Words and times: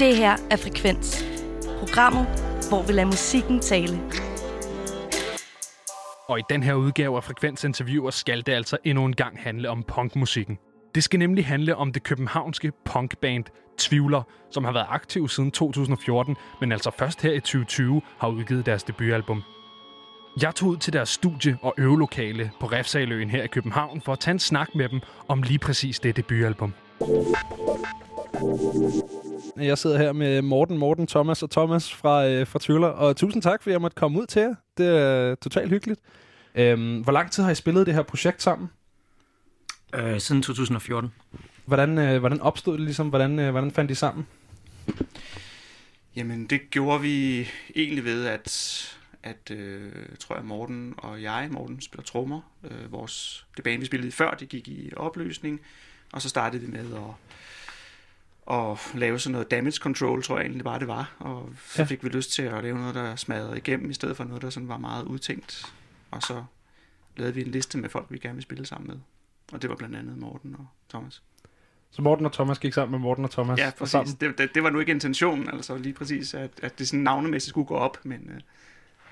Det 0.00 0.16
her 0.16 0.36
er 0.50 0.56
Frekvens. 0.56 1.24
Programmet, 1.78 2.26
hvor 2.68 2.82
vi 2.82 2.92
lader 2.92 3.06
musikken 3.06 3.60
tale. 3.60 4.00
Og 6.28 6.38
i 6.38 6.42
den 6.50 6.62
her 6.62 6.74
udgave 6.74 7.16
af 7.16 7.24
Frekvens 7.24 7.64
Interviewer 7.64 8.10
skal 8.10 8.46
det 8.46 8.52
altså 8.52 8.76
endnu 8.84 9.04
en 9.04 9.16
gang 9.16 9.38
handle 9.38 9.70
om 9.70 9.82
punkmusikken. 9.82 10.58
Det 10.94 11.04
skal 11.04 11.18
nemlig 11.18 11.46
handle 11.46 11.76
om 11.76 11.92
det 11.92 12.02
københavnske 12.02 12.72
punkband 12.84 13.44
Tvivler, 13.78 14.22
som 14.50 14.64
har 14.64 14.72
været 14.72 14.86
aktiv 14.88 15.28
siden 15.28 15.50
2014, 15.50 16.36
men 16.60 16.72
altså 16.72 16.90
først 16.98 17.22
her 17.22 17.32
i 17.32 17.40
2020 17.40 18.02
har 18.18 18.28
udgivet 18.28 18.66
deres 18.66 18.82
debutalbum. 18.82 19.42
Jeg 20.42 20.54
tog 20.54 20.68
ud 20.68 20.76
til 20.76 20.92
deres 20.92 21.08
studie 21.08 21.58
og 21.62 21.74
øvelokale 21.78 22.50
på 22.60 22.66
Refsaløen 22.66 23.30
her 23.30 23.42
i 23.42 23.46
København 23.46 24.00
for 24.00 24.12
at 24.12 24.18
tage 24.18 24.32
en 24.32 24.38
snak 24.38 24.74
med 24.74 24.88
dem 24.88 25.00
om 25.28 25.42
lige 25.42 25.58
præcis 25.58 26.00
det 26.00 26.16
debutalbum. 26.16 26.74
Jeg 29.56 29.78
sidder 29.78 29.98
her 29.98 30.12
med 30.12 30.42
Morten, 30.42 30.78
Morten, 30.78 31.06
Thomas 31.06 31.42
og 31.42 31.50
Thomas 31.50 31.94
fra, 31.94 32.26
øh, 32.28 32.46
fra 32.46 32.58
Tvivler, 32.62 32.88
og 32.88 33.16
tusind 33.16 33.42
tak, 33.42 33.62
for 33.62 33.70
at 33.70 33.72
jeg 33.72 33.80
måtte 33.80 33.94
komme 33.94 34.20
ud 34.20 34.26
til 34.26 34.42
jer. 34.42 34.54
Det 34.76 34.86
er 34.86 35.34
totalt 35.34 35.70
hyggeligt. 35.70 36.00
Øhm, 36.54 37.00
hvor 37.00 37.12
lang 37.12 37.30
tid 37.32 37.42
har 37.42 37.50
I 37.50 37.54
spillet 37.54 37.86
det 37.86 37.94
her 37.94 38.02
projekt 38.02 38.42
sammen? 38.42 38.70
Øh, 39.94 40.20
siden 40.20 40.42
2014. 40.42 41.12
Hvordan, 41.66 41.98
øh, 41.98 42.18
hvordan 42.18 42.40
opstod 42.40 42.72
det 42.72 42.84
ligesom? 42.84 43.08
Hvordan, 43.08 43.38
øh, 43.38 43.50
hvordan 43.50 43.70
fandt 43.70 43.90
I 43.90 43.94
sammen? 43.94 44.26
Jamen, 46.16 46.46
det 46.46 46.60
gjorde 46.70 47.00
vi 47.00 47.48
egentlig 47.76 48.04
ved, 48.04 48.26
at, 48.26 48.80
at 49.22 49.50
øh, 49.50 49.92
tror 50.18 50.34
jeg, 50.36 50.44
Morten 50.44 50.94
og 50.98 51.22
jeg, 51.22 51.48
Morten 51.50 51.80
spiller 51.80 52.04
trommer, 52.04 52.40
øh, 52.64 52.92
vores, 52.92 53.46
det 53.56 53.64
band, 53.64 53.80
vi 53.80 53.86
spillede 53.86 54.12
før, 54.12 54.30
det 54.30 54.48
gik 54.48 54.68
i 54.68 54.90
opløsning, 54.96 55.60
og 56.12 56.22
så 56.22 56.28
startede 56.28 56.62
vi 56.62 56.72
med 56.72 56.80
at, 56.80 57.14
at 58.50 58.78
lave 58.94 59.18
sådan 59.18 59.32
noget 59.32 59.50
damage 59.50 59.76
control, 59.76 60.22
tror 60.22 60.36
jeg 60.36 60.44
egentlig 60.44 60.64
bare 60.64 60.78
det 60.78 60.88
var, 60.88 61.12
og 61.18 61.50
så 61.66 61.82
Ja. 61.82 61.86
fik 61.86 62.04
vi 62.04 62.08
lyst 62.08 62.32
til 62.32 62.42
at 62.42 62.62
lave 62.64 62.78
noget, 62.78 62.94
der 62.94 63.16
smadrede 63.16 63.56
igennem, 63.56 63.90
i 63.90 63.94
stedet 63.94 64.16
for 64.16 64.24
noget, 64.24 64.42
der 64.42 64.50
sådan 64.50 64.68
var 64.68 64.78
meget 64.78 65.04
udtænkt, 65.04 65.72
og 66.10 66.22
så 66.22 66.42
lavede 67.16 67.34
vi 67.34 67.40
en 67.40 67.46
liste 67.50 67.78
med 67.78 67.88
folk, 67.88 68.06
vi 68.10 68.18
gerne 68.18 68.34
ville 68.34 68.42
spille 68.42 68.66
sammen 68.66 68.88
med, 68.88 68.96
og 69.52 69.62
det 69.62 69.70
var 69.70 69.76
blandt 69.76 69.96
andet 69.96 70.18
Morten 70.18 70.54
og 70.58 70.66
Thomas. 70.90 71.22
Så 71.92 72.02
Morten 72.02 72.26
og 72.26 72.32
Thomas 72.32 72.58
gik 72.58 72.72
sammen 72.72 72.90
med 72.90 72.98
Morten 72.98 73.24
og 73.24 73.30
Thomas? 73.30 73.58
Ja, 73.58 73.66
og 73.66 73.74
præcis. 73.74 73.90
Sammen. 73.90 74.16
Det, 74.20 74.38
det, 74.38 74.54
det 74.54 74.62
var 74.62 74.70
nu 74.70 74.78
ikke 74.80 74.92
intentionen, 74.92 75.50
altså 75.50 75.76
lige 75.76 75.92
præcis, 75.92 76.34
at, 76.34 76.50
at 76.62 76.78
det 76.78 76.88
sådan 76.88 77.00
navnemæssigt 77.00 77.48
skulle 77.50 77.66
gå 77.66 77.74
op, 77.74 77.98
men 78.04 78.30
øh, 78.34 78.40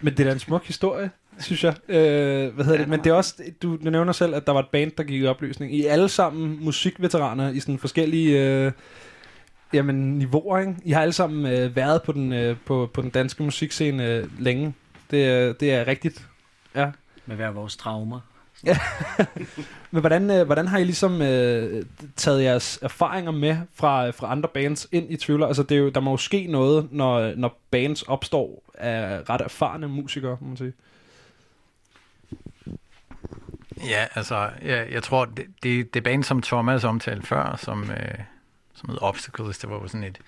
Men 0.00 0.12
det 0.12 0.20
er 0.20 0.24
da 0.24 0.32
en 0.32 0.38
smuk 0.38 0.64
historie, 0.64 1.10
synes 1.38 1.64
jeg. 1.64 1.74
Øh, 1.88 1.96
hvad 2.54 2.64
hedder 2.64 2.72
Ja, 2.72 2.78
det? 2.80 2.88
Men 2.88 3.04
det 3.04 3.10
er 3.10 3.14
også, 3.14 3.42
du, 3.62 3.76
du 3.84 3.90
nævner 3.90 4.12
selv, 4.12 4.34
at 4.34 4.46
der 4.46 4.52
var 4.52 4.60
et 4.60 4.68
band, 4.68 4.90
der 4.90 5.02
gik 5.02 5.22
i 5.22 5.26
opløsning. 5.26 5.74
I 5.74 5.84
alle 5.84 6.08
sammen 6.08 6.64
musikveteraner 6.64 7.50
i 7.50 7.60
sådan 7.60 7.78
forskellige 7.78 8.44
øh, 8.66 8.72
jamen, 9.72 10.18
niveauer, 10.18 10.58
ikke? 10.58 10.74
I 10.84 10.90
har 10.92 11.02
alle 11.02 11.12
sammen 11.12 11.52
øh, 11.52 11.76
været 11.76 12.02
på 12.02 12.12
den, 12.12 12.32
øh, 12.32 12.56
på, 12.66 12.90
på 12.94 13.02
den 13.02 13.10
danske 13.10 13.42
musikscene 13.42 14.06
øh, 14.06 14.40
længe. 14.42 14.74
Det, 15.10 15.24
er- 15.26 15.52
det 15.52 15.72
er 15.74 15.86
rigtigt. 15.86 16.28
Ja. 16.74 16.90
Med 17.26 17.36
hver 17.36 17.50
vores 17.50 17.76
traumer. 17.76 18.20
Men 19.90 20.00
hvordan, 20.00 20.30
øh, 20.30 20.46
hvordan 20.46 20.66
har 20.66 20.78
I 20.78 20.84
ligesom 20.84 21.22
øh, 21.22 21.84
taget 22.16 22.42
jeres 22.42 22.78
erfaringer 22.82 23.30
med 23.30 23.56
fra, 23.74 24.10
fra 24.10 24.30
andre 24.32 24.48
bands 24.54 24.88
ind 24.92 25.10
i 25.12 25.16
Tvivler? 25.16 25.46
Altså, 25.46 25.62
det 25.62 25.74
er 25.74 25.78
jo, 25.78 25.88
der 25.88 26.00
må 26.00 26.10
jo 26.10 26.16
ske 26.16 26.46
noget, 26.46 26.88
når, 26.92 27.34
når 27.36 27.60
bands 27.70 28.02
opstår 28.02 28.62
af 28.74 29.30
ret 29.30 29.40
erfarne 29.40 29.88
musikere, 29.88 30.36
må 30.40 30.48
man 30.48 30.56
sige. 30.56 30.72
Ja, 33.88 34.06
altså, 34.14 34.50
jeg, 34.64 34.86
jeg 34.92 35.02
tror, 35.02 35.24
det, 35.24 35.46
det, 35.62 35.94
det 35.94 36.02
band, 36.04 36.24
som 36.24 36.42
Thomas 36.42 36.84
omtalte 36.84 37.26
før, 37.26 37.56
som, 37.56 37.90
øh, 37.90 38.18
som 38.78 38.88
hed 38.88 38.98
Obstacles, 39.02 39.58
det 39.58 39.70
var 39.70 39.76
jo 39.76 39.88
sådan 39.88 40.04
et, 40.04 40.18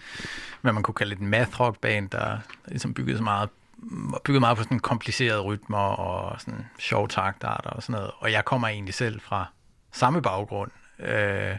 hvad 0.60 0.72
man 0.72 0.82
kunne 0.82 0.94
kalde 0.94 1.12
et 1.12 1.20
math 1.20 1.60
rock 1.60 1.78
band, 1.78 2.10
der 2.10 2.38
ligesom 2.68 2.94
byggede 2.94 3.16
så 3.16 3.24
meget 3.24 3.48
var 3.82 4.20
bygget 4.24 4.40
meget 4.40 4.56
på 4.56 4.62
sådan 4.62 4.80
komplicerede 4.80 5.40
rytmer 5.40 5.78
og 5.78 6.40
sådan 6.40 6.66
sjove 6.78 7.08
taktarter 7.08 7.70
og 7.70 7.82
sådan 7.82 7.92
noget. 7.92 8.10
Og 8.18 8.32
jeg 8.32 8.44
kommer 8.44 8.68
egentlig 8.68 8.94
selv 8.94 9.20
fra 9.20 9.46
samme 9.92 10.22
baggrund. 10.22 10.70
Øh, 10.98 11.56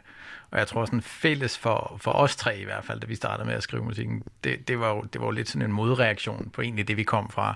og 0.51 0.59
jeg 0.59 0.67
tror 0.67 0.85
sådan 0.85 1.01
fælles 1.01 1.57
for, 1.57 1.97
for 2.01 2.11
os 2.11 2.35
tre 2.35 2.59
i 2.59 2.63
hvert 2.63 2.85
fald, 2.85 2.99
da 2.99 3.07
vi 3.07 3.15
startede 3.15 3.47
med 3.47 3.55
at 3.55 3.63
skrive 3.63 3.83
musikken, 3.83 4.23
det, 4.43 4.67
det, 4.67 4.79
var, 4.79 4.89
jo, 4.89 5.01
det 5.01 5.21
var 5.21 5.27
jo 5.27 5.31
lidt 5.31 5.49
sådan 5.49 5.67
en 5.67 5.73
modreaktion 5.73 6.49
på 6.49 6.61
egentlig 6.61 6.87
det, 6.87 6.97
vi 6.97 7.03
kom 7.03 7.29
fra. 7.29 7.55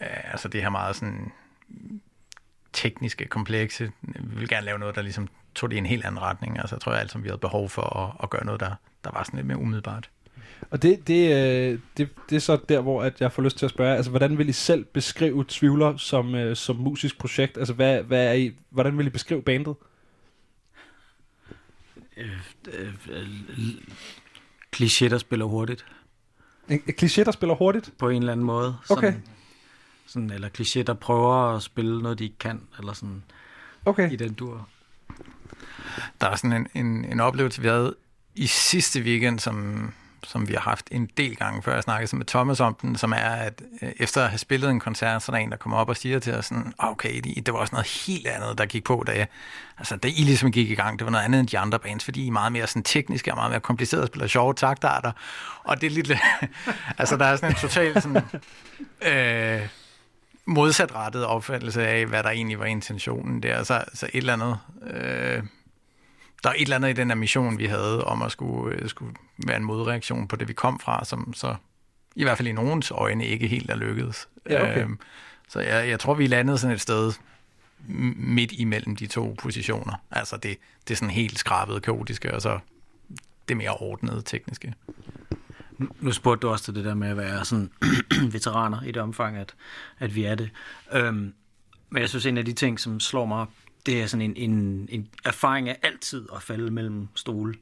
Øh, 0.00 0.32
altså 0.32 0.48
det 0.48 0.62
her 0.62 0.70
meget 0.70 0.96
sådan 0.96 1.32
tekniske, 2.72 3.26
komplekse. 3.26 3.92
Vi 4.02 4.38
vil 4.38 4.48
gerne 4.48 4.66
lave 4.66 4.78
noget, 4.78 4.94
der 4.94 5.02
ligesom 5.02 5.28
tog 5.54 5.70
det 5.70 5.76
i 5.76 5.78
en 5.78 5.86
helt 5.86 6.04
anden 6.04 6.22
retning. 6.22 6.58
Altså 6.58 6.74
jeg 6.76 6.80
tror 6.80 6.92
jeg 6.92 7.00
altid, 7.00 7.20
vi 7.20 7.28
havde 7.28 7.38
behov 7.38 7.68
for 7.68 7.96
at, 7.96 8.16
at 8.22 8.30
gøre 8.30 8.44
noget, 8.44 8.60
der, 8.60 8.74
der 9.04 9.10
var 9.10 9.22
sådan 9.22 9.36
lidt 9.36 9.46
mere 9.46 9.58
umiddelbart. 9.58 10.10
Og 10.70 10.82
det, 10.82 11.06
det, 11.06 11.34
øh, 11.34 11.78
det, 11.96 12.08
det 12.30 12.36
er 12.36 12.40
så 12.40 12.58
der, 12.68 12.80
hvor 12.80 13.02
at 13.02 13.20
jeg 13.20 13.32
får 13.32 13.42
lyst 13.42 13.58
til 13.58 13.66
at 13.66 13.70
spørge, 13.70 13.96
altså 13.96 14.10
hvordan 14.10 14.38
vil 14.38 14.48
I 14.48 14.52
selv 14.52 14.84
beskrive 14.84 15.44
Tvivler 15.48 15.96
som, 15.96 16.34
øh, 16.34 16.56
som 16.56 16.76
musisk 16.76 17.18
projekt? 17.18 17.58
Altså 17.58 17.74
hvad, 17.74 18.02
hvad 18.02 18.26
er 18.26 18.32
I, 18.32 18.52
hvordan 18.70 18.98
vil 18.98 19.06
I 19.06 19.10
beskrive 19.10 19.42
bandet? 19.42 19.74
Kliché, 24.76 25.08
der 25.08 25.18
spiller 25.18 25.46
hurtigt. 25.46 25.86
Kliché, 26.70 27.24
der 27.24 27.30
spiller 27.30 27.54
hurtigt? 27.54 27.92
På 27.98 28.08
en 28.08 28.22
eller 28.22 28.32
anden 28.32 28.46
måde. 28.46 28.76
Okay. 28.90 29.14
Sådan, 30.06 30.30
eller 30.30 30.48
kliché, 30.58 30.82
der 30.82 30.94
prøver 30.94 31.34
at 31.56 31.62
spille 31.62 32.02
noget, 32.02 32.18
de 32.18 32.24
ikke 32.24 32.38
kan. 32.38 32.62
Eller 32.78 32.92
sådan 32.92 33.22
Okay. 33.84 34.12
i 34.12 34.16
den 34.16 34.32
dur. 34.32 34.68
Der 36.20 36.26
er 36.28 36.36
sådan 36.36 36.52
en, 36.52 36.86
en, 36.86 37.04
en 37.04 37.20
oplevelse, 37.20 37.62
vi 37.62 37.68
havde 37.68 37.94
i 38.34 38.46
sidste 38.46 39.00
weekend, 39.00 39.38
som, 39.38 39.90
som 40.24 40.48
vi 40.48 40.52
har 40.52 40.60
haft 40.60 40.88
en 40.90 41.08
del 41.16 41.36
gange, 41.36 41.62
før 41.62 41.74
jeg 41.74 41.82
snakkede 41.82 42.16
med 42.16 42.26
Thomas 42.26 42.60
om 42.60 42.76
den, 42.82 42.96
som 42.96 43.12
er, 43.12 43.16
at 43.16 43.62
øh, 43.82 43.92
efter 43.96 44.22
at 44.22 44.30
have 44.30 44.38
spillet 44.38 44.70
en 44.70 44.80
koncert, 44.80 45.22
så 45.22 45.32
er 45.32 45.36
der 45.36 45.42
en, 45.42 45.50
der 45.50 45.56
kommer 45.56 45.78
op 45.78 45.88
og 45.88 45.96
siger 45.96 46.18
til 46.18 46.34
os 46.34 46.46
sådan, 46.46 46.72
ah, 46.78 46.90
okay, 46.90 47.20
det, 47.20 47.46
det 47.46 47.54
var 47.54 47.60
også 47.60 47.74
noget 47.74 47.86
helt 48.06 48.26
andet, 48.26 48.58
der 48.58 48.66
gik 48.66 48.84
på, 48.84 49.04
da, 49.06 49.12
jeg, 49.12 49.26
altså, 49.78 49.96
da 49.96 50.08
I 50.08 50.22
ligesom 50.22 50.52
gik 50.52 50.70
i 50.70 50.74
gang. 50.74 50.98
Det 50.98 51.04
var 51.04 51.10
noget 51.10 51.24
andet 51.24 51.40
end 51.40 51.48
de 51.48 51.58
andre 51.58 51.78
bands, 51.78 52.04
fordi 52.04 52.24
I 52.24 52.26
er 52.26 52.32
meget 52.32 52.52
mere 52.52 52.66
sådan 52.66 52.82
tekniske 52.82 53.32
og 53.32 53.36
meget 53.36 53.50
mere 53.50 53.60
komplicerede 53.60 54.04
og 54.04 54.08
spiller 54.08 54.26
sjove 54.26 54.54
taktarter. 54.54 55.12
Og 55.64 55.80
det 55.80 55.86
er 55.86 55.90
lidt, 55.90 56.12
altså 56.98 57.16
der 57.16 57.24
er 57.24 57.36
sådan 57.36 57.50
en 57.50 57.56
total 57.56 58.02
sådan, 58.02 58.22
øh, 59.02 59.68
modsatrettet 60.44 61.26
opfattelse 61.26 61.86
af, 61.86 62.06
hvad 62.06 62.22
der 62.22 62.30
egentlig 62.30 62.58
var 62.58 62.64
intentionen 62.64 63.42
der. 63.42 63.62
Så, 63.62 63.84
så 63.94 64.06
et 64.06 64.18
eller 64.18 64.32
andet... 64.32 64.58
Øh, 64.90 65.42
der 66.44 66.50
er 66.50 66.54
et 66.54 66.62
eller 66.62 66.76
andet 66.76 66.90
i 66.90 66.92
den 66.92 67.08
her 67.08 67.14
mission, 67.14 67.58
vi 67.58 67.66
havde, 67.66 68.04
om 68.04 68.22
at 68.22 68.32
skulle, 68.32 68.76
øh, 68.76 68.88
skulle 68.88 69.14
være 69.46 69.56
en 69.56 69.64
modreaktion 69.64 70.28
på 70.28 70.36
det, 70.36 70.48
vi 70.48 70.52
kom 70.52 70.80
fra, 70.80 71.04
som 71.04 71.34
så 71.34 71.54
i 72.16 72.22
hvert 72.22 72.36
fald 72.36 72.48
i 72.48 72.52
nogens 72.52 72.90
øjne 72.90 73.26
ikke 73.26 73.46
helt 73.46 73.70
er 73.70 73.76
lykkedes. 73.76 74.28
Ja, 74.50 74.62
okay. 74.70 74.82
Øhm, 74.82 74.98
så 75.48 75.60
jeg, 75.60 75.88
jeg 75.88 76.00
tror, 76.00 76.14
vi 76.14 76.26
landede 76.26 76.58
sådan 76.58 76.74
et 76.74 76.80
sted 76.80 77.12
midt 78.16 78.52
imellem 78.52 78.96
de 78.96 79.06
to 79.06 79.36
positioner. 79.42 79.94
Altså 80.10 80.36
det, 80.36 80.56
det 80.88 80.94
er 80.94 80.96
sådan 80.96 81.10
helt 81.14 81.38
skrabet 81.38 81.82
kaotiske, 81.82 82.34
og 82.34 82.42
så 82.42 82.58
det 83.48 83.56
mere 83.56 83.70
ordnede 83.70 84.22
tekniske. 84.22 84.74
Nu- 85.78 85.88
Nu 86.00 86.12
spurgte 86.12 86.46
du 86.46 86.52
også 86.52 86.64
til 86.64 86.74
det 86.74 86.84
der 86.84 86.94
med 86.94 87.08
at 87.08 87.16
være 87.16 87.44
sådan 87.44 87.70
veteraner 88.32 88.82
i 88.82 88.86
det 88.92 89.02
omfang, 89.02 89.36
at, 89.36 89.54
at 89.98 90.14
vi 90.14 90.24
er 90.24 90.34
det. 90.34 90.50
Øhm, 90.92 91.32
men 91.90 92.00
jeg 92.00 92.08
synes, 92.08 92.26
en 92.26 92.38
af 92.38 92.44
de 92.44 92.52
ting, 92.52 92.80
som 92.80 93.00
slår 93.00 93.26
mig, 93.26 93.46
det 93.86 94.02
er 94.02 94.06
sådan 94.06 94.36
en, 94.36 94.50
en, 94.50 94.88
en 94.92 95.08
erfaring 95.24 95.68
af 95.68 95.78
altid 95.82 96.26
at 96.36 96.42
falde 96.42 96.70
mellem 96.70 97.08
stole. 97.14 97.54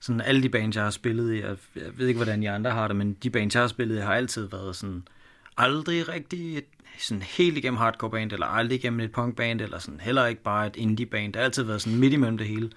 Sådan 0.00 0.20
alle 0.20 0.42
de 0.42 0.48
bands, 0.48 0.76
jeg 0.76 0.84
har 0.84 0.90
spillet 0.90 1.34
i, 1.34 1.40
jeg, 1.40 1.56
jeg 1.76 1.98
ved 1.98 2.08
ikke, 2.08 2.18
hvordan 2.18 2.42
I 2.42 2.46
andre 2.46 2.70
har 2.70 2.88
det, 2.88 2.96
men 2.96 3.16
de 3.22 3.30
bands, 3.30 3.54
jeg 3.54 3.62
har 3.62 3.68
spillet 3.68 3.96
i, 3.96 4.00
har 4.00 4.14
altid 4.14 4.48
været 4.48 4.76
sådan 4.76 5.08
aldrig 5.56 6.08
rigtig 6.08 6.58
et 6.58 6.64
sådan 6.98 7.22
helt 7.22 7.58
igennem 7.58 7.78
hardcore 7.78 8.10
band, 8.10 8.32
eller 8.32 8.46
aldrig 8.46 8.78
igennem 8.78 9.00
et 9.00 9.12
punk 9.12 9.36
band, 9.36 9.60
eller 9.60 9.78
sådan 9.78 10.00
heller 10.00 10.26
ikke 10.26 10.42
bare 10.42 10.66
et 10.66 10.76
indie 10.76 11.06
band. 11.06 11.32
Det 11.32 11.40
har 11.40 11.44
altid 11.44 11.62
været 11.62 11.82
sådan 11.82 11.98
midt 11.98 12.12
imellem 12.12 12.38
det 12.38 12.46
hele. 12.46 12.70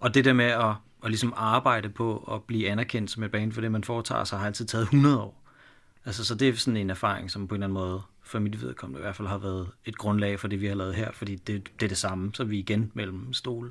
Og 0.00 0.14
det 0.14 0.24
der 0.24 0.32
med 0.32 0.44
at, 0.44 0.74
at 1.04 1.10
ligesom 1.10 1.32
arbejde 1.36 1.88
på 1.88 2.16
at 2.32 2.42
blive 2.42 2.68
anerkendt 2.68 3.10
som 3.10 3.22
et 3.22 3.30
band 3.30 3.52
for 3.52 3.60
det, 3.60 3.72
man 3.72 3.84
foretager 3.84 4.24
sig, 4.24 4.38
har 4.38 4.46
altid 4.46 4.66
taget 4.66 4.82
100 4.82 5.20
år. 5.20 5.42
Altså, 6.04 6.24
så 6.24 6.34
det 6.34 6.48
er 6.48 6.54
sådan 6.54 6.76
en 6.76 6.90
erfaring, 6.90 7.30
som 7.30 7.48
på 7.48 7.54
en 7.54 7.62
eller 7.62 7.66
anden 7.66 7.90
måde, 7.90 8.02
for 8.28 8.38
mit 8.38 8.62
vedkommende 8.62 9.00
i 9.00 9.02
hvert 9.02 9.16
fald, 9.16 9.28
har 9.28 9.38
været 9.38 9.68
et 9.84 9.98
grundlag 9.98 10.40
for 10.40 10.48
det, 10.48 10.60
vi 10.60 10.66
har 10.66 10.74
lavet 10.74 10.94
her, 10.94 11.12
fordi 11.12 11.34
det, 11.34 11.68
det 11.80 11.86
er 11.86 11.88
det 11.88 11.98
samme, 11.98 12.30
så 12.34 12.44
vi 12.44 12.56
er 12.56 12.58
igen 12.58 12.90
mellem 12.94 13.32
stole. 13.32 13.70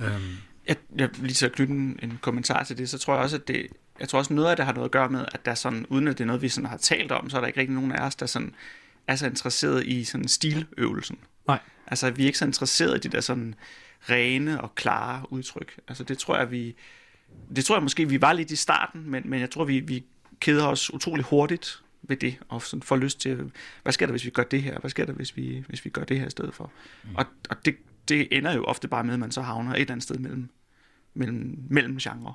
Øhm, 0.00 0.36
Jeg, 0.66 0.76
jeg 0.96 1.08
lige 1.18 1.46
at 1.46 1.52
knytte 1.52 1.72
en, 1.72 1.98
en 2.02 2.18
kommentar 2.22 2.64
til 2.64 2.78
det, 2.78 2.88
så 2.88 2.98
tror 2.98 3.14
jeg 3.14 3.22
også, 3.22 3.36
at 3.36 3.48
det, 3.48 3.66
jeg 4.00 4.08
tror 4.08 4.18
også 4.18 4.34
noget 4.34 4.50
af 4.50 4.56
det 4.56 4.64
har 4.64 4.72
noget 4.72 4.84
at 4.84 4.90
gøre 4.90 5.08
med, 5.08 5.24
at 5.32 5.46
der 5.46 5.54
sådan, 5.54 5.86
uden 5.88 6.08
at 6.08 6.18
det 6.18 6.24
er 6.24 6.26
noget, 6.26 6.42
vi 6.42 6.48
sådan 6.48 6.70
har 6.70 6.76
talt 6.76 7.12
om, 7.12 7.30
så 7.30 7.36
er 7.36 7.40
der 7.40 7.46
ikke 7.46 7.60
rigtig 7.60 7.74
nogen 7.74 7.92
af 7.92 8.06
os, 8.06 8.14
der 8.14 8.26
sådan 8.26 8.54
er 9.06 9.16
så 9.16 9.26
interesseret 9.26 9.86
i 9.86 10.04
sådan 10.04 10.28
stiløvelsen. 10.28 11.18
Nej. 11.46 11.58
Altså, 11.86 12.10
vi 12.10 12.22
er 12.22 12.26
ikke 12.26 12.38
så 12.38 12.44
interesseret 12.44 12.96
i 12.96 13.08
de 13.08 13.16
der 13.16 13.20
sådan 13.20 13.54
rene 14.10 14.60
og 14.60 14.74
klare 14.74 15.32
udtryk. 15.32 15.80
Altså, 15.88 16.04
det 16.04 16.18
tror 16.18 16.36
jeg, 16.38 16.50
vi, 16.50 16.74
det 17.56 17.64
tror 17.64 17.76
jeg 17.76 17.82
måske, 17.82 18.08
vi 18.08 18.20
var 18.20 18.32
lidt 18.32 18.50
i 18.50 18.56
starten, 18.56 19.10
men, 19.10 19.22
men 19.26 19.40
jeg 19.40 19.50
tror, 19.50 19.64
vi, 19.64 19.80
vi 19.80 20.04
keder 20.40 20.66
os 20.66 20.94
utrolig 20.94 21.24
hurtigt 21.24 21.82
ved 22.02 22.16
det, 22.16 22.38
og 22.48 22.62
sådan 22.62 22.82
får 22.82 22.96
lyst 22.96 23.20
til, 23.20 23.50
hvad 23.82 23.92
sker 23.92 24.06
der, 24.06 24.10
hvis 24.10 24.24
vi 24.24 24.30
gør 24.30 24.42
det 24.42 24.62
her? 24.62 24.78
Hvad 24.78 24.90
sker 24.90 25.04
der, 25.04 25.12
hvis 25.12 25.36
vi, 25.36 25.64
hvis 25.68 25.84
vi 25.84 25.90
gør 25.90 26.04
det 26.04 26.20
her 26.20 26.26
i 26.26 26.30
stedet 26.30 26.54
for? 26.54 26.70
Mm. 27.04 27.16
Og, 27.16 27.24
og 27.50 27.56
det, 27.64 27.76
det 28.08 28.28
ender 28.30 28.54
jo 28.54 28.64
ofte 28.64 28.88
bare 28.88 29.04
med, 29.04 29.14
at 29.14 29.20
man 29.20 29.30
så 29.30 29.40
havner 29.42 29.72
et 29.72 29.80
eller 29.80 29.92
andet 29.92 30.02
sted 30.02 30.16
mellem, 30.16 30.48
mellem, 31.14 31.58
mellem 31.70 31.98
genre. 31.98 32.34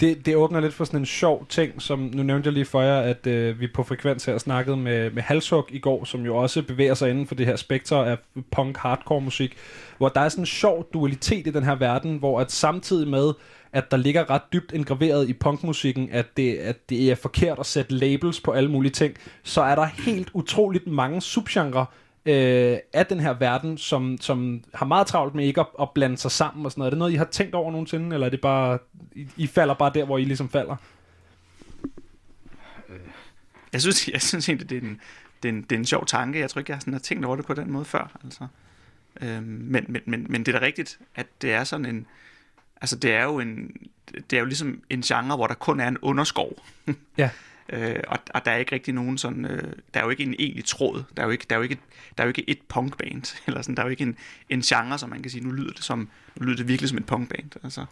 Det, 0.00 0.26
det 0.26 0.36
åbner 0.36 0.60
lidt 0.60 0.74
for 0.74 0.84
sådan 0.84 1.00
en 1.00 1.06
sjov 1.06 1.46
ting, 1.48 1.82
som 1.82 1.98
nu 1.98 2.22
nævnte 2.22 2.46
jeg 2.46 2.52
lige 2.52 2.64
for 2.64 2.82
jer, 2.82 3.00
at 3.00 3.26
øh, 3.26 3.60
vi 3.60 3.66
på 3.66 3.82
Frekvens 3.82 4.24
her 4.24 4.38
snakkede 4.38 4.76
med, 4.76 5.10
med 5.10 5.22
Halshug 5.22 5.66
i 5.70 5.78
går, 5.78 6.04
som 6.04 6.24
jo 6.24 6.36
også 6.36 6.62
bevæger 6.62 6.94
sig 6.94 7.10
inden 7.10 7.26
for 7.26 7.34
det 7.34 7.46
her 7.46 7.56
spektrum 7.56 8.06
af 8.06 8.18
punk-hardcore 8.56 9.20
musik, 9.20 9.56
hvor 9.98 10.08
der 10.08 10.20
er 10.20 10.28
sådan 10.28 10.42
en 10.42 10.46
sjov 10.46 10.88
dualitet 10.92 11.46
i 11.46 11.50
den 11.50 11.62
her 11.62 11.74
verden, 11.74 12.16
hvor 12.16 12.40
at 12.40 12.52
samtidig 12.52 13.08
med, 13.08 13.32
at 13.72 13.90
der 13.90 13.96
ligger 13.96 14.30
ret 14.30 14.42
dybt 14.52 14.72
engraveret 14.72 15.28
i 15.28 15.32
punkmusikken, 15.32 16.08
at 16.12 16.36
det, 16.36 16.56
at 16.56 16.90
det 16.90 17.10
er 17.10 17.14
forkert 17.14 17.58
at 17.58 17.66
sætte 17.66 17.94
labels 17.94 18.40
på 18.40 18.50
alle 18.50 18.70
mulige 18.70 18.92
ting, 18.92 19.14
så 19.42 19.62
er 19.62 19.74
der 19.74 19.84
helt 19.84 20.30
utroligt 20.34 20.86
mange 20.86 21.20
subgenre, 21.20 21.86
øh, 22.26 22.78
af 22.92 23.06
den 23.06 23.20
her 23.20 23.32
verden, 23.32 23.78
som, 23.78 24.18
som 24.20 24.64
har 24.74 24.86
meget 24.86 25.06
travlt 25.06 25.34
med 25.34 25.46
ikke 25.46 25.60
at, 25.60 25.66
at 25.80 25.88
blande 25.94 26.16
sig 26.16 26.30
sammen 26.30 26.66
og 26.66 26.72
sådan 26.72 26.80
noget. 26.80 26.88
Er 26.88 26.90
det 26.90 26.98
noget, 26.98 27.12
I 27.12 27.16
har 27.16 27.24
tænkt 27.24 27.54
over 27.54 27.70
nogensinde, 27.70 28.14
eller 28.14 28.26
er 28.26 28.30
det 28.30 28.40
bare, 28.40 28.78
I, 29.12 29.28
I 29.36 29.46
falder 29.46 29.74
bare 29.74 29.92
der, 29.94 30.04
hvor 30.04 30.18
I 30.18 30.24
ligesom 30.24 30.48
falder? 30.48 30.76
Øh, 32.88 32.96
jeg 33.72 33.80
synes, 33.80 34.08
jeg 34.12 34.22
synes 34.22 34.48
egentlig, 34.48 34.70
det 34.70 34.78
er, 34.78 34.82
en, 34.82 35.00
det, 35.42 35.48
er 35.48 35.52
en, 35.52 35.62
det 35.62 35.72
er 35.72 35.78
en 35.78 35.86
sjov 35.86 36.06
tanke. 36.06 36.38
Jeg 36.38 36.50
tror 36.50 36.58
ikke, 36.58 36.72
jeg 36.72 36.80
sådan 36.80 36.92
har 36.92 37.00
tænkt 37.00 37.24
over 37.24 37.36
det 37.36 37.46
på 37.46 37.54
den 37.54 37.70
måde 37.70 37.84
før. 37.84 38.20
Altså. 38.24 38.46
Øhm, 39.20 39.44
men, 39.44 39.84
men, 39.88 40.02
men, 40.06 40.26
men 40.28 40.46
det 40.46 40.54
er 40.54 40.58
da 40.58 40.66
rigtigt, 40.66 40.98
at 41.14 41.26
det 41.42 41.52
er 41.52 41.64
sådan 41.64 41.86
en... 41.86 42.06
Altså, 42.82 42.96
det 42.96 43.12
er 43.12 43.24
jo 43.24 43.38
en... 43.38 43.70
Det 44.30 44.36
er 44.36 44.40
jo 44.40 44.46
ligesom 44.46 44.82
en 44.90 45.02
genre, 45.02 45.36
hvor 45.36 45.46
der 45.46 45.54
kun 45.54 45.80
er 45.80 45.88
en 45.88 45.98
underskov. 46.02 46.62
Ja. 47.18 47.30
Øh, 47.68 48.00
og, 48.08 48.18
og 48.34 48.44
der 48.44 48.50
er 48.50 48.56
ikke 48.56 48.74
rigtig 48.74 48.94
nogen 48.94 49.18
sådan, 49.18 49.44
øh, 49.44 49.72
der 49.94 50.00
er 50.00 50.04
jo 50.04 50.10
ikke 50.10 50.22
en 50.22 50.34
egentlig 50.38 50.64
tråd, 50.64 51.02
der 51.16 51.22
er 51.22 51.26
jo 51.26 51.32
ikke, 51.32 51.46
der 51.50 51.56
er 51.56 51.58
jo 51.58 51.62
ikke, 51.62 51.78
der 52.18 52.22
er 52.22 52.26
jo 52.26 52.28
ikke 52.28 52.50
et 52.50 52.58
punkband, 52.68 53.36
eller 53.46 53.62
sådan, 53.62 53.74
der 53.74 53.82
er 53.82 53.86
jo 53.86 53.90
ikke 53.90 54.02
en, 54.02 54.16
en 54.48 54.60
genre, 54.60 54.98
som 54.98 55.10
man 55.10 55.22
kan 55.22 55.30
sige, 55.30 55.44
nu 55.44 55.50
lyder 55.50 55.72
det 55.72 55.84
som, 55.84 56.08
nu 56.36 56.46
lyder 56.46 56.56
det 56.56 56.68
virkelig 56.68 56.88
som 56.88 56.98
et 56.98 57.06
punkband, 57.06 57.50
altså, 57.64 57.84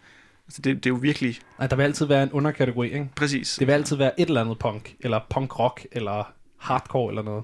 altså 0.47 0.61
det, 0.61 0.75
det 0.75 0.85
er 0.85 0.89
jo 0.89 0.95
virkelig, 1.01 1.39
Nej, 1.59 1.67
der 1.67 1.75
vil 1.75 1.83
altid 1.83 2.05
være 2.05 2.23
en 2.23 2.31
underkategori, 2.31 2.93
ikke? 2.93 3.09
præcis. 3.15 3.55
Det 3.59 3.67
vil 3.67 3.73
altid 3.73 3.95
være 3.95 4.19
et 4.19 4.27
eller 4.27 4.41
andet 4.41 4.59
punk, 4.59 4.95
eller 4.99 5.19
punk-rock, 5.29 5.85
eller 5.91 6.33
hardcore, 6.57 7.11
eller 7.11 7.21
noget. 7.21 7.43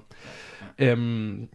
Øhm, 0.78 1.48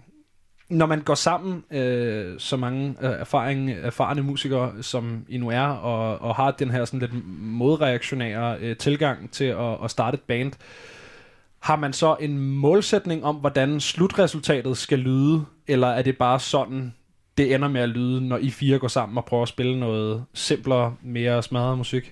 når 0.70 0.86
man 0.86 1.02
går 1.02 1.16
sammen, 1.16 1.64
øh, 1.72 2.40
så 2.40 2.58
mange 2.58 2.96
øh, 3.02 3.10
erfaring, 3.10 3.72
erfarne 3.72 4.22
musikere, 4.22 4.84
som 4.84 5.26
I 5.30 5.38
nu 5.38 5.50
er, 5.50 5.68
og, 5.68 6.22
og 6.22 6.36
har 6.36 6.52
den 6.52 6.72
her 6.72 6.86
sådan 6.86 7.00
lidt 7.00 7.28
modreaktionære 7.40 8.58
øh, 8.60 8.78
tilgang 8.78 9.32
til 9.32 9.46
at, 9.46 9.84
at 9.84 9.92
starte 9.92 10.16
et 10.16 10.22
band, 10.22 10.54
har 11.60 11.76
man 11.76 11.94
så 11.94 12.16
en 12.20 12.38
målsætning 12.38 13.24
om, 13.24 13.36
hvordan 13.36 13.80
slutresultatet 13.80 14.78
skal 14.78 15.00
lyde, 15.00 15.46
eller 15.68 15.88
er 15.88 16.02
det 16.02 16.18
bare 16.18 16.40
sådan, 16.40 16.94
det 17.38 17.56
ender 17.56 17.68
med 17.68 17.82
at 17.82 17.90
lyde, 17.90 18.28
når 18.28 18.38
I 18.38 18.50
fire 18.50 18.80
går 18.80 18.88
sammen 18.88 19.18
og 19.18 19.26
prøver 19.26 19.44
at 19.44 19.50
spille 19.50 19.80
noget 19.80 20.26
simplere, 20.34 20.96
mere 21.02 21.44
smadret 21.44 21.78
musik? 21.78 22.12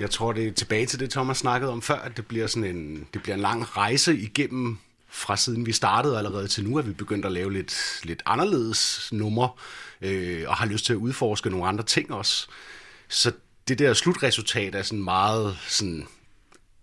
Jeg 0.00 0.10
tror, 0.10 0.32
det 0.32 0.46
er 0.46 0.52
tilbage 0.52 0.86
til 0.86 1.00
det, 1.00 1.10
Thomas 1.10 1.36
snakkede 1.36 1.72
om 1.72 1.82
før, 1.82 1.94
at 1.94 2.16
det 2.16 2.26
bliver 2.26 2.46
sådan 2.46 2.76
en, 2.76 3.06
det 3.14 3.22
bliver 3.22 3.34
en 3.34 3.40
lang 3.40 3.76
rejse 3.76 4.18
igennem 4.18 4.78
fra 5.10 5.36
siden 5.36 5.66
vi 5.66 5.72
startede 5.72 6.18
allerede 6.18 6.48
til 6.48 6.64
nu, 6.64 6.78
at 6.78 6.86
vi 6.86 6.92
begyndt 6.92 7.26
at 7.26 7.32
lave 7.32 7.52
lidt, 7.52 8.00
lidt 8.02 8.22
anderledes 8.26 9.08
numre, 9.12 9.50
øh, 10.02 10.44
og 10.48 10.56
har 10.56 10.66
lyst 10.66 10.84
til 10.84 10.92
at 10.92 10.96
udforske 10.96 11.50
nogle 11.50 11.66
andre 11.66 11.84
ting 11.84 12.12
også. 12.12 12.46
Så 13.08 13.32
det 13.68 13.78
der 13.78 13.94
slutresultat 13.94 14.74
er 14.74 14.82
sådan 14.82 15.04
meget 15.04 15.58
sådan, 15.68 16.06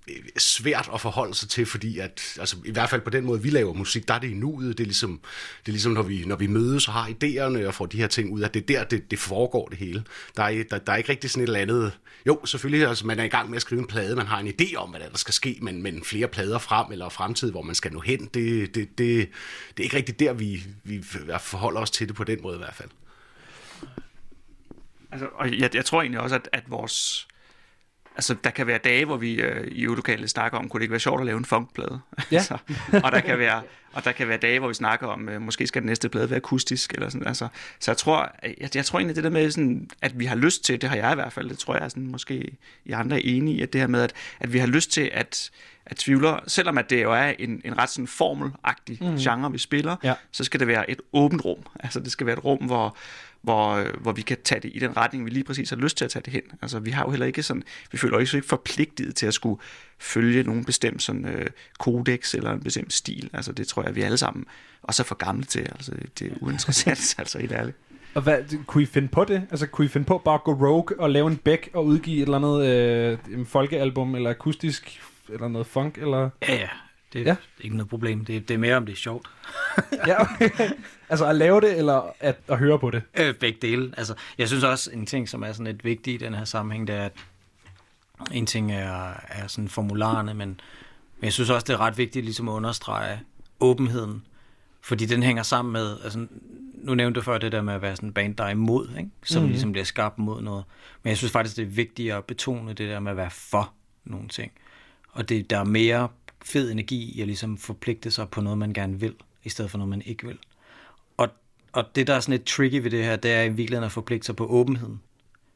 Øh, 0.09 0.15
svært 0.37 0.89
at 0.93 1.01
forholde 1.01 1.33
sig 1.33 1.49
til, 1.49 1.65
fordi 1.65 1.99
at, 1.99 2.37
altså 2.39 2.57
i 2.65 2.71
hvert 2.71 2.89
fald 2.89 3.01
på 3.01 3.09
den 3.09 3.25
måde, 3.25 3.41
vi 3.41 3.49
laver 3.49 3.73
musik, 3.73 4.07
der 4.07 4.13
er 4.13 4.19
det 4.19 4.29
i 4.29 4.33
nuet, 4.33 4.77
det 4.77 4.83
er 4.83 4.87
ligesom, 4.87 5.19
det 5.59 5.67
er 5.67 5.71
ligesom 5.71 5.91
når, 5.91 6.01
vi, 6.01 6.25
når 6.25 6.35
vi 6.35 6.47
mødes 6.47 6.87
og 6.87 6.93
har 6.93 7.07
idéerne 7.07 7.67
og 7.67 7.73
får 7.73 7.85
de 7.85 7.97
her 7.97 8.07
ting 8.07 8.31
ud, 8.31 8.41
at 8.41 8.53
det 8.53 8.61
er 8.61 8.65
der, 8.65 8.83
det, 8.83 9.11
det 9.11 9.19
foregår 9.19 9.67
det 9.67 9.77
hele. 9.77 10.03
Der 10.37 10.43
er, 10.43 10.63
der, 10.69 10.77
der 10.77 10.93
er 10.93 10.97
ikke 10.97 11.09
rigtig 11.09 11.29
sådan 11.29 11.43
et 11.43 11.47
eller 11.47 11.59
andet, 11.59 11.91
jo, 12.27 12.45
selvfølgelig, 12.45 12.87
altså 12.87 13.07
man 13.07 13.19
er 13.19 13.23
i 13.23 13.27
gang 13.27 13.49
med 13.49 13.55
at 13.55 13.61
skrive 13.61 13.81
en 13.81 13.87
plade, 13.87 14.15
man 14.15 14.27
har 14.27 14.39
en 14.39 14.47
idé 14.47 14.75
om, 14.75 14.89
hvad 14.89 14.99
der 14.99 15.17
skal 15.17 15.33
ske, 15.33 15.57
men, 15.61 15.83
men 15.83 16.03
flere 16.03 16.27
plader 16.27 16.59
frem 16.59 16.91
eller 16.91 17.09
fremtid, 17.09 17.51
hvor 17.51 17.61
man 17.61 17.75
skal 17.75 17.93
nå 17.93 17.99
hen, 17.99 18.25
det, 18.25 18.75
det, 18.75 18.97
det, 18.97 19.29
det 19.77 19.79
er 19.79 19.83
ikke 19.83 19.97
rigtig 19.97 20.19
der, 20.19 20.33
vi, 20.33 20.63
vi 20.83 21.03
forholder 21.39 21.81
os 21.81 21.91
til 21.91 22.07
det 22.07 22.15
på 22.15 22.23
den 22.23 22.39
måde 22.41 22.55
i 22.55 22.59
hvert 22.59 22.75
fald. 22.75 22.89
Altså, 25.11 25.27
og 25.33 25.59
jeg, 25.59 25.75
jeg 25.75 25.85
tror 25.85 26.01
egentlig 26.01 26.21
også, 26.21 26.35
at, 26.35 26.49
at 26.53 26.63
vores... 26.67 27.27
Altså, 28.15 28.35
der 28.43 28.49
kan 28.49 28.67
være 28.67 28.77
dage, 28.77 29.05
hvor 29.05 29.17
vi 29.17 29.33
øh, 29.41 29.67
i 29.71 29.87
ulokalet 29.87 30.29
snakker 30.29 30.57
om, 30.57 30.69
kunne 30.69 30.79
det 30.79 30.83
ikke 30.83 30.91
være 30.91 30.99
sjovt 30.99 31.19
at 31.19 31.25
lave 31.25 31.37
en 31.37 31.45
funkplade? 31.45 31.99
Ja. 32.31 32.37
altså, 32.37 32.57
og, 33.03 33.11
der 33.11 33.19
kan 33.19 33.39
være, 33.39 33.61
og 33.93 34.05
der 34.05 34.11
kan 34.11 34.27
være 34.27 34.37
dage, 34.37 34.59
hvor 34.59 34.67
vi 34.67 34.73
snakker 34.73 35.07
om, 35.07 35.29
øh, 35.29 35.41
måske 35.41 35.67
skal 35.67 35.81
den 35.81 35.87
næste 35.87 36.09
plade 36.09 36.29
være 36.29 36.37
akustisk, 36.37 36.93
eller 36.93 37.09
sådan, 37.09 37.27
altså. 37.27 37.47
Så 37.79 37.91
jeg 37.91 37.97
tror, 37.97 38.31
jeg, 38.61 38.75
jeg 38.75 38.85
tror 38.85 38.99
egentlig, 38.99 39.15
det 39.15 39.23
der 39.23 39.29
med, 39.29 39.51
sådan, 39.51 39.89
at 40.01 40.19
vi 40.19 40.25
har 40.25 40.35
lyst 40.35 40.63
til, 40.63 40.81
det 40.81 40.89
har 40.89 40.95
jeg 40.95 41.11
i 41.11 41.15
hvert 41.15 41.33
fald, 41.33 41.49
det 41.49 41.57
tror 41.57 41.75
jeg 41.77 41.91
sådan, 41.91 42.07
måske 42.07 42.57
I 42.85 42.91
andre 42.91 43.17
er 43.17 43.21
enige 43.23 43.57
i, 43.57 43.61
at 43.61 43.73
det 43.73 43.81
her 43.81 43.87
med, 43.87 44.01
at, 44.01 44.13
at 44.39 44.53
vi 44.53 44.57
har 44.57 44.67
lyst 44.67 44.91
til, 44.91 45.09
at, 45.13 45.51
at 45.85 45.97
tvivler, 45.97 46.39
selvom 46.47 46.77
at 46.77 46.89
det 46.89 47.03
jo 47.03 47.11
er 47.13 47.33
en, 47.39 47.61
en 47.65 47.77
ret 47.77 47.89
sådan 47.89 48.07
formelagtig 48.07 48.97
mm. 49.01 49.17
genre, 49.17 49.51
vi 49.51 49.57
spiller, 49.57 49.95
Ja. 50.03 50.13
så 50.31 50.43
skal 50.43 50.59
det 50.59 50.67
være 50.67 50.89
et 50.89 51.01
åbent 51.13 51.45
rum. 51.45 51.59
Altså, 51.79 51.99
det 51.99 52.11
skal 52.11 52.27
være 52.27 52.37
et 52.37 52.45
rum, 52.45 52.57
hvor, 52.57 52.97
hvor, 53.45 53.71
øh, 53.71 54.01
hvor 54.01 54.11
vi 54.11 54.21
kan 54.21 54.37
tage 54.43 54.61
det 54.61 54.71
i 54.73 54.79
den 54.79 54.97
retning, 54.97 55.25
vi 55.25 55.29
lige 55.29 55.43
præcis 55.43 55.69
har 55.69 55.77
lyst 55.77 55.97
til 55.97 56.05
at 56.05 56.11
tage 56.11 56.23
det 56.25 56.33
hen. 56.33 56.41
Altså, 56.61 56.79
vi 56.79 56.91
har 56.91 57.03
jo 57.03 57.09
heller 57.09 57.25
ikke 57.25 57.43
sådan, 57.43 57.63
vi 57.91 57.97
føler 57.97 58.17
os 58.17 58.33
ikke 58.33 58.47
forpligtet 58.47 59.15
til 59.15 59.25
at 59.25 59.33
skulle 59.33 59.61
følge 59.99 60.43
nogen 60.43 60.65
bestemt 60.65 61.01
sådan, 61.03 61.25
øh, 61.25 61.47
kodex 61.79 62.33
eller 62.33 62.51
en 62.51 62.59
bestemt 62.59 62.93
stil. 62.93 63.29
Altså, 63.33 63.51
det 63.51 63.67
tror 63.67 63.83
jeg, 63.83 63.95
vi 63.95 64.01
alle 64.01 64.17
sammen 64.17 64.45
også 64.81 65.03
er 65.03 65.05
for 65.05 65.15
gamle 65.15 65.43
til. 65.43 65.59
Altså, 65.59 65.91
det 66.19 66.31
er 66.31 66.35
uinteressant, 66.41 67.15
altså 67.19 67.39
helt 67.39 67.51
ærligt. 67.51 67.77
Og 68.15 68.21
hvad, 68.21 68.65
kunne 68.65 68.83
I 68.83 68.85
finde 68.85 69.07
på 69.07 69.23
det? 69.23 69.47
Altså, 69.51 69.67
kunne 69.67 69.85
I 69.85 69.87
finde 69.87 70.05
på 70.05 70.17
bare 70.17 70.35
at 70.35 70.43
gå 70.43 70.53
rogue 70.53 70.99
og 70.99 71.09
lave 71.09 71.31
en 71.31 71.37
bæk 71.37 71.69
og 71.73 71.85
udgive 71.85 72.17
et 72.17 72.21
eller 72.21 72.37
andet 72.37 72.65
øh, 73.29 73.45
folkealbum, 73.45 74.15
eller 74.15 74.29
akustisk, 74.29 75.01
eller 75.29 75.47
noget 75.47 75.67
funk, 75.67 75.97
eller... 75.97 76.29
Ja, 76.47 76.53
ja. 76.53 76.67
Det 77.15 77.21
er 77.21 77.25
Ja. 77.31 77.35
ikke 77.61 77.75
noget 77.75 77.89
problem. 77.89 78.25
Det, 78.25 78.47
det 78.47 78.53
er 78.53 78.57
mere, 78.57 78.75
om 78.75 78.85
det 78.85 78.93
er 78.93 78.97
sjovt. 78.97 79.27
Ja, 80.07 80.21
okay. 80.21 80.49
altså 81.09 81.25
at 81.25 81.35
lave 81.35 81.61
det, 81.61 81.77
eller 81.77 82.13
at, 82.19 82.35
at 82.47 82.57
høre 82.57 82.79
på 82.79 82.91
det? 82.91 83.01
Øh, 83.19 83.35
begge 83.35 83.59
dele. 83.61 83.93
Altså, 83.97 84.13
jeg 84.37 84.47
synes 84.47 84.63
også, 84.63 84.91
en 84.93 85.05
ting, 85.05 85.29
som 85.29 85.43
er 85.43 85.51
sådan 85.51 85.65
lidt 85.65 85.85
vigtig 85.85 86.13
i 86.13 86.17
den 86.17 86.33
her 86.33 86.45
sammenhæng, 86.45 86.87
det 86.87 86.95
er, 86.95 87.03
at 87.05 87.11
en 88.31 88.45
ting 88.45 88.71
er, 88.71 89.13
er 89.27 89.47
sådan 89.47 89.67
formularerne, 89.67 90.33
men, 90.33 90.47
men 90.47 91.23
jeg 91.23 91.33
synes 91.33 91.49
også, 91.49 91.65
det 91.65 91.73
er 91.73 91.79
ret 91.79 91.97
vigtigt 91.97 92.25
ligesom 92.25 92.49
at 92.49 92.53
understrege 92.53 93.19
åbenheden. 93.59 94.25
Fordi 94.81 95.05
den 95.05 95.23
hænger 95.23 95.43
sammen 95.43 95.71
med, 95.73 95.97
altså, 96.03 96.27
nu 96.73 96.95
nævnte 96.95 97.17
jeg 97.17 97.25
før 97.25 97.37
det 97.37 97.51
der 97.51 97.61
med 97.61 97.73
at 97.73 97.81
være 97.81 97.95
sådan 97.95 98.09
en 98.09 98.13
band, 98.13 98.35
der 98.35 98.43
er 98.43 98.49
imod, 98.49 98.89
ikke? 98.97 99.09
som 99.23 99.43
mm. 99.43 99.49
ligesom 99.49 99.71
bliver 99.71 99.85
skabt 99.85 100.17
mod 100.19 100.41
noget. 100.41 100.63
Men 101.03 101.09
jeg 101.09 101.17
synes 101.17 101.31
faktisk, 101.31 101.55
det 101.57 101.63
er 101.63 101.65
vigtigt 101.69 102.13
at 102.13 102.23
betone 102.25 102.69
det 102.73 102.89
der 102.89 102.99
med 102.99 103.11
at 103.11 103.17
være 103.17 103.31
for 103.31 103.73
nogle 104.05 104.27
ting. 104.27 104.51
Og 105.11 105.29
det, 105.29 105.49
der 105.49 105.59
er 105.59 105.63
mere 105.63 106.07
fed 106.45 106.71
energi 106.71 107.11
i 107.11 107.21
at 107.21 107.27
ligesom 107.27 107.57
forpligte 107.57 108.11
sig 108.11 108.29
på 108.29 108.41
noget, 108.41 108.57
man 108.57 108.73
gerne 108.73 108.99
vil, 108.99 109.13
i 109.43 109.49
stedet 109.49 109.71
for 109.71 109.77
noget, 109.77 109.89
man 109.89 110.01
ikke 110.05 110.27
vil. 110.27 110.37
Og, 111.17 111.29
og 111.71 111.85
det, 111.95 112.07
der 112.07 112.13
er 112.13 112.19
sådan 112.19 112.31
lidt 112.31 112.45
tricky 112.45 112.75
ved 112.75 112.91
det 112.91 113.03
her, 113.03 113.15
det 113.15 113.31
er 113.31 113.41
i 113.41 113.49
virkeligheden 113.49 113.85
at 113.85 113.91
forpligte 113.91 114.25
sig 114.25 114.35
på 114.35 114.45
åbenheden. 114.45 115.01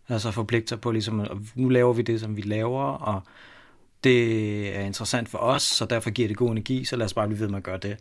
Altså 0.10 0.32
forpligte 0.32 0.70
sig 0.70 0.82
på 0.82 0.92
ligesom, 0.92 1.20
at 1.20 1.32
nu 1.56 1.70
laver 1.70 1.94
vi 1.94 2.02
det, 2.02 2.20
som 2.20 2.38
vi 2.38 2.42
laver, 2.42 2.84
og 2.84 3.22
det 4.04 4.78
er 4.78 4.82
interessant 4.82 5.30
for 5.30 5.38
os, 5.38 5.64
så 5.64 5.86
derfor 5.86 6.10
giver 6.10 6.28
det 6.28 6.38
god 6.38 6.52
energi, 6.52 6.86
så 6.86 6.96
lad 6.96 7.06
os 7.06 7.14
bare 7.14 7.28
blive 7.28 7.40
ved 7.40 7.48
med 7.48 7.58
at 7.58 7.64
gøre 7.64 7.78
det. 7.78 7.98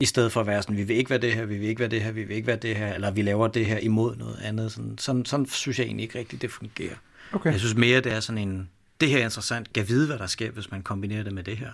I 0.00 0.04
stedet 0.04 0.32
for 0.32 0.40
at 0.40 0.46
være 0.46 0.62
sådan, 0.62 0.76
vi 0.76 0.82
vil 0.82 0.96
ikke 0.96 1.10
være 1.10 1.18
det 1.18 1.32
her, 1.32 1.44
vi 1.44 1.58
vil 1.58 1.68
ikke 1.68 1.80
være 1.80 1.88
det 1.88 2.02
her, 2.02 2.12
vi 2.12 2.24
vil 2.24 2.36
ikke 2.36 2.46
være 2.46 2.56
det 2.56 2.76
her, 2.76 2.94
eller 2.94 3.10
vi 3.10 3.22
laver 3.22 3.48
det 3.48 3.66
her 3.66 3.78
imod 3.78 4.16
noget 4.16 4.38
andet. 4.42 4.72
Sådan, 4.72 4.98
sådan, 4.98 5.24
sådan 5.24 5.46
synes 5.46 5.78
jeg 5.78 5.86
egentlig 5.86 6.02
ikke 6.02 6.18
rigtigt, 6.18 6.42
det 6.42 6.50
fungerer. 6.50 6.94
Okay. 7.32 7.52
Jeg 7.52 7.60
synes 7.60 7.74
mere, 7.74 8.00
det 8.00 8.12
er 8.12 8.20
sådan 8.20 8.48
en, 8.48 8.68
det 9.00 9.10
her 9.10 9.18
er 9.18 9.24
interessant, 9.24 9.72
kan 9.72 9.88
vide, 9.88 10.06
hvad 10.06 10.18
der 10.18 10.26
sker, 10.26 10.50
hvis 10.50 10.70
man 10.70 10.82
kombinerer 10.82 11.22
det 11.22 11.32
med 11.32 11.42
det 11.42 11.56
her. 11.56 11.70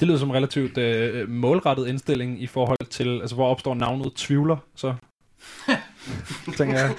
Det 0.00 0.08
lyder 0.08 0.18
som 0.18 0.28
en 0.28 0.34
relativt 0.34 0.78
øh, 0.78 1.28
målrettet 1.28 1.86
indstilling 1.86 2.42
i 2.42 2.46
forhold 2.46 2.86
til, 2.90 3.20
altså 3.20 3.34
hvor 3.34 3.48
opstår 3.48 3.74
navnet 3.74 4.12
Tvivler, 4.14 4.56
så 4.74 4.94
tænker 6.58 6.78
jeg, 6.78 6.94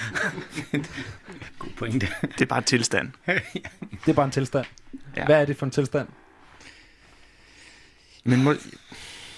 God 1.60 1.70
pointe. 1.78 2.08
Det 2.22 2.42
er 2.42 2.46
bare 2.46 2.60
en 2.60 2.64
tilstand. 2.64 3.12
det 4.06 4.10
er 4.10 4.14
bare 4.14 4.26
en 4.26 4.32
tilstand. 4.32 4.66
Ja. 5.16 5.26
Hvad 5.26 5.42
er 5.42 5.46
det 5.46 5.58
for 5.58 5.66
en 5.66 5.72
tilstand? 5.72 6.08
Men 8.24 8.44
må, 8.44 8.54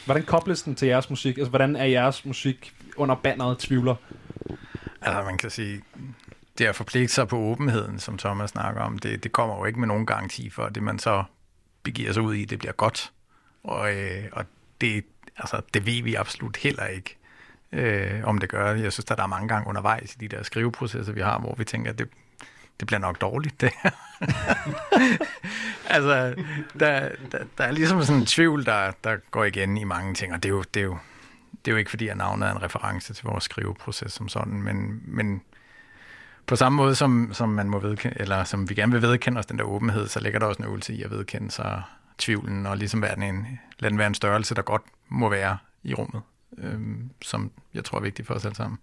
Hvordan 0.08 0.24
kobles 0.24 0.64
den 0.64 0.76
til 0.76 0.88
jeres 0.88 1.10
musik? 1.10 1.38
Altså, 1.38 1.50
hvordan 1.50 1.76
er 1.76 1.86
jeres 1.86 2.26
musik 2.26 2.74
under 2.96 3.16
banneret 3.16 3.60
Tvivler? 3.60 3.96
Altså, 5.02 5.24
man 5.24 5.38
kan 5.38 5.50
sige, 5.50 5.82
det 6.58 6.66
at 6.66 6.76
forpligte 6.76 7.14
sig 7.14 7.28
på 7.28 7.38
åbenheden, 7.38 8.00
som 8.00 8.18
Thomas 8.18 8.50
snakker 8.50 8.82
om, 8.82 9.00
det, 9.00 9.24
det 9.24 9.32
kommer 9.32 9.58
jo 9.58 9.66
ikke 9.66 9.80
med 9.80 9.88
nogen 9.88 10.06
garanti 10.06 10.50
for, 10.50 10.64
at 10.64 10.76
det 10.76 10.84
man 10.84 11.00
så 11.00 11.24
begiver 11.84 12.14
sig 12.14 12.24
ud 12.24 12.34
i, 12.34 12.46
det 12.46 12.60
bliver 12.60 12.72
godt. 12.72 13.12
Og, 13.68 13.96
øh, 13.96 14.24
og 14.32 14.46
det, 14.82 15.06
altså, 15.38 15.62
det 15.74 15.86
ved 15.86 16.04
vi 16.04 16.16
absolut 16.16 16.58
heller 16.58 16.86
ikke, 16.86 17.18
øh, 17.72 18.24
om 18.24 18.38
det 18.38 18.50
gør. 18.50 18.74
Jeg 18.74 18.94
synes, 18.94 19.12
at 19.12 19.18
der 19.18 19.24
er 19.24 19.28
mange 19.28 19.48
gange 19.48 19.70
undervejs 19.70 20.16
i 20.16 20.18
de 20.18 20.28
der 20.28 20.44
skriveprocesser, 20.44 21.14
vi 21.14 21.22
har, 21.22 21.40
hvor 21.40 21.56
vi 21.58 21.64
tænker, 21.64 21.92
at 21.92 22.00
det, 22.00 22.10
det 22.80 22.88
bliver 22.88 23.00
nok 23.00 23.22
dårligt, 23.22 23.62
det 23.62 23.72
her. 23.84 23.90
altså, 25.96 26.44
der, 26.80 27.10
der, 27.32 27.40
der 27.58 27.64
er 27.64 27.72
ligesom 27.72 28.04
sådan 28.04 28.22
en 28.22 28.26
tvivl, 28.26 28.66
der, 28.66 28.92
der 29.04 29.18
går 29.32 29.44
igen 29.44 29.78
i 29.78 29.84
mange 29.84 30.14
ting, 30.14 30.34
og 30.34 30.44
det 30.44 30.50
er 30.50 30.54
jo, 30.54 30.64
det 30.74 30.80
er 30.80 30.86
jo, 30.86 30.98
det 31.52 31.72
er 31.72 31.74
jo 31.74 31.78
ikke 31.78 31.90
fordi, 31.90 32.08
at 32.08 32.18
navnet 32.18 32.48
er 32.48 32.52
en 32.52 32.64
reference 32.64 33.14
til 33.14 33.26
vores 33.26 33.44
skriveproces 33.44 34.14
som 34.14 34.30
sådan, 34.30 34.62
men, 34.62 35.02
men 35.06 35.42
på 36.46 36.56
samme 36.56 36.76
måde 36.76 36.96
som, 36.96 37.30
som 37.34 37.50
man 37.50 37.70
må 37.70 37.80
vedkende, 37.80 38.18
eller 38.20 38.44
som 38.44 38.70
vi 38.70 38.76
gerne 38.76 38.92
vil 38.92 39.02
vedkende 39.02 39.40
os 39.40 39.46
den 39.46 39.58
der 39.58 39.64
åbenhed, 39.64 40.08
så 40.08 40.20
ligger 40.20 40.40
der 40.40 40.46
også 40.46 40.62
en 40.62 40.70
øvelse 40.70 40.94
i 40.94 41.04
at 41.04 41.12
vedkende 41.12 41.52
sig 41.52 41.84
tvivlen, 42.18 42.66
og 42.66 42.78
ligesom 42.78 43.02
være 43.02 43.20
en, 43.30 43.60
lade 43.80 43.90
den 43.90 43.98
være 43.98 44.08
en 44.08 44.14
størrelse, 44.14 44.56
der 44.56 44.62
godt 44.62 44.82
må 45.10 45.30
være 45.30 45.58
i 45.84 45.94
rummet, 45.94 46.22
øhm, 46.58 47.10
som 47.22 47.52
jeg 47.74 47.84
tror 47.86 47.98
er 47.98 48.02
vigtigt 48.02 48.28
for 48.28 48.34
os 48.34 48.46
alle 48.46 48.56
sammen. 48.56 48.80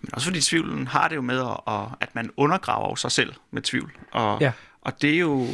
Men 0.00 0.14
også 0.14 0.26
fordi 0.26 0.40
tvivlen 0.40 0.86
har 0.86 1.08
det 1.08 1.16
jo 1.16 1.20
med, 1.20 1.40
at, 1.68 1.84
at 2.00 2.14
man 2.14 2.30
undergraver 2.36 2.94
sig 2.94 3.12
selv 3.12 3.34
med 3.50 3.62
tvivl. 3.62 3.92
Og, 4.10 4.40
Ja. 4.40 4.52
og 4.80 5.02
det, 5.02 5.14
er 5.14 5.18
jo, 5.18 5.46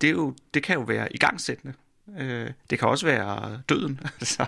det, 0.00 0.06
er 0.06 0.12
jo, 0.12 0.34
det 0.54 0.62
kan 0.62 0.74
jo 0.74 0.82
være 0.82 1.14
igangsættende. 1.14 1.74
Øh, 2.18 2.50
det 2.70 2.78
kan 2.78 2.88
også 2.88 3.06
være 3.06 3.62
døden. 3.68 4.00
altså, 4.20 4.46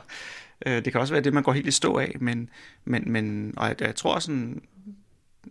øh, 0.67 0.85
det 0.85 0.93
kan 0.93 1.01
også 1.01 1.15
være 1.15 1.23
det, 1.23 1.33
man 1.35 1.43
går 1.43 1.53
helt 1.53 1.67
i 1.67 1.71
stå 1.71 1.99
af. 1.99 2.17
Men, 2.21 2.51
men, 2.85 3.13
men 3.13 3.55
og 3.57 3.69
jeg, 3.69 3.81
jeg 3.81 3.97
tror 3.97 4.19
sådan, 4.19 4.63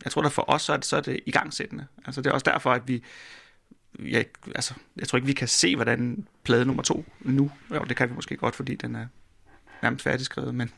jeg 0.04 0.12
tror, 0.12 0.22
at 0.22 0.32
for 0.32 0.46
os 0.48 0.62
så 0.62 0.74
er 0.74 0.78
det, 0.78 0.86
så 0.86 0.98
er 0.98 1.02
det 1.02 1.20
igangsættende. 1.26 1.88
Altså, 2.06 2.22
det 2.22 2.30
er 2.30 2.34
også 2.34 2.52
derfor, 2.52 2.72
at 2.72 2.88
vi, 2.88 3.04
jeg, 4.00 4.26
altså, 4.56 4.74
jeg 4.98 5.08
tror 5.08 5.18
ikke, 5.18 5.26
vi 5.26 5.34
kan 5.34 5.48
se, 5.48 5.76
hvordan 5.76 6.28
plade 6.44 6.66
nummer 6.66 6.84
to 6.84 7.06
nu. 7.22 7.52
Jo, 7.74 7.84
det 7.84 7.98
kan 7.98 8.10
vi 8.10 8.16
måske 8.16 8.38
godt, 8.38 8.56
fordi 8.56 8.76
den 8.76 8.96
er 8.96 9.06
nærmest 9.84 10.04
færdigskrevet, 10.04 10.56
men, 10.56 10.72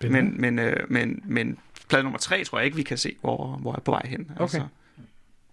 men, 0.00 0.40
men, 0.40 0.58
øh, 0.58 0.90
men, 0.90 1.22
men 1.24 1.58
plade 1.88 2.02
nummer 2.02 2.18
tre 2.18 2.44
tror 2.44 2.58
jeg 2.58 2.64
ikke, 2.64 2.76
vi 2.76 2.82
kan 2.82 2.98
se, 2.98 3.16
hvor, 3.20 3.56
hvor 3.56 3.72
jeg 3.72 3.76
er 3.76 3.82
på 3.82 3.90
vej 3.90 4.06
hen. 4.06 4.30
Altså, 4.40 4.66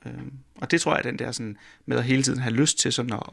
øhm, 0.05 0.33
og 0.55 0.71
det 0.71 0.81
tror 0.81 0.91
jeg 0.91 0.99
er 0.99 1.03
den 1.03 1.19
der 1.19 1.31
sådan, 1.31 1.57
med 1.85 1.97
at 1.97 2.03
hele 2.03 2.23
tiden 2.23 2.39
have 2.39 2.53
lyst 2.53 2.79
til 2.79 2.93
sådan 2.93 3.13
at, 3.13 3.23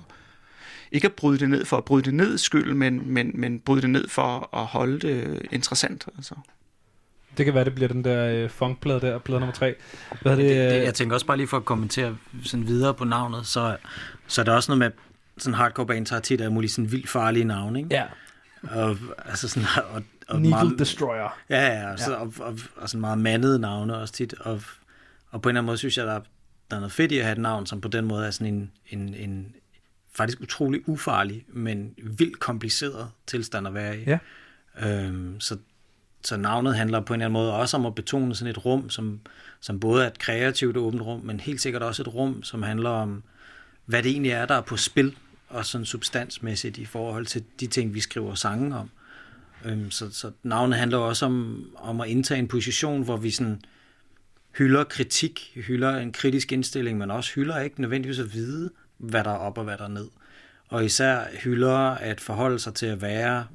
ikke 0.92 1.06
at 1.06 1.12
bryde 1.12 1.38
det 1.38 1.50
ned 1.50 1.64
for 1.64 1.76
at 1.76 1.84
bryde 1.84 2.02
det 2.02 2.14
ned 2.14 2.38
skyld, 2.38 2.74
men, 2.74 3.12
men, 3.12 3.30
men 3.34 3.60
bryde 3.60 3.82
det 3.82 3.90
ned 3.90 4.08
for 4.08 4.56
at 4.56 4.66
holde 4.66 4.98
det 5.08 5.46
interessant. 5.52 6.08
Altså. 6.16 6.34
Det 7.36 7.44
kan 7.44 7.54
være, 7.54 7.64
det 7.64 7.74
bliver 7.74 7.88
den 7.88 8.04
der 8.04 8.26
øh, 8.26 8.50
funkplade 8.50 9.00
der, 9.00 9.18
plade 9.18 9.40
nummer 9.40 9.54
tre. 9.54 9.74
Hvad 10.22 10.32
er 10.32 10.36
det? 10.36 10.44
Det, 10.44 10.70
det, 10.70 10.78
øh, 10.78 10.84
jeg 10.84 10.94
tænker 10.94 11.14
også 11.14 11.26
bare 11.26 11.36
lige 11.36 11.46
for 11.46 11.56
at 11.56 11.64
kommentere 11.64 12.16
sådan 12.44 12.66
videre 12.66 12.94
på 12.94 13.04
navnet, 13.04 13.46
så, 13.46 13.76
så 14.26 14.40
er 14.40 14.44
der 14.44 14.52
også 14.52 14.70
noget 14.70 14.78
med, 14.78 14.90
sådan 15.38 15.54
hardcore 15.54 15.86
bands 15.86 16.10
har 16.10 16.20
tit 16.20 16.40
alle 16.40 16.52
mulige 16.52 16.70
sådan 16.70 16.92
vildt 16.92 17.08
farlige 17.08 17.44
navne, 17.44 17.78
ikke? 17.78 17.94
Ja, 17.94 18.04
Og, 18.62 18.96
altså 19.26 19.48
sådan, 19.48 19.68
og, 19.92 20.02
og 20.28 20.40
Needle 20.40 20.50
meget, 20.50 20.78
Destroyer. 20.78 21.38
Ja, 21.50 21.66
ja, 21.66 21.92
og, 21.92 21.98
så, 21.98 22.14
og, 22.14 22.32
og, 22.38 22.58
og 22.76 22.88
sådan 22.88 23.00
meget 23.00 23.18
mandede 23.18 23.58
navne 23.58 23.96
også 23.96 24.14
tit. 24.14 24.34
Og, 24.40 24.62
og 25.30 25.42
på 25.42 25.48
en 25.48 25.50
eller 25.50 25.60
anden 25.60 25.66
måde 25.66 25.78
synes 25.78 25.98
jeg, 25.98 26.06
der 26.06 26.12
er, 26.12 26.20
der 26.70 26.76
er 26.76 26.80
noget 26.80 26.92
fedt 26.92 27.12
i 27.12 27.18
at 27.18 27.24
have 27.24 27.32
et 27.32 27.38
navn, 27.38 27.66
som 27.66 27.80
på 27.80 27.88
den 27.88 28.04
måde 28.04 28.26
er 28.26 28.30
sådan 28.30 28.54
en, 28.54 28.70
en, 28.86 29.14
en 29.14 29.54
faktisk 30.16 30.40
utrolig 30.40 30.88
ufarlig, 30.88 31.44
men 31.48 31.94
vildt 32.02 32.40
kompliceret 32.40 33.08
tilstand 33.26 33.66
at 33.66 33.74
være 33.74 33.98
i. 33.98 34.04
Ja. 34.04 34.18
Øhm, 34.82 35.40
så, 35.40 35.56
så 36.22 36.36
navnet 36.36 36.76
handler 36.76 37.00
på 37.00 37.14
en 37.14 37.20
eller 37.20 37.26
anden 37.26 37.42
måde 37.42 37.54
også 37.54 37.76
om 37.76 37.86
at 37.86 37.94
betone 37.94 38.34
sådan 38.34 38.50
et 38.50 38.64
rum, 38.64 38.90
som, 38.90 39.20
som 39.60 39.80
både 39.80 40.02
er 40.02 40.06
et 40.06 40.18
kreativt 40.18 40.76
åbent 40.76 41.02
rum, 41.02 41.20
men 41.20 41.40
helt 41.40 41.60
sikkert 41.60 41.82
også 41.82 42.02
et 42.02 42.14
rum, 42.14 42.42
som 42.42 42.62
handler 42.62 42.90
om, 42.90 43.22
hvad 43.86 44.02
det 44.02 44.10
egentlig 44.10 44.32
er, 44.32 44.46
der 44.46 44.54
er 44.54 44.60
på 44.60 44.76
spil, 44.76 45.16
og 45.48 45.66
sådan 45.66 45.84
substansmæssigt 45.84 46.78
i 46.78 46.84
forhold 46.84 47.26
til 47.26 47.44
de 47.60 47.66
ting, 47.66 47.94
vi 47.94 48.00
skriver 48.00 48.34
sange 48.34 48.76
om. 48.76 48.90
Øhm, 49.64 49.90
så, 49.90 50.10
så 50.12 50.30
navnet 50.42 50.78
handler 50.78 50.98
også 50.98 51.26
om, 51.26 51.66
om 51.76 52.00
at 52.00 52.08
indtage 52.08 52.38
en 52.38 52.48
position, 52.48 53.02
hvor 53.02 53.16
vi 53.16 53.30
sådan 53.30 53.62
hylder 54.58 54.84
kritik, 54.84 55.52
hylder 55.54 55.96
en 55.96 56.12
kritisk 56.12 56.52
indstilling, 56.52 56.98
men 56.98 57.10
også 57.10 57.34
hylder 57.34 57.60
ikke 57.60 57.80
nødvendigvis 57.80 58.18
at 58.18 58.34
vide, 58.34 58.70
hvad 58.98 59.24
der 59.24 59.30
er 59.30 59.36
op 59.36 59.58
og 59.58 59.64
hvad 59.64 59.78
der 59.78 59.84
er 59.84 59.88
ned. 59.88 60.08
Og 60.68 60.84
især 60.84 61.24
hylder 61.42 61.78
at 61.78 62.20
forholde 62.20 62.58
sig 62.58 62.74
til 62.74 62.86
at 62.86 63.02
være 63.02 63.46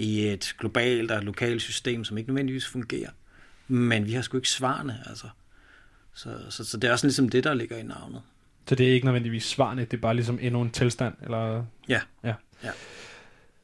i 0.00 0.28
et 0.28 0.54
globalt 0.58 1.10
og 1.10 1.22
lokalt 1.22 1.62
system, 1.62 2.04
som 2.04 2.18
ikke 2.18 2.30
nødvendigvis 2.30 2.66
fungerer. 2.66 3.10
Men 3.68 4.06
vi 4.06 4.12
har 4.12 4.22
sgu 4.22 4.36
ikke 4.36 4.48
svarene, 4.48 4.98
altså. 5.06 5.26
Så, 6.14 6.28
så, 6.50 6.64
så 6.64 6.76
det 6.76 6.88
er 6.88 6.92
også 6.92 7.06
ligesom 7.06 7.28
det, 7.28 7.44
der 7.44 7.54
ligger 7.54 7.76
i 7.76 7.82
navnet. 7.82 8.22
Så 8.68 8.74
det 8.74 8.88
er 8.88 8.92
ikke 8.92 9.04
nødvendigvis 9.06 9.44
svarende, 9.44 9.84
det 9.84 9.96
er 9.96 10.00
bare 10.00 10.14
ligesom 10.14 10.38
endnu 10.42 10.62
en 10.62 10.70
tilstand, 10.70 11.14
eller... 11.22 11.64
Ja. 11.88 12.00
Ja. 12.24 12.34
Ja. 12.64 12.70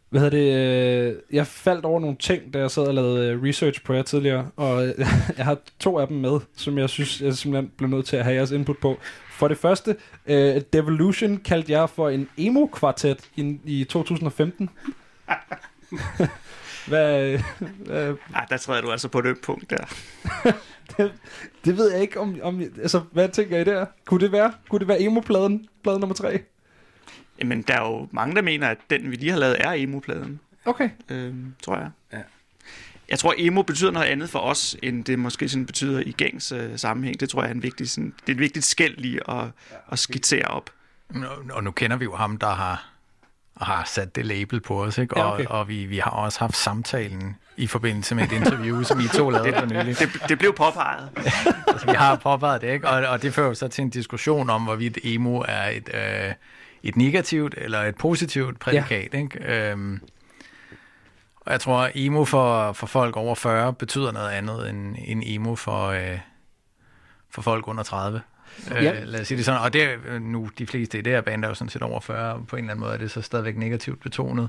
Hvad 0.09 0.21
hedder 0.21 0.37
det? 0.39 1.13
øh, 1.15 1.17
Jeg 1.33 1.47
faldt 1.47 1.85
over 1.85 2.01
nogle 2.01 2.17
ting, 2.21 2.55
da 2.55 2.59
jeg 2.59 2.71
sad 2.71 2.83
og 2.83 2.95
lavede 2.95 3.31
øh, 3.33 3.43
research 3.43 3.83
på 3.83 3.95
jer 3.95 4.03
tidligere, 4.03 4.51
og 4.57 4.87
øh, 4.89 4.95
jeg 5.37 5.45
har 5.45 5.59
to 5.79 5.99
af 5.99 6.09
dem 6.09 6.17
med, 6.17 6.41
som 6.57 6.79
jeg 6.79 6.91
synes, 6.91 7.21
jeg 7.21 7.35
simpelthen 7.35 7.73
blev 7.77 7.91
nødt 7.91 8.07
til 8.07 8.17
at 8.17 8.25
have 8.25 8.37
jeres 8.37 8.51
input 8.51 8.79
på. 8.79 8.99
For 9.31 9.49
det 9.49 9.59
første, 9.59 9.97
øh, 10.27 10.63
Devolution 10.73 11.37
kaldte 11.37 11.73
jeg 11.73 11.91
for 11.91 12.09
en 12.09 12.29
emo-kvartet 12.37 13.31
i 13.65 13.87
2015. 13.91 14.71
hvad, 16.89 17.39
hvad, 17.87 18.17
Ej, 18.35 18.47
der 18.51 18.57
træder 18.57 18.81
du 18.81 18.91
altså 18.91 19.09
på 19.09 19.19
et 19.19 19.27
ømt 19.27 19.43
punkt 19.43 19.71
der. 19.71 19.85
det 21.65 21.77
ved 21.77 21.93
jeg 21.93 22.01
ikke, 22.01 22.21
om, 22.21 22.39
om... 22.43 22.61
Altså, 22.61 23.01
hvad 23.13 23.29
tænker 23.29 23.59
I 23.59 23.65
der? 23.65 23.87
Kunne 24.05 24.21
det 24.21 24.33
være? 24.33 24.53
Kunne 24.69 24.79
det 24.79 24.89
være 24.89 25.01
emo-pladen? 25.01 25.69
Plade 25.83 26.01
nummer 26.01 26.15
tre? 26.15 26.41
Jamen, 27.39 27.63
der 27.63 27.75
er 27.75 27.89
jo 27.89 28.09
mange, 28.11 28.35
der 28.35 28.43
mener, 28.43 28.69
at 28.69 28.79
den, 28.91 29.11
vi 29.11 29.17
lige 29.17 29.31
har 29.33 29.39
lavet, 29.39 29.57
er 29.61 29.73
emo-pladen. 29.73 30.41
Okay. 30.65 30.91
øhm, 31.09 31.55
tror 31.63 31.77
jeg. 31.77 31.91
Ja. 32.13 32.19
Jeg 33.09 33.19
tror, 33.19 33.35
emo 33.39 33.63
betyder 33.63 33.91
noget 33.91 34.07
andet 34.07 34.31
for 34.31 34.39
os, 34.39 34.77
end 34.83 35.05
det 35.05 35.19
måske 35.19 35.49
sådan 35.49 35.67
betyder 35.67 36.01
i 36.07 36.13
gængs 36.13 36.53
øh, 36.53 36.79
sammenhæng. 36.79 37.21
Det 37.21 37.29
tror 37.29 37.43
jeg 37.43 37.51
er 37.51 37.55
en 37.55 37.63
vigtig, 37.63 37.91
sådan, 37.91 38.15
det 38.21 38.29
er 38.29 38.33
et 38.33 38.39
vigtigt 38.39 38.65
skæld 38.65 38.97
lige 38.97 39.31
at, 39.31 39.45
at 39.93 39.99
skitsere 39.99 40.45
op. 40.49 40.71
Og 41.51 41.65
nu 41.65 41.71
kender 41.71 41.97
vi 41.97 42.05
jo 42.05 42.17
ham, 42.17 42.37
der 42.39 42.51
har, 42.51 42.91
har 43.61 43.85
sat 43.87 44.17
det 44.17 44.27
label 44.27 44.61
på 44.61 44.83
os, 44.83 44.99
ikke? 44.99 45.19
Ja, 45.19 45.25
Og, 45.25 45.33
okay. 45.33 45.45
og 45.45 45.69
vi, 45.69 45.85
vi 45.85 45.99
har 45.99 46.11
også 46.11 46.39
haft 46.41 46.57
samtalen 46.57 47.37
i 47.57 47.67
forbindelse 47.67 48.15
med 48.15 48.25
et 48.25 48.33
interview, 48.33 48.83
som 48.89 49.01
I 49.01 49.09
to 49.09 49.31
lavede 49.31 49.59
for 49.59 49.67
nylig. 49.67 49.99
Det, 49.99 50.09
det 50.29 50.39
blev 50.39 50.55
påpeget. 50.55 51.09
Altså, 51.69 51.87
vi 51.91 51.97
har 51.97 52.17
påpeget 52.17 52.61
det, 52.61 52.73
ikke? 52.73 52.89
Og, 52.89 53.07
og 53.07 53.23
det 53.23 53.35
fører 53.35 53.55
så 53.55 53.69
til 53.69 53.83
en 53.83 53.91
diskussion 53.91 54.51
om, 54.51 54.65
hvorvidt 54.65 54.99
emo 55.05 55.45
er 55.49 55.69
et, 55.69 55.91
øh, 55.95 56.33
et 56.83 56.97
negativt 56.97 57.55
eller 57.59 57.83
et 57.83 57.97
positivt 57.97 58.61
prædikat, 58.61 59.09
ja. 59.15 59.19
ikke? 59.19 59.71
Øhm, 59.71 60.01
og 61.41 61.53
jeg 61.53 61.61
tror, 61.61 61.91
emo 61.95 62.25
for, 62.25 62.73
for 62.73 62.87
folk 62.87 63.17
over 63.17 63.35
40 63.35 63.73
betyder 63.73 64.13
noget 64.13 64.31
andet 64.31 64.71
end, 64.71 64.97
end 65.05 65.23
emo 65.27 65.55
for, 65.55 65.87
øh, 65.87 66.19
for 67.31 67.43
folk 67.43 67.69
under 67.69 67.83
30. 67.83 68.21
Øh, 68.77 68.85
Ja. 68.85 69.05
Lad 69.05 69.21
os 69.21 69.27
sige 69.29 69.39
det 69.39 69.45
sådan. 69.45 69.61
Og 69.61 69.73
det 69.73 69.83
er 69.83 69.89
øh, 70.09 70.23
nu 70.23 70.51
de 70.59 70.67
fleste 70.67 70.99
i 70.99 71.01
det 71.01 71.13
her 71.13 71.21
band 71.21 71.45
er 71.45 71.49
jo 71.49 71.55
sådan 71.55 71.69
set 71.69 71.83
over 71.83 72.01
40, 72.01 72.33
og 72.35 72.47
på 72.47 72.57
en 72.57 72.65
eller 72.65 72.71
anden 72.73 72.81
måde 72.81 72.95
er 72.95 72.99
det 72.99 73.11
så 73.11 73.23
stadigvæk 73.23 73.57
negativt 73.57 74.01
betonet. 74.03 74.49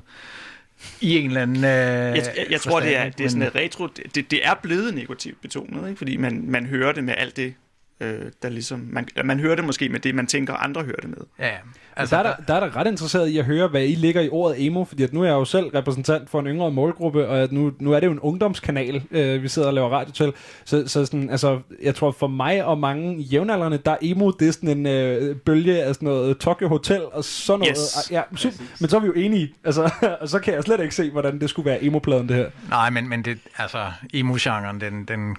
I 1.00 1.18
en 1.18 1.26
eller 1.26 1.42
anden 1.42 1.56
øh, 1.56 1.62
Jeg, 1.64 2.14
jeg, 2.36 2.46
jeg 2.50 2.60
tror, 2.60 2.80
det 2.80 2.96
er, 2.96 3.10
det 3.10 3.24
er 3.26 3.28
sådan 3.28 3.42
et 3.42 3.54
retro... 3.54 3.86
Det, 3.86 4.30
det 4.30 4.46
er 4.46 4.54
blevet 4.62 4.94
negativt 4.94 5.40
betonet, 5.42 5.88
ikke? 5.88 5.98
fordi 5.98 6.16
man, 6.16 6.44
man 6.48 6.66
hører 6.66 6.92
det 6.92 7.04
med 7.04 7.14
alt 7.16 7.36
det, 7.36 7.54
øh, 8.00 8.20
der 8.42 8.48
ligesom... 8.48 8.88
Man, 8.90 9.08
man 9.24 9.40
hører 9.40 9.54
det 9.56 9.64
måske 9.64 9.88
med 9.88 10.00
det, 10.00 10.14
man 10.14 10.26
tænker, 10.26 10.54
andre 10.54 10.82
hører 10.82 11.00
det 11.00 11.10
med. 11.10 11.18
Ja, 11.38 11.56
Altså, 11.98 12.16
der, 12.16 12.22
er 12.22 12.36
der, 12.36 12.44
der 12.48 12.54
er 12.54 12.60
der 12.60 12.76
ret 12.76 12.86
interesseret 12.86 13.28
i 13.28 13.38
at 13.38 13.44
høre, 13.44 13.68
hvad 13.68 13.82
I 13.82 13.94
ligger 13.94 14.20
i 14.20 14.28
ordet 14.28 14.66
emo, 14.66 14.84
fordi 14.84 15.02
at 15.02 15.12
nu 15.12 15.22
er 15.22 15.26
jeg 15.26 15.32
jo 15.32 15.44
selv 15.44 15.66
repræsentant 15.66 16.30
for 16.30 16.40
en 16.40 16.46
yngre 16.46 16.70
målgruppe, 16.70 17.28
og 17.28 17.38
at 17.38 17.52
nu, 17.52 17.72
nu 17.80 17.92
er 17.92 18.00
det 18.00 18.06
jo 18.06 18.12
en 18.12 18.20
ungdomskanal, 18.20 19.02
øh, 19.10 19.42
vi 19.42 19.48
sidder 19.48 19.68
og 19.68 19.74
laver 19.74 19.88
radio 19.88 20.12
til. 20.12 20.32
Så, 20.64 20.88
så 20.88 21.06
sådan, 21.06 21.30
altså, 21.30 21.60
jeg 21.82 21.94
tror 21.94 22.10
for 22.10 22.26
mig 22.26 22.64
og 22.64 22.78
mange 22.78 23.22
jævnaldrende, 23.22 23.78
der 23.78 23.90
er 23.90 23.96
emo, 24.00 24.30
det 24.30 24.48
er 24.48 24.52
sådan 24.52 24.68
en 24.68 24.86
øh, 24.86 25.36
bølge 25.36 25.82
af 25.82 25.94
sådan 25.94 26.08
noget 26.08 26.38
Tokyo 26.38 26.68
Hotel 26.68 27.02
og 27.12 27.24
sådan 27.24 27.58
noget. 27.58 27.76
Yes. 27.78 28.10
Ja, 28.10 28.22
super, 28.36 28.56
men 28.80 28.90
så 28.90 28.96
er 28.96 29.00
vi 29.00 29.06
jo 29.06 29.12
enige. 29.12 29.54
Altså, 29.64 29.90
og 30.20 30.28
så 30.28 30.38
kan 30.38 30.54
jeg 30.54 30.62
slet 30.62 30.80
ikke 30.80 30.94
se, 30.94 31.10
hvordan 31.10 31.40
det 31.40 31.50
skulle 31.50 31.70
være 31.70 31.84
emo-pladen, 31.84 32.28
det 32.28 32.36
her. 32.36 32.50
Nej, 32.68 32.90
men, 32.90 33.08
men 33.08 33.24
det, 33.24 33.38
altså, 33.58 33.78
emo-genren, 34.14 34.80
den, 34.80 35.04
den, 35.04 35.36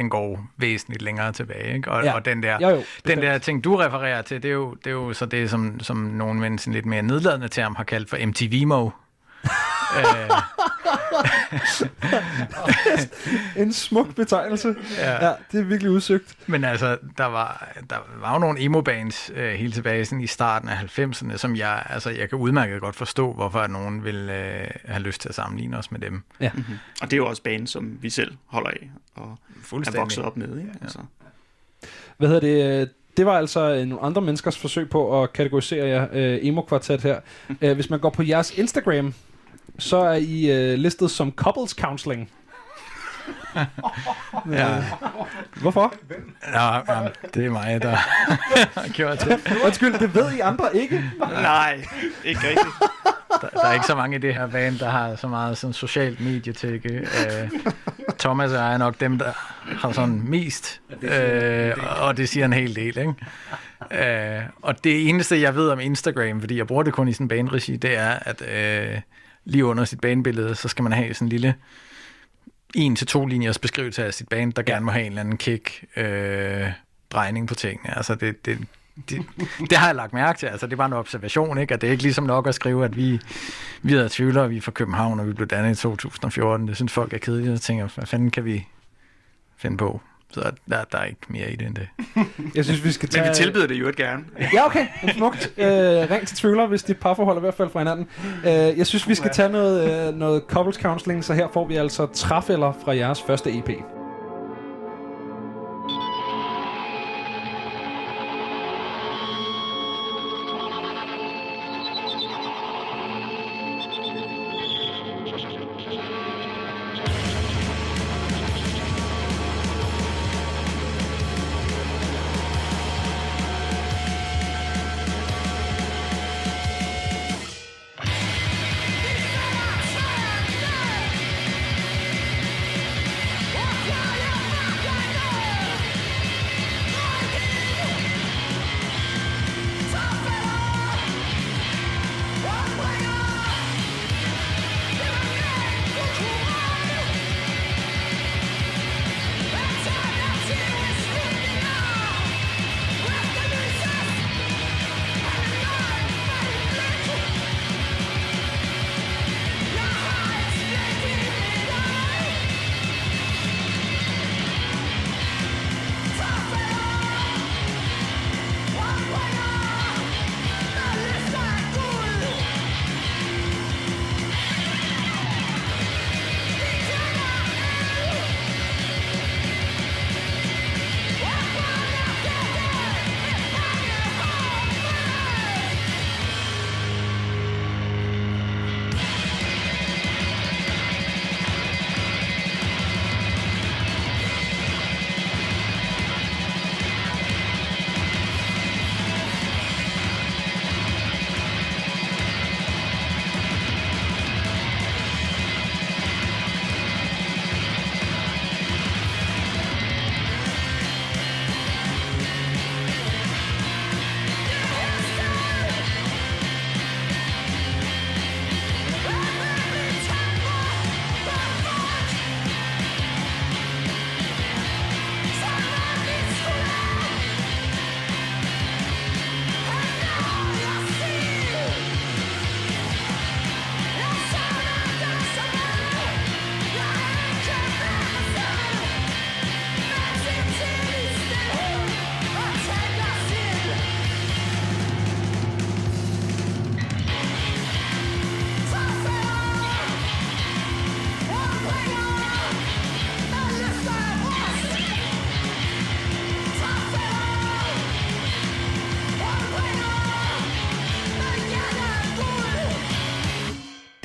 den 0.00 0.10
går 0.10 0.46
væsentligt 0.56 1.02
længere 1.02 1.32
tilbage, 1.32 1.74
ikke? 1.76 1.90
Og, 1.90 2.04
Ja. 2.04 2.14
og 2.14 2.24
den 2.24 2.42
der, 2.42 2.58
Jo, 2.60 2.68
jo, 2.68 2.82
den 3.06 3.18
der 3.22 3.38
ting, 3.38 3.64
du 3.64 3.76
refererer 3.76 4.22
til, 4.22 4.42
det 4.42 4.48
er 4.48 4.52
jo, 4.52 4.74
det 4.74 4.86
er 4.86 4.90
jo 4.90 5.12
så 5.12 5.26
det, 5.26 5.50
som, 5.50 5.80
som 5.80 5.96
nogle 5.96 6.40
med 6.40 6.46
en 6.50 6.58
sådan 6.58 6.72
lidt 6.74 6.86
mere 6.86 7.02
nedladende 7.02 7.48
term 7.48 7.74
har 7.74 7.84
kaldt 7.84 8.10
for 8.10 8.16
MTV-mo. 8.26 8.90
Øh, 9.98 10.30
En 13.62 13.72
smuk 13.72 14.14
betegnelse. 14.14 14.74
Ja. 14.98 15.26
ja 15.26 15.32
det 15.52 15.60
er 15.60 15.64
virkelig 15.64 15.90
udsøgt. 15.92 16.34
men 16.46 16.64
altså, 16.64 16.98
der 17.18 17.24
var, 17.24 17.72
der 17.90 17.96
var 18.20 18.32
jo 18.32 18.38
nogle 18.38 18.60
emo-bands 18.60 19.30
øh, 19.34 19.52
helt 19.52 19.74
tilbage 19.74 20.04
sådan 20.04 20.20
i 20.20 20.26
starten 20.26 20.68
af 20.68 20.98
90'erne, 20.98 21.36
som 21.36 21.56
jeg, 21.56 21.82
altså, 21.90 22.10
jeg 22.10 22.28
kan 22.28 22.38
udmærket 22.38 22.80
godt 22.80 22.96
forstå, 22.96 23.32
hvorfor 23.32 23.58
at 23.58 23.70
nogen 23.70 24.04
vil 24.04 24.30
øh, 24.30 24.66
have 24.84 25.02
lyst 25.02 25.20
til 25.20 25.28
at 25.28 25.34
sammenligne 25.34 25.78
os 25.78 25.90
med 25.92 26.00
dem. 26.00 26.22
Ja. 26.40 26.50
Og 27.02 27.10
det 27.10 27.12
er 27.12 27.16
jo 27.16 27.26
også 27.26 27.42
banen, 27.42 27.66
som 27.66 27.98
vi 28.02 28.10
selv 28.10 28.32
holder 28.46 28.70
af, 28.70 28.90
og 29.14 29.30
er 29.30 29.36
Fuldstændig. 29.62 30.00
vokset 30.00 30.24
op 30.24 30.36
med. 30.36 30.58
Ikke? 30.58 30.70
Altså. 30.82 30.98
Hvad 32.16 32.28
hedder 32.28 32.40
det? 32.78 32.90
Det 33.16 33.26
var 33.26 33.38
altså 33.38 33.74
øh, 33.74 33.86
nogle 33.86 34.04
andre 34.04 34.22
menneskers 34.22 34.58
forsøg 34.58 34.90
på 34.90 35.22
at 35.22 35.32
kategorisere 35.32 35.86
jer 35.88 36.06
øh, 36.12 36.38
emo-kvartet 36.42 37.02
her. 37.02 37.20
Øh, 37.62 37.74
Hvis 37.74 37.90
man 37.90 38.00
går 38.00 38.10
på 38.10 38.22
jeres 38.22 38.58
Instagram, 38.58 39.14
så 39.78 39.96
er 39.96 40.14
I 40.14 40.50
øh, 40.50 40.78
listet 40.78 41.10
som 41.10 41.32
couples 41.32 41.70
counseling. 41.70 42.30
Ja. 44.50 44.84
Hvorfor? 45.60 45.94
Ja, 46.52 46.74
ja, 46.74 47.08
det 47.34 47.46
er 47.46 47.50
mig, 47.50 47.82
der 47.82 47.96
har 48.80 48.92
gjort 48.92 49.20
det. 49.20 49.58
Undskyld, 49.64 49.98
det 49.98 50.14
ved 50.14 50.32
I 50.32 50.40
andre 50.40 50.76
ikke. 50.76 51.04
Nej, 51.20 51.84
ikke 52.24 52.40
rigtigt. 52.40 52.76
Der, 53.42 53.48
der 53.48 53.66
er 53.66 53.72
ikke 53.72 53.86
så 53.86 53.94
mange 53.94 54.16
i 54.16 54.18
det 54.18 54.34
her 54.34 54.46
band, 54.46 54.78
der 54.78 54.88
har 54.90 55.16
så 55.16 55.28
meget 55.28 55.58
sådan 55.58 55.74
socialt 55.74 56.20
medietække. 56.20 56.88
Øh, 56.88 57.50
Thomas 58.18 58.50
og 58.50 58.56
jeg 58.56 58.72
er 58.74 58.78
nok 58.78 59.00
dem, 59.00 59.18
der 59.18 59.32
har 59.80 59.92
sådan 59.92 60.22
mest, 60.24 60.80
øh, 61.02 61.72
og 62.00 62.16
det 62.16 62.28
siger 62.28 62.44
en 62.44 62.52
hel 62.52 62.76
del, 62.76 62.98
ikke? 62.98 63.14
Øh, 63.90 64.42
og 64.62 64.84
det 64.84 65.08
eneste, 65.08 65.40
jeg 65.40 65.54
ved 65.54 65.70
om 65.70 65.80
Instagram, 65.80 66.40
fordi 66.40 66.56
jeg 66.56 66.66
bruger 66.66 66.82
det 66.82 66.92
kun 66.92 67.08
i 67.08 67.12
sådan 67.12 67.38
en 67.38 67.48
det 67.82 67.98
er, 67.98 68.10
at 68.10 68.42
øh, 68.42 69.00
lige 69.44 69.64
under 69.64 69.84
sit 69.84 70.00
banebillede, 70.00 70.54
så 70.54 70.68
skal 70.68 70.82
man 70.82 70.92
have 70.92 71.14
sådan 71.14 71.26
en 71.26 71.30
lille 71.30 71.54
en 72.74 72.96
til 72.96 73.06
to 73.06 73.26
linjers 73.26 73.58
beskrivelse 73.58 74.04
af 74.04 74.14
sit 74.14 74.28
band, 74.28 74.52
der 74.52 74.62
gerne 74.62 74.84
må 74.84 74.92
have 74.92 75.04
en 75.04 75.12
eller 75.12 75.20
anden 75.20 75.36
kick, 75.36 75.84
øh, 75.96 76.66
drejning 77.10 77.48
på 77.48 77.54
tingene. 77.54 77.96
Altså 77.96 78.14
det, 78.14 78.46
det, 78.46 78.58
det, 79.08 79.22
det 79.70 79.78
har 79.78 79.86
jeg 79.86 79.96
lagt 79.96 80.12
mærke 80.12 80.38
til. 80.38 80.46
Altså, 80.46 80.66
det 80.66 80.78
var 80.78 80.86
en 80.86 80.92
observation, 80.92 81.58
ikke? 81.58 81.74
At 81.74 81.80
det 81.80 81.86
er 81.86 81.90
ikke 81.90 82.02
ligesom 82.02 82.24
nok 82.24 82.46
at 82.46 82.54
skrive, 82.54 82.84
at 82.84 82.96
vi, 82.96 83.20
vi 83.82 83.94
er 83.94 84.08
tvivlere, 84.08 84.48
vi 84.48 84.56
er 84.56 84.60
fra 84.60 84.72
København, 84.72 85.20
og 85.20 85.26
vi 85.26 85.32
blev 85.32 85.48
dannet 85.48 85.78
i 85.78 85.82
2014. 85.82 86.68
Det 86.68 86.76
synes 86.76 86.92
folk 86.92 87.12
er 87.12 87.18
kedeligt, 87.18 87.52
og 87.52 87.60
tænker, 87.60 87.88
hvad 87.94 88.06
fanden 88.06 88.30
kan 88.30 88.44
vi 88.44 88.66
finde 89.56 89.76
på? 89.76 90.00
Så 90.30 90.40
der, 90.40 90.84
der 90.92 90.98
er 90.98 91.04
ikke 91.04 91.20
mere 91.28 91.52
i 91.52 91.56
det 91.56 91.66
end 91.66 91.74
det. 91.74 91.88
Jeg 92.56 92.64
synes, 92.64 92.84
vi 92.84 92.92
skal 92.92 93.08
tage... 93.08 93.22
Men 93.24 93.30
vi 93.30 93.34
tilbyder 93.34 93.66
det 93.66 93.74
jo 93.74 93.88
et 93.88 93.96
gerne. 93.96 94.24
Ja, 94.54 94.66
okay. 94.66 94.86
Smukt. 95.16 95.52
Øh, 95.58 95.66
ring 96.10 96.26
til 96.26 96.36
tvivler, 96.36 96.66
hvis 96.66 96.82
dit 96.82 96.96
parforhold 96.98 97.36
er 97.36 97.40
i 97.40 97.44
hvert 97.44 97.54
fald 97.54 97.70
fra 97.70 97.78
hinanden. 97.78 98.06
Øh, 98.44 98.78
jeg 98.78 98.86
synes, 98.86 99.08
vi 99.08 99.14
skal 99.14 99.30
tage 99.30 99.48
noget, 99.48 100.08
øh, 100.08 100.14
noget 100.14 100.42
couples 100.48 100.76
counseling, 100.76 101.24
så 101.24 101.34
her 101.34 101.48
får 101.52 101.66
vi 101.66 101.76
altså 101.76 102.06
træfælder 102.06 102.72
fra 102.84 102.96
jeres 102.96 103.22
første 103.22 103.58
EP. 103.58 103.70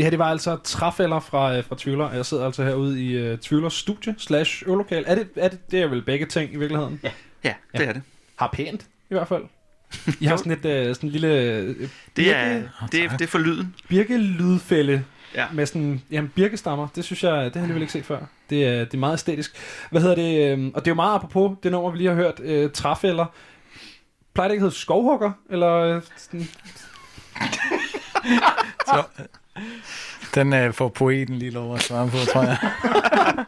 Her, 0.05 0.09
det 0.09 0.19
var 0.19 0.25
altså 0.29 0.57
træfælder 0.63 1.19
fra, 1.19 1.57
øh, 1.57 1.63
fra 1.63 1.75
Tvivler, 1.79 2.11
jeg 2.13 2.25
sidder 2.25 2.45
altså 2.45 2.63
herude 2.63 3.03
i 3.03 3.31
uh, 3.33 3.37
Tvivlers 3.39 3.73
studie 3.73 4.15
slash 4.17 4.63
øvelokal. 4.67 5.03
Er 5.07 5.15
det, 5.15 5.27
er 5.35 5.47
det, 5.47 5.71
det 5.71 5.81
er 5.81 5.87
vel 5.87 6.01
begge 6.01 6.25
ting 6.25 6.53
i 6.53 6.57
virkeligheden? 6.57 6.99
Ja. 7.03 7.11
Ja, 7.43 7.53
det 7.73 7.79
Ja. 7.79 7.85
er 7.85 7.93
det. 7.93 8.01
Har 8.35 8.49
pænt, 8.53 8.81
i 9.09 9.13
hvert 9.13 9.27
fald. 9.27 9.43
I 10.21 10.25
har 10.25 10.37
sådan 10.37 10.51
et 10.51 10.57
uh, 10.89 10.95
sådan 10.95 11.09
en 11.09 11.11
lille 11.11 11.27
uh, 11.81 11.87
Det 12.15 12.35
er, 12.35 12.61
det, 12.91 13.03
er, 13.03 13.09
det 13.17 13.21
er 13.21 13.27
for 13.27 13.39
lyden. 13.39 13.75
birkelydfælde 13.89 15.03
Ja. 15.35 15.45
med 15.53 15.65
sådan, 15.65 16.01
jamen, 16.11 16.31
birkestammer. 16.35 16.87
Det 16.95 17.03
synes 17.05 17.23
jeg, 17.23 17.31
det 17.31 17.39
har 17.41 17.49
jeg 17.53 17.61
alligevel 17.61 17.81
ikke 17.81 17.93
set 17.93 18.05
før. 18.05 18.19
Det 18.49 18.65
er, 18.67 18.85
det 18.85 18.93
er 18.93 18.97
meget 18.97 19.13
æstetisk. 19.13 19.55
Hvad 19.91 20.01
hedder 20.01 20.15
det? 20.15 20.51
øhm, 20.51 20.71
Og 20.75 20.81
det 20.85 20.87
er 20.87 20.91
jo 20.91 20.95
meget 20.95 21.15
apropos 21.15 21.57
det 21.63 21.71
nummer, 21.71 21.91
vi 21.91 21.97
lige 21.97 22.09
har 22.09 22.15
hørt, 22.15 22.39
uh, 22.65 22.71
træfælder. 22.71 23.25
Plejer 24.33 24.47
det 24.47 24.53
ikke 24.53 24.61
at 24.61 24.65
hedde 24.65 24.75
skovhugger? 24.81 25.31
Eller 25.49 25.71
øh, 25.73 26.01
sådan, 26.17 26.47
Så, 28.87 29.03
den 30.35 30.53
øh, 30.53 30.73
får 30.73 30.89
poeten 30.89 31.35
lige 31.35 31.51
lov 31.51 31.75
at 31.75 31.83
svare 31.83 32.09
på, 32.09 32.17
tror 32.33 32.43
jeg. 32.43 32.57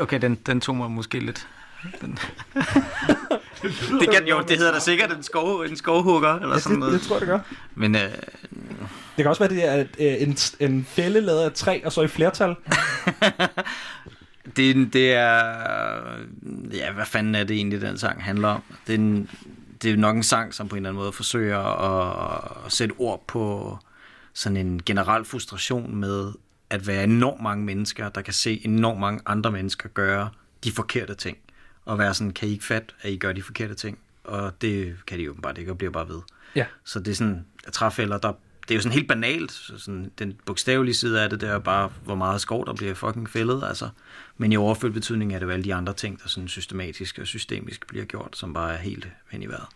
Okay, 0.00 0.20
den, 0.20 0.34
den 0.34 0.60
tog 0.60 0.76
mig 0.76 0.90
måske 0.90 1.20
lidt. 1.20 1.46
Den. 2.00 2.18
det, 4.00 4.10
kan, 4.12 4.26
jo, 4.28 4.40
det 4.48 4.58
hedder 4.58 4.72
da 4.72 4.78
sikkert 4.78 5.12
en, 5.12 5.22
skov, 5.22 5.60
en 5.60 5.76
skovhugger, 5.76 6.34
eller 6.34 6.54
ja, 6.54 6.58
sådan 6.58 6.82
det, 6.82 6.82
det 6.82 6.90
noget. 6.90 7.02
tror 7.02 7.16
jeg, 7.16 7.20
det 7.20 7.28
gør. 7.28 7.38
Men 7.74 7.94
øh, 7.94 8.02
Det 8.02 8.10
kan 9.16 9.26
også 9.26 9.48
være, 9.48 9.50
det 9.50 9.64
er 9.68 9.80
øh, 9.98 10.22
en, 10.22 10.36
en 10.60 10.84
fælde 10.84 11.20
lavet 11.20 11.42
af 11.42 11.52
træ, 11.52 11.80
og 11.84 11.92
så 11.92 12.02
i 12.02 12.08
flertal. 12.08 12.54
det, 14.56 14.92
det 14.92 15.14
er... 15.14 15.42
Ja, 16.72 16.92
hvad 16.92 17.06
fanden 17.06 17.34
er 17.34 17.44
det 17.44 17.56
egentlig, 17.56 17.80
den 17.80 17.98
sang 17.98 18.24
handler 18.24 18.48
om? 18.48 18.62
Det 18.86 18.94
er, 18.94 18.98
en, 18.98 19.30
det 19.82 19.92
er 19.92 19.96
nok 19.96 20.16
en 20.16 20.22
sang, 20.22 20.54
som 20.54 20.68
på 20.68 20.76
en 20.76 20.78
eller 20.78 20.90
anden 20.90 21.02
måde 21.02 21.12
forsøger 21.12 21.58
at, 21.58 22.66
at 22.66 22.72
sætte 22.72 22.92
ord 22.98 23.24
på 23.26 23.78
sådan 24.32 24.56
en 24.56 24.82
generel 24.86 25.24
frustration 25.24 25.96
med 25.96 26.32
at 26.70 26.86
være 26.86 27.04
enormt 27.04 27.42
mange 27.42 27.64
mennesker, 27.64 28.08
der 28.08 28.22
kan 28.22 28.34
se 28.34 28.60
enormt 28.64 29.00
mange 29.00 29.20
andre 29.26 29.50
mennesker 29.50 29.88
gøre 29.88 30.30
de 30.64 30.72
forkerte 30.72 31.14
ting. 31.14 31.38
Og 31.84 31.98
være 31.98 32.14
sådan, 32.14 32.32
kan 32.32 32.48
I 32.48 32.52
ikke 32.52 32.64
fatte, 32.64 32.94
at 33.02 33.12
I 33.12 33.16
gør 33.16 33.32
de 33.32 33.42
forkerte 33.42 33.74
ting? 33.74 33.98
Og 34.24 34.52
det 34.60 34.96
kan 35.06 35.18
de 35.18 35.22
jo 35.22 35.34
bare 35.42 35.54
ikke, 35.58 35.72
og 35.72 35.78
bliver 35.78 35.90
bare 35.90 36.08
ved. 36.08 36.20
Ja. 36.54 36.66
Så 36.84 36.98
det 36.98 37.08
er 37.08 37.14
sådan, 37.14 37.46
at 37.66 37.72
træfælder, 37.72 38.18
der, 38.18 38.32
det 38.62 38.70
er 38.70 38.74
jo 38.74 38.80
sådan 38.80 38.94
helt 38.94 39.08
banalt. 39.08 39.52
Så 39.52 39.78
sådan, 39.78 40.12
den 40.18 40.36
bogstavelige 40.46 40.94
side 40.94 41.22
af 41.22 41.30
det, 41.30 41.40
det 41.40 41.48
er 41.48 41.58
bare, 41.58 41.92
hvor 42.04 42.14
meget 42.14 42.40
skov, 42.40 42.66
der 42.66 42.74
bliver 42.74 42.94
fucking 42.94 43.30
fældet. 43.30 43.62
Altså. 43.68 43.88
Men 44.40 44.52
i 44.52 44.56
overført 44.56 44.92
betydning 44.92 45.34
er 45.34 45.38
det 45.38 45.46
jo 45.46 45.50
alle 45.50 45.64
de 45.64 45.74
andre 45.74 45.92
ting, 45.92 46.22
der 46.22 46.28
sådan 46.28 46.48
systematisk 46.48 47.18
og 47.18 47.26
systemisk 47.26 47.86
bliver 47.86 48.04
gjort, 48.04 48.36
som 48.36 48.54
bare 48.54 48.72
er 48.72 48.78
helt 48.78 49.08
hen 49.30 49.42
i 49.42 49.46
vejret. 49.46 49.66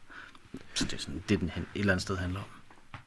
Så 0.75 0.85
det 0.85 0.93
er 0.93 0.99
sådan, 0.99 1.23
det, 1.29 1.41
den 1.41 1.49
et 1.49 1.63
eller 1.75 1.93
andet 1.93 2.03
sted 2.03 2.17
handler 2.17 2.41
om. 2.41 2.47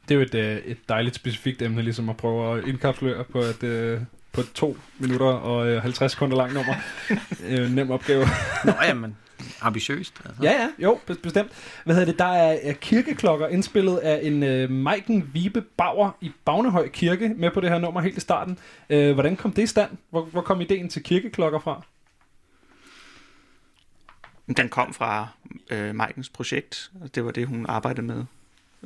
Det 0.09 0.15
er 0.15 0.19
jo 0.19 0.21
et, 0.21 0.35
øh, 0.35 0.57
et 0.57 0.77
dejligt 0.89 1.15
specifikt 1.15 1.61
emne, 1.61 1.81
ligesom 1.81 2.09
at 2.09 2.17
prøve 2.17 2.57
at 2.57 2.67
indkapsløre 2.67 3.23
på 3.23 3.39
et, 3.39 3.63
øh, 3.63 4.01
på 4.31 4.41
et 4.41 4.51
2 4.53 4.77
minutter 4.99 5.25
og 5.25 5.67
øh, 5.67 5.81
50 5.81 6.11
sekunder 6.11 6.37
langt 6.37 6.53
nummer. 6.53 6.73
øh, 7.49 7.71
nem 7.71 7.91
opgave. 7.91 8.25
Nå, 8.65 8.73
jamen, 8.83 9.15
ambitiøst. 9.61 10.13
Altså. 10.25 10.43
Ja, 10.43 10.51
ja, 10.51 10.69
jo, 10.79 10.99
be- 11.05 11.15
bestemt. 11.15 11.51
Hvad 11.85 11.95
hedder 11.95 12.11
det? 12.11 12.19
Der 12.19 12.25
er, 12.25 12.57
er 12.61 12.73
kirkeklokker 12.73 13.47
indspillet 13.47 13.97
af 13.97 14.19
en 14.23 14.43
øh, 14.43 14.69
Maiken 14.69 15.29
Vibe 15.33 15.61
Bauer 15.61 16.11
i 16.21 16.31
Bagnehøj 16.45 16.87
Kirke 16.87 17.33
med 17.37 17.51
på 17.51 17.61
det 17.61 17.69
her 17.69 17.79
nummer 17.79 18.01
helt 18.01 18.17
i 18.17 18.19
starten. 18.19 18.57
Øh, 18.89 19.13
hvordan 19.13 19.35
kom 19.35 19.51
det 19.51 19.63
i 19.63 19.67
stand? 19.67 19.91
Hvor, 20.09 20.25
hvor 20.25 20.41
kom 20.41 20.61
ideen 20.61 20.89
til 20.89 21.03
kirkeklokker 21.03 21.59
fra? 21.59 21.81
Den 24.57 24.69
kom 24.69 24.93
fra 24.93 25.27
øh, 25.69 25.95
Majkens 25.95 26.29
projekt, 26.29 26.91
og 27.01 27.15
det 27.15 27.25
var 27.25 27.31
det, 27.31 27.47
hun 27.47 27.65
arbejdede 27.69 28.07
med 28.07 28.25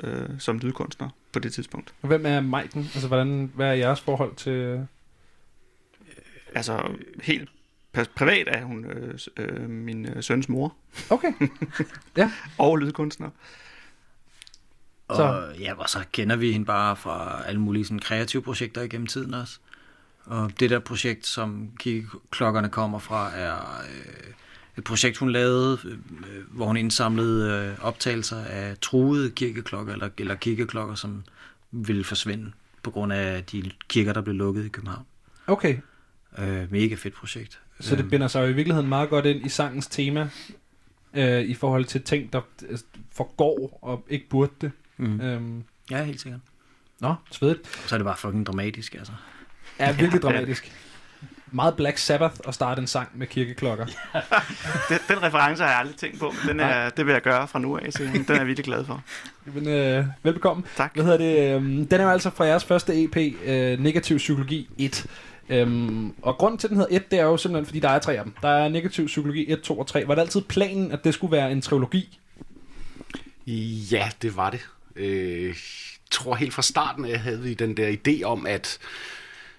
øh, 0.03 0.29
som 0.39 0.59
lydkunstner 0.59 1.09
på 1.31 1.39
det 1.39 1.53
tidspunkt. 1.53 1.93
Og 2.01 2.07
Hvem 2.07 2.25
er 2.25 2.41
Maiken? 2.41 2.81
Altså, 2.81 3.07
hvordan, 3.07 3.51
hvad 3.55 3.67
er 3.67 3.73
jeres 3.73 4.01
forhold 4.01 4.35
til... 4.35 4.87
Altså 6.55 6.81
helt 7.23 7.49
privat 7.93 8.47
er 8.47 8.63
hun 8.63 8.86
øh, 8.86 9.19
øh, 9.38 9.69
min 9.69 10.06
øh, 10.06 10.23
søns 10.23 10.49
mor 10.49 10.75
Okay. 11.10 11.34
og 12.58 12.77
lydkunstner. 12.77 13.30
Så- 15.15 15.23
Og, 15.23 15.58
ja, 15.60 15.73
og 15.73 15.89
så 15.89 15.99
kender 16.12 16.36
vi 16.36 16.51
hende 16.51 16.65
bare 16.65 16.95
fra 16.95 17.43
alle 17.45 17.62
mulige 17.62 17.86
sådan, 17.86 17.99
kreative 17.99 18.41
projekter 18.41 18.82
igennem 18.82 19.08
tiden 19.08 19.34
også. 19.34 19.60
Og 20.25 20.51
det 20.60 20.69
der 20.69 20.80
projekt, 20.80 21.27
som 21.27 21.69
kirkeklokkerne 21.80 22.69
kommer 22.69 22.99
fra, 22.99 23.32
er 23.36 23.82
øh, 23.84 24.34
et 24.77 24.84
projekt, 24.84 25.17
hun 25.17 25.30
lavede, 25.32 25.80
øh, 25.86 25.97
hvor 26.49 26.65
hun 26.65 26.77
indsamlede 26.77 27.51
øh, 27.80 27.86
optagelser 27.86 28.43
af 28.45 28.77
truede 28.82 29.32
kirkeklokker, 29.32 29.93
eller, 29.93 30.10
eller 30.17 30.36
kirkeklokker, 30.36 30.95
som 30.95 31.23
ville 31.71 32.04
forsvinde 32.04 32.51
på 32.84 32.91
grund 32.91 33.13
af 33.13 33.43
de 33.45 33.71
kirker, 33.88 34.13
der 34.13 34.21
blev 34.21 34.36
lukket 34.36 34.65
i 34.65 34.69
København. 34.69 35.06
Okay, 35.47 35.77
Øh, 36.38 36.71
mega 36.71 36.95
fedt 36.95 37.13
projekt. 37.13 37.60
Så 37.81 37.95
det 37.95 38.09
binder 38.09 38.27
sig 38.27 38.41
jo 38.41 38.45
i 38.47 38.53
virkeligheden 38.53 38.89
meget 38.89 39.09
godt 39.09 39.25
ind 39.25 39.45
i 39.45 39.49
sangens 39.49 39.87
tema, 39.87 40.29
øh, 41.13 41.41
i 41.41 41.53
forhold 41.53 41.85
til 41.85 42.01
ting, 42.01 42.33
der 42.33 42.41
øh, 42.69 42.77
forgår 43.15 43.79
og 43.81 44.05
ikke 44.09 44.29
burde 44.29 44.51
det. 44.61 44.71
Mm. 44.97 45.21
Øhm, 45.21 45.63
Ja, 45.91 46.03
helt 46.03 46.21
sikkert. 46.21 46.41
nå, 46.99 47.15
svedigt. 47.31 47.67
Så 47.87 47.95
er 47.95 47.97
det 47.97 48.05
bare 48.05 48.17
fucking 48.17 48.45
dramatisk, 48.45 48.95
altså. 48.95 49.13
Er 49.79 49.91
virkelig 49.93 50.21
dramatisk. 50.31 50.71
Meget 51.53 51.75
Black 51.75 51.97
Sabbath 51.97 52.35
at 52.47 52.53
starte 52.53 52.79
en 52.81 52.87
sang 52.87 53.09
med 53.13 53.27
kirkeklokker. 53.27 53.85
Den, 54.89 54.97
den 55.07 55.23
reference 55.23 55.63
har 55.63 55.69
jeg 55.69 55.79
aldrig 55.79 55.95
tænkt 55.95 56.19
på, 56.19 56.33
men 56.41 56.49
den 56.49 56.59
er, 56.59 56.89
det 56.89 57.05
vil 57.05 57.11
jeg 57.11 57.21
gøre 57.21 57.47
fra 57.47 57.59
nu 57.59 57.77
af, 57.77 57.93
så 57.93 58.03
den 58.03 58.25
er 58.29 58.35
jeg 58.35 58.47
virkelig 58.47 58.65
glad 58.65 58.85
for. 58.85 59.03
Men, 59.55 59.67
øh, 59.67 60.05
velbekomme. 60.23 60.63
Tak. 60.77 60.93
Hvad 60.93 61.03
hedder 61.03 61.17
det? 61.17 61.55
øhm, 61.55 61.87
Den 61.87 61.99
er 61.99 62.03
jo 62.03 62.09
altså 62.09 62.29
fra 62.29 62.45
jeres 62.45 62.63
første 62.65 63.03
EP, 63.03 63.17
øh, 63.45 63.79
Negativ 63.79 64.17
Psykologi 64.17 64.69
1. 64.77 65.05
Øhm, 65.51 66.13
og 66.21 66.37
grunden 66.37 66.57
til, 66.57 66.67
at 66.67 66.69
den 66.69 66.77
hedder 66.77 66.95
1, 66.95 67.11
det 67.11 67.19
er 67.19 67.23
jo 67.23 67.37
simpelthen, 67.37 67.65
fordi 67.65 67.79
der 67.79 67.89
er 67.89 67.99
tre 67.99 68.17
af 68.17 68.23
dem. 68.23 68.33
Der 68.41 68.49
er 68.49 68.69
Negativ 68.69 69.05
Psykologi 69.05 69.51
1, 69.51 69.61
2 69.61 69.79
og 69.79 69.87
3. 69.87 70.07
Var 70.07 70.15
det 70.15 70.21
altid 70.21 70.41
planen, 70.41 70.91
at 70.91 71.03
det 71.03 71.13
skulle 71.13 71.31
være 71.31 71.51
en 71.51 71.61
trilogi? 71.61 72.19
Ja, 73.91 74.09
det 74.21 74.37
var 74.37 74.49
det. 74.49 74.67
Øh, 74.95 75.45
jeg 75.45 75.55
tror 76.11 76.35
helt 76.35 76.53
fra 76.53 76.61
starten 76.61 77.05
af 77.05 77.19
havde 77.19 77.41
vi 77.41 77.53
den 77.53 77.77
der 77.77 77.95
idé 78.07 78.23
om, 78.23 78.45
at 78.45 78.79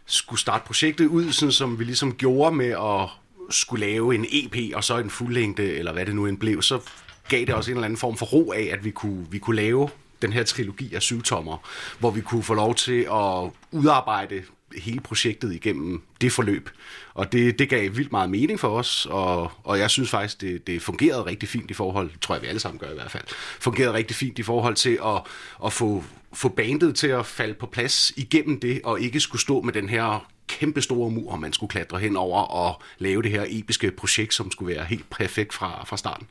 skulle 0.07 0.41
starte 0.41 0.65
projektet 0.67 1.07
ud, 1.07 1.33
sådan 1.33 1.53
som 1.53 1.79
vi 1.79 1.85
ligesom 1.85 2.15
gjorde 2.15 2.57
med 2.57 2.71
at 2.71 3.09
skulle 3.51 3.87
lave 3.87 4.15
en 4.15 4.27
EP 4.33 4.77
og 4.77 4.85
så 4.85 4.99
en 4.99 5.11
fuldlængde, 5.11 5.73
eller 5.73 5.93
hvad 5.93 6.07
det 6.07 6.15
nu 6.15 6.27
end 6.27 6.39
blev, 6.39 6.63
så 6.63 6.81
gav 7.29 7.41
det 7.41 7.55
også 7.55 7.71
en 7.71 7.77
eller 7.77 7.85
anden 7.85 7.99
form 7.99 8.17
for 8.17 8.27
ro 8.27 8.53
af, 8.53 8.69
at 8.73 8.85
vi 8.85 8.91
kunne, 8.91 9.27
vi 9.31 9.39
kunne 9.39 9.57
lave 9.57 9.89
den 10.23 10.33
her 10.33 10.45
trilogi 10.45 10.95
af 10.95 11.03
syvtommer, 11.03 11.69
hvor 11.99 12.11
vi 12.11 12.21
kunne 12.21 12.43
få 12.43 12.55
lov 12.55 12.75
til 12.75 13.01
at 13.01 13.51
udarbejde 13.71 14.43
hele 14.77 15.01
projektet 15.01 15.55
igennem 15.55 16.03
det 16.21 16.33
forløb. 16.33 16.71
Og 17.15 17.33
det, 17.33 17.59
det 17.59 17.69
gav 17.69 17.97
vildt 17.97 18.13
meget 18.13 18.31
mening 18.31 18.61
for 18.61 18.69
os, 18.69 19.07
og, 19.11 19.53
og 19.65 19.79
jeg 19.79 19.91
synes 19.91 20.11
faktisk, 20.11 20.41
det, 20.41 20.67
det 20.67 20.83
fungerede 20.83 21.27
rigtig 21.27 21.49
fint 21.49 21.71
i 21.71 21.75
forhold, 21.75 22.11
tror 22.21 22.35
jeg 22.35 22.43
vi 22.43 22.47
alle 22.47 22.61
sammen 22.61 22.79
gør 22.79 22.91
i 22.91 22.95
hvert 22.95 23.11
fald, 23.11 23.25
fungerede 23.61 23.93
rigtig 23.93 24.17
fint 24.17 24.39
i 24.39 24.43
forhold 24.43 24.75
til 24.75 24.99
at, 25.05 25.23
at 25.65 25.73
få, 25.73 26.05
få 26.33 26.49
bandet 26.49 26.95
til 26.95 27.09
at 27.09 27.27
falde 27.27 27.55
på 27.55 27.67
plads 27.67 28.13
igennem 28.17 28.61
det, 28.61 28.81
og 28.85 29.01
ikke 29.01 29.21
skulle 29.21 29.43
stå 29.43 29.61
med 29.61 29.73
den 29.73 29.89
her 29.89 30.33
kæmpe 30.47 30.83
store 30.83 31.11
mur, 31.11 31.37
man 31.37 31.53
skulle 31.53 31.71
klatre 31.71 31.99
hen 31.99 32.17
over 32.17 32.41
og 32.43 32.83
lave 32.99 33.23
det 33.23 33.31
her 33.31 33.45
episke 33.49 33.91
projekt, 33.91 34.35
som 34.35 34.51
skulle 34.51 34.75
være 34.77 34.85
helt 34.85 35.11
perfekt 35.11 35.53
fra, 35.53 35.85
fra 35.85 35.97
starten. 35.97 36.27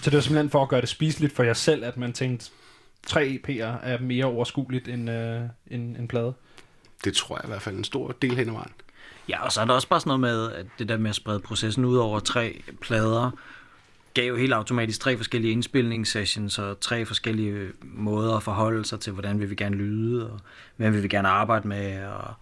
Så 0.00 0.10
det 0.10 0.16
var 0.16 0.20
simpelthen 0.20 0.50
for 0.50 0.62
at 0.62 0.68
gøre 0.68 0.80
det 0.80 0.88
spiseligt 0.88 1.32
for 1.36 1.42
jer 1.42 1.52
selv, 1.52 1.84
at 1.84 1.96
man 1.96 2.12
tænkte, 2.12 2.50
tre 3.06 3.40
EP'er 3.40 3.86
er 3.86 3.98
mere 4.00 4.24
overskueligt 4.24 4.88
end 4.88 5.10
øh, 5.10 5.40
en, 5.70 5.96
en 5.98 6.08
plade. 6.08 6.34
Det 7.04 7.14
tror 7.14 7.36
jeg 7.36 7.44
i 7.44 7.48
hvert 7.48 7.62
fald 7.62 7.76
en 7.76 7.84
stor 7.84 8.12
del 8.22 8.36
hen 8.36 8.48
ad 8.48 8.52
vejen. 8.52 8.72
Ja, 9.28 9.44
og 9.44 9.52
så 9.52 9.60
er 9.60 9.64
der 9.64 9.74
også 9.74 9.88
bare 9.88 10.00
sådan 10.00 10.20
noget 10.20 10.20
med, 10.20 10.52
at 10.52 10.66
det 10.78 10.88
der 10.88 10.96
med 10.96 11.10
at 11.10 11.16
sprede 11.16 11.40
processen 11.40 11.84
ud 11.84 11.96
over 11.96 12.20
tre 12.20 12.62
plader, 12.80 13.30
gav 14.14 14.28
jo 14.28 14.36
helt 14.36 14.52
automatisk 14.52 15.00
tre 15.00 15.16
forskellige 15.16 15.52
indspilningssessions 15.52 16.58
og 16.58 16.80
tre 16.80 17.06
forskellige 17.06 17.68
måder 17.82 18.36
at 18.36 18.42
forholde 18.42 18.84
sig 18.84 19.00
til, 19.00 19.12
hvordan 19.12 19.40
vil 19.40 19.50
vi 19.50 19.54
gerne 19.54 19.76
lyde, 19.76 20.30
og 20.30 20.40
hvem 20.76 20.92
vil 20.92 21.02
vi 21.02 21.08
gerne 21.08 21.28
arbejde 21.28 21.68
med. 21.68 22.04
Og, 22.04 22.34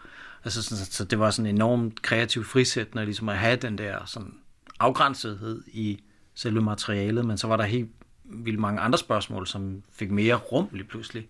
altså, 0.45 0.63
så, 0.63 0.85
så 0.91 1.05
det 1.05 1.19
var 1.19 1.31
sådan 1.31 1.51
en 1.51 1.55
enormt 1.55 2.03
kreativ 2.03 2.45
frisættende 2.45 3.05
ligesom 3.05 3.29
at 3.29 3.39
have 3.39 3.57
den 3.57 3.79
der 3.79 3.97
sådan 4.07 4.35
afgrænsethed 4.81 5.63
i 5.67 6.03
selve 6.35 6.63
materialet, 6.63 7.25
men 7.25 7.39
så 7.39 7.47
var 7.47 7.57
der 7.57 7.65
helt 7.65 7.91
vildt 8.25 8.61
mange 8.61 8.81
andre 8.81 8.99
spørgsmål, 8.99 9.47
som 9.47 9.83
fik 9.93 10.11
mere 10.11 10.35
rum 10.35 10.69
lige 10.73 10.85
pludselig. 10.85 11.29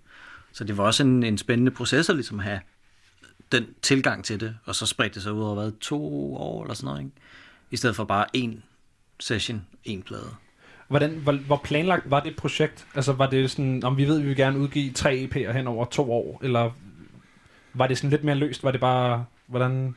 Så 0.53 0.65
det 0.65 0.77
var 0.77 0.85
også 0.85 1.03
en, 1.03 1.23
en 1.23 1.39
spændende 1.39 1.71
proces 1.71 2.09
at 2.09 2.17
ligesom 2.17 2.39
have 2.39 2.61
den 3.53 3.67
tilgang 3.83 4.25
til 4.25 4.41
det, 4.41 4.57
og 4.65 4.75
så 4.75 4.87
spredte 4.87 5.15
det 5.15 5.23
sig 5.23 5.33
ud 5.33 5.43
over 5.43 5.55
hvad, 5.55 5.73
to 5.81 6.37
år 6.37 6.63
eller 6.63 6.75
sådan 6.75 6.87
noget, 6.87 7.01
ikke? 7.01 7.13
I 7.71 7.77
stedet 7.77 7.97
for 7.97 8.05
bare 8.05 8.27
én 8.37 8.51
session, 9.21 9.67
én 9.89 10.03
plade. 10.03 10.35
Hvordan, 10.89 11.11
hvor, 11.11 11.33
hvor 11.33 11.61
planlagt 11.65 12.11
var 12.11 12.21
det 12.21 12.37
projekt? 12.37 12.87
Altså 12.95 13.13
var 13.13 13.27
det 13.27 13.51
sådan, 13.51 13.85
om 13.85 13.97
vi 13.97 14.05
ved, 14.05 14.17
at 14.17 14.23
vi 14.23 14.29
vil 14.29 14.37
gerne 14.37 14.59
udgive 14.59 14.93
tre 14.93 15.29
EP'er 15.31 15.53
hen 15.53 15.67
over 15.67 15.85
to 15.85 16.13
år, 16.13 16.41
eller 16.43 16.71
var 17.75 17.87
det 17.87 17.99
sådan 17.99 18.11
lidt 18.11 18.25
mere 18.25 18.35
løst? 18.35 18.65
Var 18.65 18.71
det 18.71 18.81
bare, 18.81 19.25
hvordan... 19.47 19.95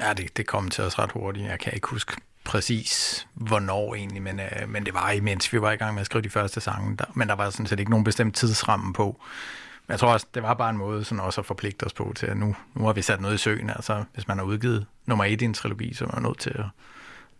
Ja, 0.00 0.12
det, 0.12 0.36
det 0.36 0.46
kom 0.46 0.68
til 0.68 0.84
os 0.84 0.98
ret 0.98 1.12
hurtigt. 1.12 1.46
Jeg 1.46 1.58
kan 1.58 1.72
ikke 1.74 1.88
huske 1.88 2.16
præcis, 2.44 3.26
hvornår 3.34 3.94
egentlig, 3.94 4.22
men, 4.22 4.40
øh, 4.40 4.68
men 4.68 4.86
det 4.86 4.94
var 4.94 5.10
imens 5.10 5.52
vi 5.52 5.60
var 5.60 5.72
i 5.72 5.76
gang 5.76 5.94
med 5.94 6.00
at 6.00 6.06
skrive 6.06 6.22
de 6.22 6.30
første 6.30 6.60
sange. 6.60 6.96
Der, 6.96 7.04
men 7.14 7.28
der 7.28 7.34
var 7.34 7.50
sådan 7.50 7.66
set 7.66 7.78
ikke 7.78 7.90
nogen 7.90 8.04
bestemt 8.04 8.36
tidsramme 8.36 8.92
på. 8.92 9.20
Jeg 9.88 9.98
tror 9.98 10.12
også, 10.12 10.26
det 10.34 10.42
var 10.42 10.54
bare 10.54 10.70
en 10.70 10.76
måde 10.76 11.04
sådan 11.04 11.20
også 11.20 11.40
at 11.40 11.46
forpligte 11.46 11.84
os 11.84 11.92
på 11.92 12.12
til, 12.16 12.26
at 12.26 12.36
nu, 12.36 12.56
nu 12.74 12.84
har 12.84 12.92
vi 12.92 13.02
sat 13.02 13.20
noget 13.20 13.34
i 13.34 13.38
søen. 13.38 13.70
Altså, 13.70 14.04
hvis 14.14 14.28
man 14.28 14.38
har 14.38 14.44
udgivet 14.44 14.86
nummer 15.06 15.24
et 15.24 15.42
i 15.42 15.44
en 15.44 15.54
trilogi, 15.54 15.94
så 15.94 16.04
er 16.04 16.08
man 16.14 16.22
nødt 16.22 16.38
til 16.38 16.50
at 16.50 16.64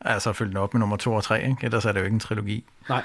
altså, 0.00 0.32
følge 0.32 0.48
den 0.48 0.56
op 0.56 0.74
med 0.74 0.80
nummer 0.80 0.96
to 0.96 1.14
og 1.14 1.24
tre. 1.24 1.42
Ikke? 1.42 1.56
Ellers 1.62 1.84
er 1.84 1.92
det 1.92 2.00
jo 2.00 2.04
ikke 2.04 2.14
en 2.14 2.20
trilogi. 2.20 2.64
Nej, 2.88 3.02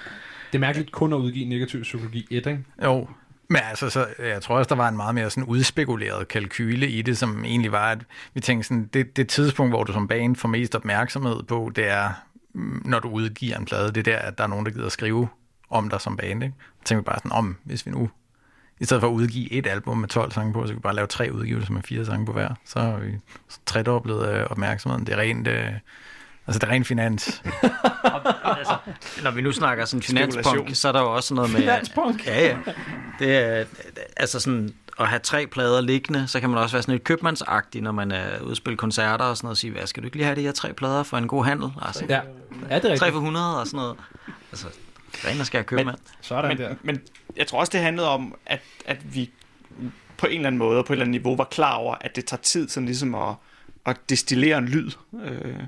det 0.52 0.58
er 0.58 0.60
mærkeligt 0.60 0.92
kun 0.92 1.14
at 1.14 1.18
udgive 1.18 1.50
negativ 1.50 1.82
psykologi 1.82 2.28
1, 2.32 2.46
ikke? 2.46 2.60
Jo, 2.84 3.08
men 3.48 3.62
altså, 3.70 3.90
så, 3.90 4.08
jeg 4.20 4.42
tror 4.42 4.58
også, 4.58 4.70
der 4.70 4.76
var 4.76 4.90
en 4.90 4.96
meget 4.96 5.16
mere 5.16 5.30
sådan 5.30 5.44
udspekuleret 5.44 6.28
kalkyle 6.28 6.90
i 6.90 7.02
det, 7.02 7.18
som 7.18 7.46
egentlig 7.46 7.72
var, 7.72 7.92
at 7.92 8.00
vi 8.34 8.40
tænkte 8.40 8.68
sådan, 8.68 8.90
det, 8.94 9.18
det 9.18 9.28
tidspunkt, 9.28 9.72
hvor 9.72 9.84
du 9.84 9.94
som 9.94 10.08
band 10.08 10.36
får 10.36 10.50
mest 10.50 10.76
opmærksomhed 10.76 11.44
på, 11.44 11.72
det 11.76 11.88
er, 11.88 12.10
mm, 12.54 12.82
når 12.86 13.00
du 13.00 13.10
udgiver 13.10 13.58
en 13.58 13.66
plade, 13.66 13.88
det 13.88 13.98
er 13.98 14.12
der, 14.12 14.18
at 14.18 14.38
der 14.38 14.44
er 14.44 14.48
nogen, 14.48 14.66
der 14.66 14.72
gider 14.72 14.86
at 14.86 14.92
skrive 14.92 15.28
om 15.70 15.90
dig 15.90 16.02
som 16.02 16.18
band. 16.18 16.44
Ikke? 16.44 16.56
Så 16.60 16.86
tænkte 16.86 17.04
vi 17.04 17.06
bare 17.06 17.20
sådan, 17.20 17.32
om 17.32 17.58
hvis 17.64 17.86
vi 17.86 17.92
nu, 17.92 18.10
i 18.80 18.86
stedet 18.86 19.02
for 19.02 19.08
at 19.08 19.14
udgive 19.14 19.52
et 19.52 19.68
album 19.68 19.98
med 19.98 20.08
12 20.10 20.32
sange 20.32 20.54
på, 20.54 20.62
så 20.62 20.68
kan 20.68 20.76
vi 20.76 20.82
bare 20.82 20.96
lave 20.96 21.08
tre 21.08 21.30
udgivelser 21.34 21.74
med 21.74 21.82
fire 21.82 22.06
sange 22.06 22.26
på 22.26 22.32
hver. 22.32 22.50
Så 22.66 22.80
har 22.80 22.98
vi 22.98 23.12
tredoblet 23.66 24.30
øh, 24.30 24.46
opmærksomheden. 24.50 25.06
Det 25.06 25.14
er 25.14 25.18
rent, 25.18 25.48
øh, 25.48 25.68
altså 26.48 26.60
det 26.60 26.64
er 26.64 26.68
rent 26.72 26.88
finans. 26.88 27.26
altså, 28.60 28.78
når 29.24 29.32
vi 29.32 29.42
nu 29.42 29.52
snakker 29.52 29.86
sådan 29.86 30.02
finanspunk, 30.04 30.76
så 30.76 30.88
er 30.88 30.92
der 30.92 31.00
jo 31.02 31.14
også 31.16 31.34
noget 31.34 31.52
med... 31.52 31.60
Finanspunk? 31.60 32.28
Ja, 32.28 32.46
ja. 32.48 32.58
Det 33.20 33.38
er, 33.38 33.66
altså 34.18 34.40
sådan, 34.40 34.74
at 35.00 35.08
have 35.08 35.20
tre 35.20 35.48
plader 35.48 35.82
liggende, 35.82 36.28
så 36.28 36.40
kan 36.40 36.50
man 36.50 36.60
også 36.60 36.76
være 36.76 36.82
sådan 36.84 36.94
lidt 36.94 37.04
købmandsagtig, 37.04 37.82
når 37.82 37.92
man 37.92 38.12
er 38.12 38.54
spille 38.54 38.78
koncerter 38.78 39.26
og 39.26 39.38
sådan 39.38 39.46
noget, 39.46 39.54
og 39.54 39.58
sige, 39.58 39.72
hvad 39.72 39.88
skal 39.88 40.04
du 40.04 40.08
ikke 40.08 40.18
lige 40.18 40.26
have 40.26 40.36
de 40.36 40.42
her 40.42 40.52
tre 40.52 40.74
plader 40.74 41.04
for 41.04 41.18
en 41.18 41.28
god 41.28 41.46
handel? 41.46 41.70
Altså, 41.82 42.06
Ja, 42.10 42.22
er 42.70 42.80
det 42.80 42.82
tre 42.82 42.92
rigtigt? 42.92 43.12
for 43.12 43.18
100 43.20 43.60
og 43.60 43.68
sådan 43.68 43.78
noget. 43.78 43.96
Altså, 44.52 44.68
ren 45.14 45.40
og 45.40 45.46
skær 45.46 45.62
købmand. 45.62 45.98
Sådan 46.22 46.48
Men, 46.50 46.58
der. 46.58 46.76
men 46.84 47.02
jeg 47.36 47.48
tror 47.48 47.60
også, 47.60 47.72
det 47.72 47.80
handlede 47.80 48.10
om, 48.10 48.36
at, 48.46 48.62
at 48.86 49.16
vi 49.16 49.32
på 50.18 50.28
en 50.28 50.36
eller 50.36 50.48
anden 50.48 50.60
måde 50.60 50.78
og 50.78 50.86
på 50.86 50.94
et 50.94 50.96
eller 50.96 51.06
andet 51.06 51.22
niveau 51.22 51.36
var 51.36 51.44
klar 51.44 51.76
over, 51.76 51.96
at 52.02 52.16
det 52.16 52.26
tager 52.26 52.42
tid 52.42 52.70
sådan 52.70 52.86
ligesom 52.86 53.16
at, 53.16 53.36
at 53.86 53.98
destillere 54.10 54.58
en 54.58 54.68
lyd. 54.68 54.92
Øh, 55.24 55.64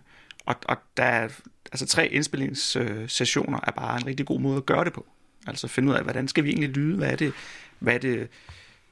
og, 0.46 0.56
og 0.66 0.78
der 0.98 1.04
er, 1.04 1.30
altså 1.72 1.86
tre 1.86 2.08
indspillingssessioner 2.08 3.60
er 3.64 3.72
bare 3.72 3.98
en 3.98 4.06
rigtig 4.06 4.26
god 4.26 4.40
måde 4.40 4.58
at 4.58 4.66
gøre 4.66 4.86
det 4.86 4.94
på. 4.94 5.06
Altså 5.48 5.68
finde 5.68 5.90
ud 5.92 5.96
af, 5.96 6.04
hvordan 6.04 6.28
skal 6.28 6.44
vi 6.44 6.50
egentlig 6.50 6.70
lyde? 6.70 6.98
Hvad 6.98 7.12
er 7.12 7.16
det, 7.16 7.34
hvad 7.80 7.94
er 7.94 7.98
det, 7.98 8.28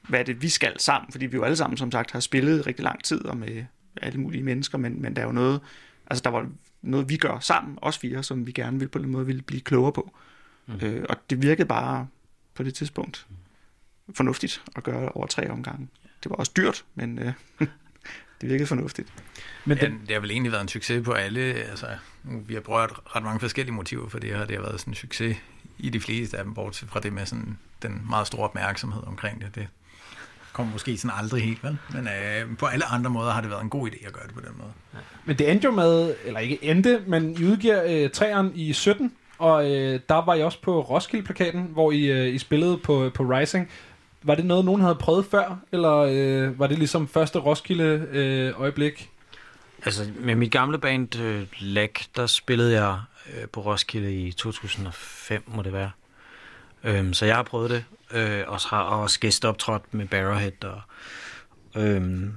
hvad 0.08 0.20
er 0.20 0.24
det 0.24 0.42
vi 0.42 0.48
skal 0.48 0.80
sammen? 0.80 1.12
Fordi 1.12 1.26
vi 1.26 1.36
jo 1.36 1.42
alle 1.42 1.56
sammen, 1.56 1.76
som 1.76 1.92
sagt, 1.92 2.10
har 2.10 2.20
spillet 2.20 2.66
rigtig 2.66 2.82
lang 2.82 3.04
tid 3.04 3.24
og 3.24 3.36
med 3.36 3.64
alle 4.02 4.20
mulige 4.20 4.42
mennesker, 4.42 4.78
men, 4.78 5.02
men 5.02 5.16
der 5.16 5.22
er 5.22 5.26
jo 5.26 5.32
noget, 5.32 5.60
altså 6.06 6.22
der 6.22 6.30
var 6.30 6.46
noget, 6.82 7.08
vi 7.08 7.16
gør 7.16 7.38
sammen, 7.38 7.78
os 7.82 7.98
fire, 7.98 8.22
som 8.22 8.46
vi 8.46 8.52
gerne 8.52 8.78
vil 8.78 8.88
på 8.88 8.98
en 8.98 9.08
måde 9.08 9.26
ville 9.26 9.42
blive 9.42 9.60
klogere 9.60 9.92
på. 9.92 10.16
Mm. 10.66 10.78
Øh, 10.82 11.06
og 11.08 11.16
det 11.30 11.42
virkede 11.42 11.68
bare 11.68 12.08
på 12.54 12.62
det 12.62 12.74
tidspunkt 12.74 13.26
fornuftigt 14.14 14.62
at 14.76 14.82
gøre 14.82 15.08
over 15.08 15.26
tre 15.26 15.50
omgange. 15.50 15.88
Det 16.22 16.30
var 16.30 16.36
også 16.36 16.52
dyrt, 16.56 16.84
men 16.94 17.18
øh, 17.18 17.32
det 18.40 18.48
virkede 18.48 18.66
fornuftigt. 18.66 19.08
Men 19.64 19.78
Ja, 19.78 19.86
den, 19.86 20.00
det 20.00 20.10
har 20.10 20.20
vel 20.20 20.30
egentlig 20.30 20.52
været 20.52 20.62
en 20.62 20.68
succes 20.68 21.04
på 21.04 21.12
alle. 21.12 21.40
Altså, 21.40 21.86
vi 22.22 22.54
har 22.54 22.60
prøvet 22.60 22.90
ret 23.16 23.22
mange 23.22 23.40
forskellige 23.40 23.74
motiver 23.74 24.08
for 24.08 24.18
det 24.18 24.30
her. 24.30 24.44
Det 24.44 24.56
har 24.56 24.62
været 24.62 24.80
sådan 24.80 24.90
en 24.90 24.94
succes 24.94 25.36
i 25.78 25.90
de 25.90 26.00
fleste 26.00 26.38
af 26.38 26.44
dem, 26.44 26.54
bortset 26.54 26.88
fra 26.88 27.00
det 27.00 27.12
med 27.12 27.26
sådan 27.26 27.58
den 27.82 28.02
meget 28.08 28.26
store 28.26 28.44
opmærksomhed 28.44 29.02
omkring 29.06 29.40
det. 29.40 29.54
Det 29.54 29.68
kommer 30.52 30.72
måske 30.72 30.96
sådan 30.98 31.16
aldrig 31.18 31.42
helt, 31.42 31.64
vel? 31.64 31.78
Men 31.92 32.08
øh, 32.08 32.56
på 32.56 32.66
alle 32.66 32.84
andre 32.84 33.10
måder 33.10 33.32
har 33.32 33.40
det 33.40 33.50
været 33.50 33.62
en 33.62 33.70
god 33.70 33.90
idé 33.90 34.06
at 34.06 34.12
gøre 34.12 34.26
det 34.26 34.34
på 34.34 34.40
den 34.40 34.50
måde. 34.58 34.72
men 35.24 35.38
det 35.38 35.50
endte 35.50 35.64
jo 35.64 35.70
med, 35.70 36.14
eller 36.24 36.40
ikke 36.40 36.64
endte, 36.64 37.02
men 37.06 37.38
I 37.38 37.44
udgiver 37.44 37.82
øh, 37.86 38.10
træeren 38.10 38.52
i 38.54 38.72
17, 38.72 39.12
og 39.38 39.70
øh, 39.70 40.00
der 40.08 40.24
var 40.24 40.34
I 40.34 40.42
også 40.42 40.60
på 40.62 40.80
Roskilde-plakaten, 40.80 41.68
hvor 41.72 41.92
I, 41.92 42.04
øh, 42.04 42.34
I 42.34 42.38
spillede 42.38 42.78
på, 42.78 43.04
øh, 43.04 43.12
på 43.12 43.22
Rising. 43.22 43.70
Var 44.22 44.34
det 44.34 44.44
noget, 44.44 44.64
nogen 44.64 44.80
havde 44.80 44.94
prøvet 44.94 45.26
før, 45.30 45.58
eller 45.72 45.92
øh, 45.92 46.58
var 46.58 46.66
det 46.66 46.78
ligesom 46.78 47.08
første 47.08 47.38
Roskilde-øjeblik? 47.38 48.92
Øh, 48.92 49.86
altså, 49.86 50.10
med 50.20 50.34
mit 50.34 50.52
gamle 50.52 50.78
band, 50.78 51.20
øh, 51.20 51.46
Lack, 51.60 52.04
der 52.16 52.26
spillede 52.26 52.72
jeg 52.72 53.00
øh, 53.34 53.48
på 53.48 53.60
Roskilde 53.60 54.14
i 54.14 54.32
2005, 54.32 55.42
må 55.46 55.62
det 55.62 55.72
være. 55.72 55.90
Øhm, 56.84 57.14
så 57.14 57.26
jeg 57.26 57.36
har 57.36 57.42
prøvet 57.42 57.70
det, 57.70 57.84
øh, 58.10 58.44
og 58.46 58.60
har 58.60 58.82
også 58.82 59.20
gæsteoptrådt 59.20 59.94
med 59.94 60.06
Barrowhead. 60.06 60.64
Og, 60.64 60.80
øhm, 61.76 62.34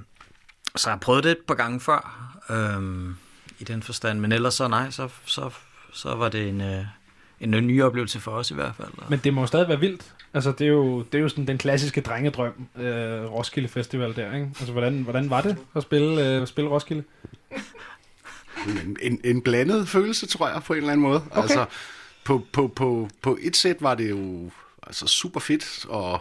så 0.76 0.90
jeg 0.90 0.94
har 0.94 1.00
prøvet 1.00 1.24
det 1.24 1.30
et 1.30 1.38
par 1.46 1.54
gange 1.54 1.80
før, 1.80 2.32
øhm, 2.50 3.16
i 3.58 3.64
den 3.64 3.82
forstand. 3.82 4.20
Men 4.20 4.32
ellers 4.32 4.54
så 4.54 4.68
nej, 4.68 4.90
så, 4.90 5.08
så, 5.24 5.50
så 5.98 6.14
var 6.14 6.28
det 6.28 6.48
en, 6.48 6.60
øh, 6.60 6.84
en 7.40 7.50
ny 7.50 7.82
oplevelse 7.82 8.20
for 8.20 8.30
os 8.30 8.50
i 8.50 8.54
hvert 8.54 8.74
fald. 8.76 8.88
Men 9.08 9.18
det 9.24 9.34
må 9.34 9.40
jo 9.40 9.46
stadig 9.46 9.68
være 9.68 9.80
vildt. 9.80 10.14
Altså, 10.34 10.52
det 10.52 10.64
er 10.64 10.68
jo, 10.68 11.02
det 11.02 11.18
er 11.18 11.22
jo 11.22 11.28
sådan 11.28 11.46
den 11.46 11.58
klassiske 11.58 12.00
drengedrøm, 12.00 12.66
øh, 12.76 13.32
Roskilde 13.32 13.68
Festival 13.68 14.16
der, 14.16 14.34
ikke? 14.34 14.46
Altså, 14.46 14.72
hvordan, 14.72 15.02
hvordan 15.02 15.30
var 15.30 15.40
det 15.40 15.56
at 15.76 15.82
spille, 15.82 16.28
øh, 16.28 16.42
at 16.42 16.48
spille 16.48 16.70
Roskilde? 16.70 17.04
En, 18.66 18.96
en, 19.02 19.20
en 19.24 19.42
blandet 19.42 19.88
følelse, 19.88 20.26
tror 20.26 20.48
jeg, 20.48 20.62
på 20.62 20.72
en 20.72 20.76
eller 20.76 20.92
anden 20.92 21.06
måde. 21.06 21.22
Okay. 21.30 21.42
Altså, 21.42 21.66
på, 22.24 22.46
på, 22.52 22.72
på, 22.76 23.08
på 23.22 23.38
et 23.40 23.56
sæt 23.56 23.76
var 23.80 23.94
det 23.94 24.10
jo 24.10 24.50
altså, 24.86 25.06
super 25.06 25.40
fedt, 25.40 25.86
og 25.88 26.20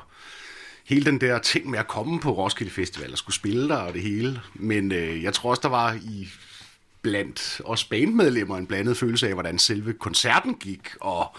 hele 0.85 1.05
den 1.05 1.21
der 1.21 1.39
ting 1.39 1.69
med 1.69 1.79
at 1.79 1.87
komme 1.87 2.19
på 2.19 2.31
Roskilde 2.31 2.71
Festival 2.71 3.11
og 3.11 3.17
skulle 3.17 3.35
spille 3.35 3.69
der 3.69 3.77
og 3.77 3.93
det 3.93 4.01
hele. 4.01 4.41
Men 4.53 4.91
øh, 4.91 5.23
jeg 5.23 5.33
tror 5.33 5.49
også, 5.49 5.61
der 5.61 5.69
var 5.69 5.93
i 5.93 6.27
blandt 7.01 7.61
os 7.65 7.83
bandmedlemmer 7.83 8.57
en 8.57 8.65
blandet 8.65 8.97
følelse 8.97 9.27
af, 9.27 9.33
hvordan 9.33 9.59
selve 9.59 9.93
koncerten 9.93 10.53
gik, 10.53 10.89
og 11.01 11.35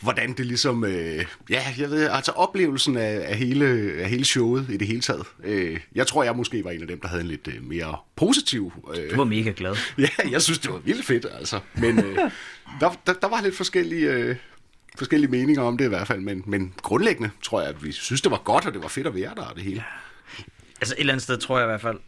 hvordan 0.00 0.32
det 0.32 0.46
ligesom, 0.46 0.84
øh, 0.84 1.24
ja, 1.50 1.62
jeg 1.78 1.90
ved, 1.90 2.08
altså 2.08 2.32
oplevelsen 2.32 2.96
af, 2.96 3.22
af, 3.24 3.36
hele, 3.36 3.66
af 3.98 4.10
hele 4.10 4.24
showet 4.24 4.66
i 4.70 4.76
det 4.76 4.88
hele 4.88 5.00
taget. 5.00 5.26
Øh, 5.44 5.80
jeg 5.94 6.06
tror, 6.06 6.24
jeg 6.24 6.36
måske 6.36 6.64
var 6.64 6.70
en 6.70 6.82
af 6.82 6.88
dem, 6.88 7.00
der 7.00 7.08
havde 7.08 7.22
en 7.22 7.28
lidt 7.28 7.48
øh, 7.48 7.62
mere 7.62 7.96
positiv 8.16 8.72
øh, 8.96 9.10
Du 9.10 9.16
var 9.16 9.24
mega 9.24 9.52
glad. 9.56 9.76
Ja, 9.98 10.08
jeg 10.30 10.42
synes, 10.42 10.58
det 10.58 10.72
var 10.72 10.78
vildt 10.78 11.06
fedt, 11.06 11.26
altså. 11.38 11.60
Men 11.74 11.98
øh, 12.04 12.16
der, 12.80 13.00
der, 13.06 13.12
der 13.12 13.28
var 13.28 13.40
lidt 13.40 13.56
forskellige, 13.56 14.10
øh, 14.10 14.36
forskellige 14.98 15.30
meninger 15.30 15.62
om 15.62 15.78
det 15.78 15.84
i 15.84 15.88
hvert 15.88 16.06
fald, 16.06 16.20
men, 16.20 16.42
men 16.46 16.74
grundlæggende 16.82 17.30
tror 17.42 17.60
jeg, 17.60 17.68
at 17.68 17.84
vi 17.84 17.92
synes, 17.92 18.20
det 18.20 18.30
var 18.30 18.42
godt, 18.44 18.66
og 18.66 18.72
det 18.72 18.82
var 18.82 18.88
fedt 18.88 19.06
at 19.06 19.14
være 19.14 19.34
der 19.34 19.42
og 19.42 19.54
det 19.54 19.62
hele. 19.64 19.84
Altså 20.80 20.94
et 20.94 21.00
eller 21.00 21.12
andet 21.12 21.22
sted 21.22 21.38
tror 21.38 21.58
jeg 21.58 21.66
i 21.66 21.70
hvert 21.70 21.80
fald, 21.80 21.98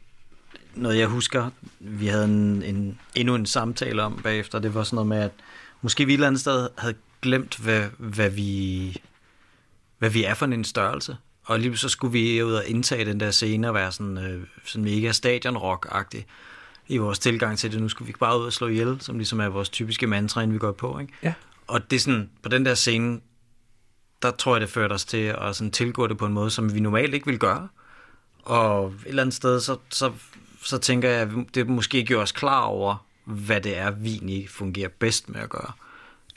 noget 0.75 0.99
jeg 0.99 1.07
husker, 1.07 1.51
vi 1.81 2.07
havde 2.07 2.25
en, 2.25 2.63
en, 2.63 2.99
endnu 3.15 3.35
en 3.35 3.47
samtale 3.47 4.03
om 4.03 4.21
bagefter, 4.23 4.59
det 4.59 4.75
var 4.75 4.83
sådan 4.83 4.95
noget 4.95 5.09
med, 5.09 5.19
at 5.19 5.31
måske 5.83 6.07
vi 6.07 6.13
et 6.13 6.15
eller 6.15 6.27
andet 6.27 6.41
sted 6.41 6.69
havde 6.79 6.95
glemt, 7.23 7.57
hvad, 7.57 7.89
hvad, 7.99 8.31
vi, 8.31 8.97
hvad 9.99 10.11
vi 10.11 10.25
er 10.25 10.35
for 10.35 10.47
en 10.47 10.65
størrelse. 10.65 11.17
Og 11.45 11.61
lige 11.61 11.77
så 11.77 11.89
skulle 11.89 12.13
vi 12.13 12.43
ud 12.43 12.53
og 12.53 12.67
indtage 12.67 13.05
den 13.05 13.21
der 13.21 13.31
scene 13.31 13.69
og 13.69 13.75
være 13.75 13.93
sådan, 13.93 14.19
øh, 14.19 14.47
sådan 14.65 14.85
mega 14.85 15.13
stadionrock-agtig 15.13 16.25
i 16.89 16.97
vores 16.97 17.19
tilgang 17.19 17.59
til 17.59 17.73
det. 17.73 17.83
Nu 17.83 17.89
skulle 17.89 18.07
vi 18.07 18.15
bare 18.21 18.41
ud 18.41 18.45
og 18.45 18.53
slå 18.53 18.67
ihjel, 18.67 19.01
som 19.01 19.17
ligesom 19.19 19.41
er 19.41 19.49
vores 19.49 19.69
typiske 19.69 20.07
mantra, 20.07 20.41
inden 20.41 20.55
vi 20.55 20.59
går 20.59 20.73
på. 20.73 20.99
Ikke? 20.99 21.13
Ja. 21.23 21.35
Og 21.67 21.91
det 21.91 21.97
er 21.97 22.01
sådan, 22.01 22.31
på 22.43 22.49
den 22.49 22.67
der 22.67 22.75
scene, 22.75 23.21
der 24.23 24.31
tror 24.31 24.55
jeg, 24.55 24.61
det 24.61 24.71
førte 24.71 24.93
os 24.93 25.05
til 25.05 25.35
at 25.39 25.57
sådan 25.57 25.71
tilgå 25.71 26.07
det 26.07 26.19
på 26.19 26.27
en 26.27 26.33
måde, 26.33 26.51
som 26.51 26.75
vi 26.75 26.81
normalt 26.81 27.15
ikke 27.15 27.27
vil 27.27 27.39
gøre. 27.39 27.69
Og 28.43 28.87
et 28.87 28.95
eller 29.07 29.23
andet 29.23 29.35
sted, 29.35 29.61
så, 29.61 29.77
så, 29.91 30.13
så 30.63 30.79
tænker 30.79 31.09
jeg, 31.09 31.21
at 31.21 31.29
det 31.55 31.69
måske 31.69 32.05
gjorde 32.05 32.23
os 32.23 32.33
klar 32.33 32.63
over, 32.63 33.07
hvad 33.25 33.61
det 33.61 33.79
er, 33.79 33.91
vi 33.91 34.13
egentlig 34.13 34.49
fungerer 34.49 34.89
bedst 34.99 35.29
med 35.29 35.41
at 35.41 35.49
gøre, 35.49 35.73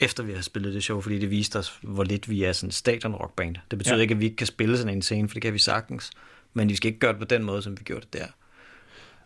efter 0.00 0.22
vi 0.22 0.32
har 0.32 0.42
spillet 0.42 0.74
det 0.74 0.82
show, 0.82 1.00
fordi 1.00 1.18
det 1.18 1.30
viste 1.30 1.58
os, 1.58 1.78
hvor 1.82 2.04
lidt 2.04 2.30
vi 2.30 2.44
er 2.44 2.52
sådan 2.52 2.70
stadionrockband. 2.70 3.56
Det 3.70 3.78
betyder 3.78 3.96
ja. 3.96 4.02
ikke, 4.02 4.14
at 4.14 4.20
vi 4.20 4.24
ikke 4.24 4.36
kan 4.36 4.46
spille 4.46 4.78
sådan 4.78 4.94
en 4.94 5.02
scene, 5.02 5.28
for 5.28 5.34
det 5.34 5.42
kan 5.42 5.52
vi 5.52 5.58
sagtens, 5.58 6.10
men 6.54 6.68
vi 6.68 6.76
skal 6.76 6.88
ikke 6.88 7.00
gøre 7.00 7.12
det 7.12 7.18
på 7.18 7.24
den 7.24 7.44
måde, 7.44 7.62
som 7.62 7.78
vi 7.78 7.84
gjorde 7.84 8.06
det 8.12 8.12
der. 8.12 8.26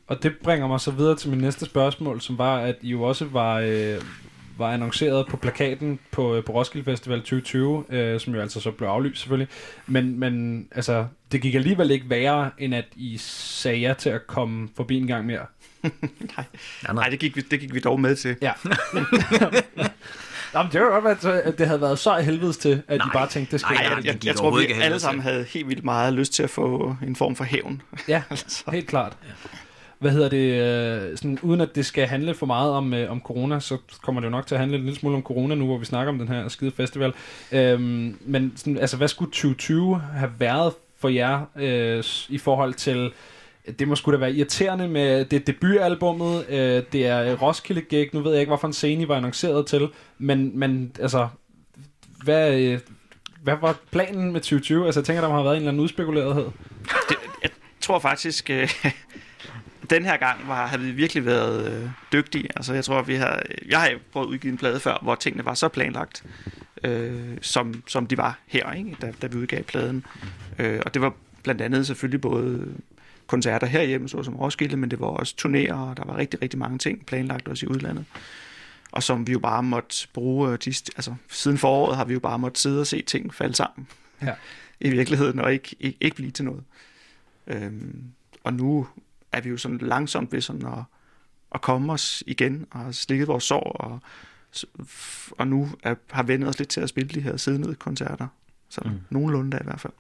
Og 0.06 0.22
det 0.22 0.36
bringer 0.42 0.66
mig 0.66 0.80
så 0.80 0.90
videre 0.90 1.16
til 1.16 1.30
min 1.30 1.38
næste 1.38 1.64
spørgsmål, 1.64 2.20
som 2.20 2.38
var, 2.38 2.58
at 2.58 2.76
I 2.82 2.88
jo 2.88 3.02
også 3.02 3.24
var, 3.24 3.60
øh, 3.60 4.00
var 4.58 4.72
annonceret 4.72 5.26
på 5.26 5.36
plakaten 5.36 5.98
på, 6.10 6.34
øh, 6.36 6.44
på 6.44 6.52
Roskilde 6.52 6.84
Festival 6.84 7.18
2020, 7.18 7.84
øh, 7.88 8.20
som 8.20 8.34
jo 8.34 8.40
altså 8.40 8.60
så 8.60 8.70
blev 8.70 8.88
aflyst 8.88 9.20
selvfølgelig. 9.20 9.48
Men, 9.86 10.18
men 10.20 10.66
altså, 10.72 11.06
det 11.32 11.40
gik 11.42 11.54
alligevel 11.54 11.90
ikke 11.90 12.10
værre, 12.10 12.50
end 12.58 12.74
at 12.74 12.84
I 12.96 13.16
sagde 13.20 13.78
ja 13.78 13.94
til 13.98 14.10
at 14.10 14.26
komme 14.26 14.68
forbi 14.76 14.96
en 14.98 15.06
gang 15.06 15.26
mere. 15.26 15.46
Ja, 16.88 16.92
Nej, 16.92 17.08
det 17.08 17.18
gik, 17.18 17.36
vi, 17.36 17.40
det 17.40 17.60
gik 17.60 17.74
vi 17.74 17.80
dog 17.80 18.00
med 18.00 18.16
til. 18.16 18.36
Ja. 18.42 18.52
Jamen, 20.54 20.72
det 20.72 20.80
var 20.80 21.00
godt, 21.00 21.24
at- 21.24 21.34
at 21.40 21.58
det 21.58 21.66
havde 21.66 21.80
været 21.80 21.98
så 21.98 22.14
helvedes 22.16 22.56
til, 22.56 22.82
at 22.88 22.98
Nej. 22.98 23.06
I 23.06 23.10
bare 23.12 23.28
tænkte, 23.28 23.52
det 23.52 23.60
skal 23.60 23.74
Nej, 23.74 23.84
nej, 23.88 23.94
det 23.94 24.04
Jeg, 24.04 24.14
gik 24.14 24.24
jeg 24.26 24.36
tror, 24.36 24.58
vi 24.58 24.66
alle 24.82 25.00
sammen 25.00 25.22
havde 25.22 25.44
helt 25.54 25.68
vildt 25.68 25.84
meget 25.84 26.12
lyst 26.14 26.32
til 26.32 26.42
at 26.42 26.50
få 26.50 26.96
en 27.06 27.16
form 27.16 27.36
for 27.36 27.44
hævn. 27.44 27.82
Ja, 28.08 28.22
altså. 28.30 28.70
helt 28.72 28.86
klart. 28.88 29.16
Hvad 29.98 30.10
hedder 30.10 30.28
det? 30.28 31.10
Øh, 31.10 31.16
sådan, 31.16 31.38
uden 31.42 31.60
at 31.60 31.74
det 31.74 31.86
skal 31.86 32.06
handle 32.06 32.34
for 32.34 32.46
meget 32.46 32.72
om, 32.72 32.94
øh, 32.94 33.10
om 33.10 33.20
corona, 33.20 33.60
så 33.60 33.78
kommer 34.02 34.20
det 34.20 34.26
jo 34.26 34.30
nok 34.30 34.46
til 34.46 34.54
at 34.54 34.58
handle 34.58 34.76
en 34.76 34.84
lille 34.84 34.98
smule 34.98 35.16
om 35.16 35.22
corona 35.22 35.54
nu, 35.54 35.66
hvor 35.66 35.78
vi 35.78 35.84
snakker 35.84 36.12
om 36.12 36.18
den 36.18 36.28
her 36.28 36.48
skide 36.48 36.70
festival. 36.70 37.12
Øhm, 37.52 38.18
men 38.20 38.52
sådan, 38.56 38.78
altså, 38.78 38.96
hvad 38.96 39.08
skulle 39.08 39.30
2020 39.30 40.00
have 40.00 40.32
været 40.38 40.72
for 40.98 41.08
jer 41.08 41.40
øh, 41.56 42.04
i 42.28 42.38
forhold 42.38 42.74
til... 42.74 43.10
Det 43.78 43.88
må 43.88 43.96
sgu 43.96 44.12
da 44.12 44.16
være 44.16 44.32
irriterende 44.32 44.88
med 44.88 45.24
det 45.24 45.46
debutalbummet, 45.46 46.44
øh, 46.48 46.82
det 46.92 47.06
er 47.06 47.32
øh, 47.32 47.42
Roskilde 47.42 47.80
Gig, 47.80 48.08
nu 48.12 48.20
ved 48.20 48.30
jeg 48.30 48.40
ikke, 48.40 48.50
hvorfor 48.50 48.66
en 48.66 48.72
scene 48.72 49.02
I 49.02 49.08
var 49.08 49.16
annonceret 49.16 49.66
til, 49.66 49.88
men, 50.18 50.58
men 50.58 50.92
altså, 51.00 51.28
hvad, 52.24 52.60
øh, 52.60 52.80
hvad 53.42 53.54
var 53.60 53.76
planen 53.90 54.32
med 54.32 54.40
2020? 54.40 54.86
Altså, 54.86 55.00
jeg 55.00 55.04
tænker, 55.06 55.20
der 55.20 55.28
må 55.28 55.34
have 55.34 55.44
været 55.44 55.56
en 55.56 55.62
eller 55.62 55.70
anden 55.70 55.82
udspekulerethed. 55.82 56.44
Det, 57.08 57.16
jeg 57.42 57.50
tror 57.80 57.98
faktisk, 57.98 58.50
øh, 58.50 58.68
den 59.90 60.04
her 60.04 60.16
gang 60.16 60.48
var, 60.48 60.66
har 60.66 60.78
vi 60.78 60.90
virkelig 60.90 61.24
været 61.26 61.72
øh, 61.72 61.90
dygtige. 62.12 62.48
Altså, 62.56 62.74
jeg 62.74 62.84
tror, 62.84 63.02
vi 63.02 63.14
har, 63.14 63.42
jeg 63.68 63.80
har 63.80 63.90
prøvet 64.12 64.26
at 64.26 64.30
udgive 64.30 64.50
en 64.52 64.58
plade 64.58 64.80
før, 64.80 64.98
hvor 65.02 65.14
tingene 65.14 65.44
var 65.44 65.54
så 65.54 65.68
planlagt, 65.68 66.24
øh, 66.84 67.38
som, 67.42 67.82
som 67.86 68.06
de 68.06 68.16
var 68.16 68.38
her, 68.46 68.72
ikke? 68.72 68.96
Da, 69.00 69.12
da 69.22 69.26
vi 69.26 69.36
udgav 69.36 69.62
pladen. 69.62 70.04
Øh, 70.58 70.80
og 70.86 70.94
det 70.94 71.02
var 71.02 71.12
blandt 71.42 71.60
andet 71.60 71.86
selvfølgelig 71.86 72.20
både 72.20 72.74
koncerter 73.26 73.66
herhjemme, 73.66 74.08
såsom 74.08 74.36
Roskilde, 74.36 74.76
men 74.76 74.90
det 74.90 75.00
var 75.00 75.06
også 75.06 75.34
turnéer, 75.40 75.74
og 75.74 75.96
der 75.96 76.04
var 76.04 76.16
rigtig, 76.16 76.42
rigtig 76.42 76.58
mange 76.58 76.78
ting 76.78 77.06
planlagt 77.06 77.48
også 77.48 77.66
i 77.66 77.68
udlandet. 77.68 78.04
Og 78.92 79.02
som 79.02 79.26
vi 79.26 79.32
jo 79.32 79.38
bare 79.38 79.62
måtte 79.62 80.08
bruge, 80.14 80.50
øh, 80.52 80.58
de, 80.64 80.74
altså 80.96 81.14
siden 81.30 81.58
foråret 81.58 81.96
har 81.96 82.04
vi 82.04 82.12
jo 82.12 82.20
bare 82.20 82.38
måtte 82.38 82.60
sidde 82.60 82.80
og 82.80 82.86
se 82.86 83.02
ting 83.02 83.34
falde 83.34 83.54
sammen 83.54 83.88
Ja. 84.22 84.32
i 84.80 84.90
virkeligheden, 84.90 85.40
og 85.40 85.52
ikke, 85.52 85.76
ikke, 85.80 85.98
ikke 86.00 86.16
blive 86.16 86.30
til 86.30 86.44
noget. 86.44 86.62
Øhm, 87.46 88.02
og 88.44 88.52
nu 88.52 88.86
er 89.32 89.40
vi 89.40 89.48
jo 89.48 89.56
sådan 89.56 89.78
langsomt 89.78 90.32
ved 90.32 90.40
sådan 90.40 90.66
at, 90.66 90.84
at 91.54 91.60
komme 91.60 91.92
os 91.92 92.22
igen, 92.26 92.66
og 92.70 92.80
har 92.80 92.92
slikket 92.92 93.28
vores 93.28 93.44
sår, 93.44 93.60
og, 93.60 94.00
og 95.38 95.48
nu 95.48 95.68
er, 95.82 95.94
har 96.10 96.22
vendt 96.22 96.44
os 96.44 96.58
lidt 96.58 96.68
til 96.68 96.80
at 96.80 96.88
spille 96.88 97.08
de 97.08 97.20
her 97.20 97.36
siddende 97.36 97.74
koncerter. 97.74 98.26
Så 98.68 98.80
mm. 98.84 98.90
Nogenlunde 99.10 99.50
da 99.50 99.56
i 99.56 99.64
hvert 99.64 99.80
fald. 99.80 99.92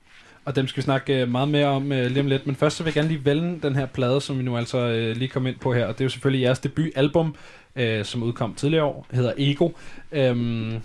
Og 0.44 0.56
dem 0.56 0.66
skal 0.66 0.76
vi 0.76 0.84
snakke 0.84 1.22
øh, 1.22 1.28
meget 1.28 1.48
mere 1.48 1.66
om 1.66 1.92
øh, 1.92 2.06
lige 2.06 2.20
om 2.20 2.26
lidt. 2.26 2.46
Men 2.46 2.56
først 2.56 2.76
så 2.76 2.82
vil 2.82 2.88
jeg 2.88 2.94
gerne 2.94 3.08
lige 3.08 3.24
vælge 3.24 3.58
den 3.62 3.74
her 3.76 3.86
plade, 3.86 4.20
som 4.20 4.38
vi 4.38 4.42
nu 4.42 4.56
altså 4.56 4.78
øh, 4.78 5.16
lige 5.16 5.28
kom 5.28 5.46
ind 5.46 5.58
på 5.58 5.74
her. 5.74 5.86
Og 5.86 5.94
det 5.94 6.00
er 6.00 6.04
jo 6.04 6.08
selvfølgelig 6.08 6.42
jeres 6.42 6.58
debutalbum, 6.58 7.34
øh, 7.76 8.04
som 8.04 8.22
udkom 8.22 8.54
tidligere 8.54 8.84
år, 8.84 9.06
hedder 9.10 9.32
Ego. 9.36 9.70
Øhm, 10.12 10.80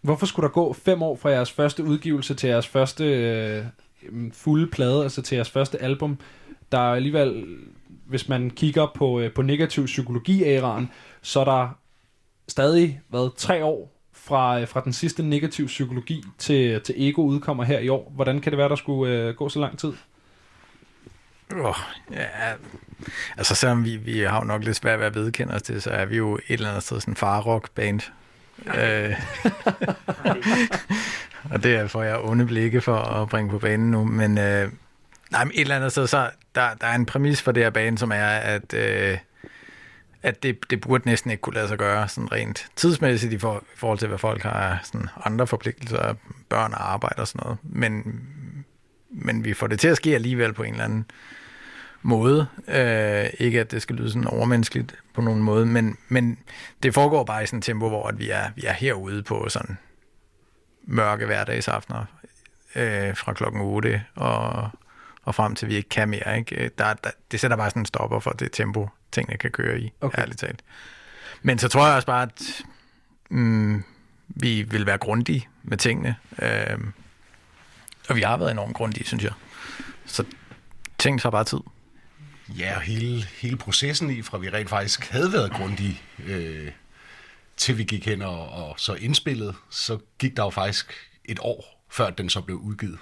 hvorfor 0.00 0.26
skulle 0.26 0.44
der 0.44 0.52
gå 0.52 0.72
fem 0.72 1.02
år 1.02 1.16
fra 1.16 1.30
jeres 1.30 1.52
første 1.52 1.84
udgivelse 1.84 2.34
til 2.34 2.48
jeres 2.48 2.66
første 2.66 3.04
øh, 3.04 3.64
fulde 4.32 4.66
plade, 4.66 5.02
altså 5.02 5.22
til 5.22 5.36
jeres 5.36 5.50
første 5.50 5.82
album? 5.82 6.18
Der 6.72 6.78
er 6.78 6.94
alligevel, 6.94 7.46
hvis 8.06 8.28
man 8.28 8.50
kigger 8.50 8.86
på, 8.94 9.20
øh, 9.20 9.32
på 9.32 9.42
negativ 9.42 9.84
psykologi-æraen, 9.84 10.90
så 11.22 11.40
er 11.40 11.44
der 11.44 11.68
stadig 12.48 13.00
været 13.08 13.34
tre 13.34 13.64
år 13.64 13.98
fra, 14.12 14.60
øh, 14.60 14.68
fra 14.68 14.80
den 14.80 14.92
sidste 14.92 15.22
negativ 15.22 15.66
psykologi 15.66 16.24
til, 16.38 16.80
til 16.80 17.08
Ego 17.08 17.22
udkommer 17.22 17.64
her 17.64 17.78
i 17.78 17.88
år. 17.88 18.12
Hvordan 18.14 18.40
kan 18.40 18.52
det 18.52 18.58
være, 18.58 18.68
der 18.68 18.76
skulle 18.76 19.14
øh, 19.14 19.34
gå 19.34 19.48
så 19.48 19.60
lang 19.60 19.78
tid? 19.78 19.92
Oh, 21.56 21.74
ja, 22.12 22.26
altså 23.36 23.54
selvom 23.54 23.84
vi, 23.84 23.96
vi 23.96 24.20
har 24.20 24.38
jo 24.38 24.44
nok 24.44 24.64
lidt 24.64 24.76
svært 24.76 24.98
ved 24.98 25.06
at 25.06 25.14
vedkende 25.14 25.54
os 25.54 25.62
det, 25.62 25.82
så 25.82 25.90
er 25.90 26.04
vi 26.04 26.16
jo 26.16 26.34
et 26.34 26.42
eller 26.48 26.68
andet 26.68 26.82
sted 26.82 27.00
sådan 27.00 27.12
en 27.12 27.16
farrock-band. 27.16 28.00
Øh, 28.66 29.14
og 31.52 31.62
det 31.62 31.76
er 31.76 31.86
for 31.86 32.02
jeg 32.02 32.18
onde 32.18 32.46
blikke 32.46 32.80
for 32.80 32.96
at 32.96 33.28
bringe 33.28 33.50
på 33.50 33.58
banen 33.58 33.90
nu, 33.90 34.04
men 34.04 34.38
øh, 34.38 34.68
Nej, 35.30 35.44
men 35.44 35.52
et 35.54 35.60
eller 35.60 35.76
andet 35.76 35.92
sted, 35.92 36.06
så 36.06 36.30
der, 36.54 36.74
der 36.74 36.86
er 36.86 36.94
en 36.94 37.06
præmis 37.06 37.42
for 37.42 37.52
det 37.52 37.62
her 37.62 37.70
bane, 37.70 37.98
som 37.98 38.12
er, 38.12 38.26
at, 38.26 38.74
øh, 38.74 39.18
at 40.22 40.42
det, 40.42 40.70
det 40.70 40.80
burde 40.80 41.08
næsten 41.08 41.30
ikke 41.30 41.40
kunne 41.40 41.54
lade 41.54 41.68
sig 41.68 41.78
gøre 41.78 42.08
sådan 42.08 42.32
rent 42.32 42.66
tidsmæssigt 42.76 43.32
i, 43.32 43.38
for, 43.38 43.58
i 43.58 43.76
forhold 43.76 43.98
til, 43.98 44.08
hvad 44.08 44.18
folk 44.18 44.42
har 44.42 44.80
sådan 44.84 45.08
andre 45.24 45.46
forpligtelser, 45.46 46.14
børn 46.48 46.72
og 46.72 46.92
arbejde 46.92 47.20
og 47.20 47.28
sådan 47.28 47.40
noget. 47.44 47.58
Men, 47.62 48.20
men 49.10 49.44
vi 49.44 49.54
får 49.54 49.66
det 49.66 49.80
til 49.80 49.88
at 49.88 49.96
ske 49.96 50.14
alligevel 50.14 50.52
på 50.52 50.62
en 50.62 50.72
eller 50.72 50.84
anden 50.84 51.04
måde. 52.02 52.46
Øh, 52.68 53.26
ikke 53.38 53.60
at 53.60 53.70
det 53.70 53.82
skal 53.82 53.96
lyde 53.96 54.10
sådan 54.10 54.26
overmenneskeligt 54.26 54.94
på 55.14 55.20
nogen 55.20 55.42
måde, 55.42 55.66
men, 55.66 55.96
men 56.08 56.38
det 56.82 56.94
foregår 56.94 57.24
bare 57.24 57.42
i 57.42 57.46
sådan 57.46 57.58
et 57.58 57.64
tempo, 57.64 57.88
hvor 57.88 58.08
at 58.08 58.18
vi, 58.18 58.30
er, 58.30 58.50
vi 58.56 58.62
er 58.64 58.72
herude 58.72 59.22
på 59.22 59.46
sådan 59.48 59.78
mørke 60.84 61.26
hverdagsaftener 61.26 62.04
øh, 62.74 63.16
fra 63.16 63.32
klokken 63.32 63.60
8 63.60 64.02
og, 64.14 64.70
og 65.28 65.34
frem 65.34 65.54
til 65.54 65.68
vi 65.68 65.76
ikke 65.76 65.88
kan 65.88 66.08
mere. 66.08 66.38
Ikke? 66.38 66.70
Der, 66.78 66.94
der, 66.94 67.10
det 67.30 67.40
sætter 67.40 67.56
bare 67.56 67.70
sådan 67.70 67.82
en 67.82 67.86
stopper 67.86 68.20
for 68.20 68.30
det 68.30 68.52
tempo, 68.52 68.88
tingene 69.12 69.38
kan 69.38 69.50
køre 69.50 69.80
i, 69.80 69.92
okay. 70.00 70.22
ærligt 70.22 70.38
talt. 70.38 70.62
Men 71.42 71.58
så 71.58 71.68
tror 71.68 71.86
jeg 71.86 71.96
også 71.96 72.06
bare, 72.06 72.22
at 72.22 72.62
mm, 73.30 73.84
vi 74.26 74.62
vil 74.62 74.86
være 74.86 74.98
grundige 74.98 75.48
med 75.62 75.76
tingene. 75.76 76.16
Øh, 76.42 76.78
og 78.08 78.16
vi 78.16 78.20
har 78.20 78.36
været 78.36 78.50
enormt 78.50 78.76
grundige, 78.76 79.04
synes 79.06 79.24
jeg. 79.24 79.32
Så 80.06 80.24
ting 80.98 81.20
tager 81.20 81.30
bare 81.30 81.44
tid. 81.44 81.60
Ja, 82.48 82.76
og 82.76 82.82
hele, 82.82 83.24
hele 83.24 83.56
processen 83.56 84.10
i, 84.10 84.22
fra 84.22 84.38
vi 84.38 84.50
rent 84.50 84.68
faktisk 84.68 85.10
havde 85.10 85.32
været 85.32 85.52
grundige, 85.52 86.02
øh, 86.26 86.70
til 87.56 87.78
vi 87.78 87.84
gik 87.84 88.06
hen 88.06 88.22
og, 88.22 88.48
og 88.48 88.74
så 88.78 88.94
indspillede, 88.94 89.54
så 89.70 89.98
gik 90.18 90.36
der 90.36 90.44
jo 90.44 90.50
faktisk 90.50 90.92
et 91.24 91.38
år, 91.42 91.84
før 91.90 92.10
den 92.10 92.28
så 92.28 92.40
blev 92.40 92.56
udgivet. 92.56 92.98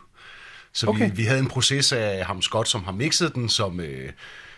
Så 0.76 0.86
okay. 0.86 1.10
vi, 1.10 1.16
vi 1.16 1.22
havde 1.22 1.40
en 1.40 1.48
proces 1.48 1.92
af 1.92 2.26
ham 2.26 2.42
Scott, 2.42 2.68
som 2.68 2.84
har 2.84 2.92
mixet 2.92 3.34
den, 3.34 3.48
som, 3.48 3.80
øh, 3.80 4.10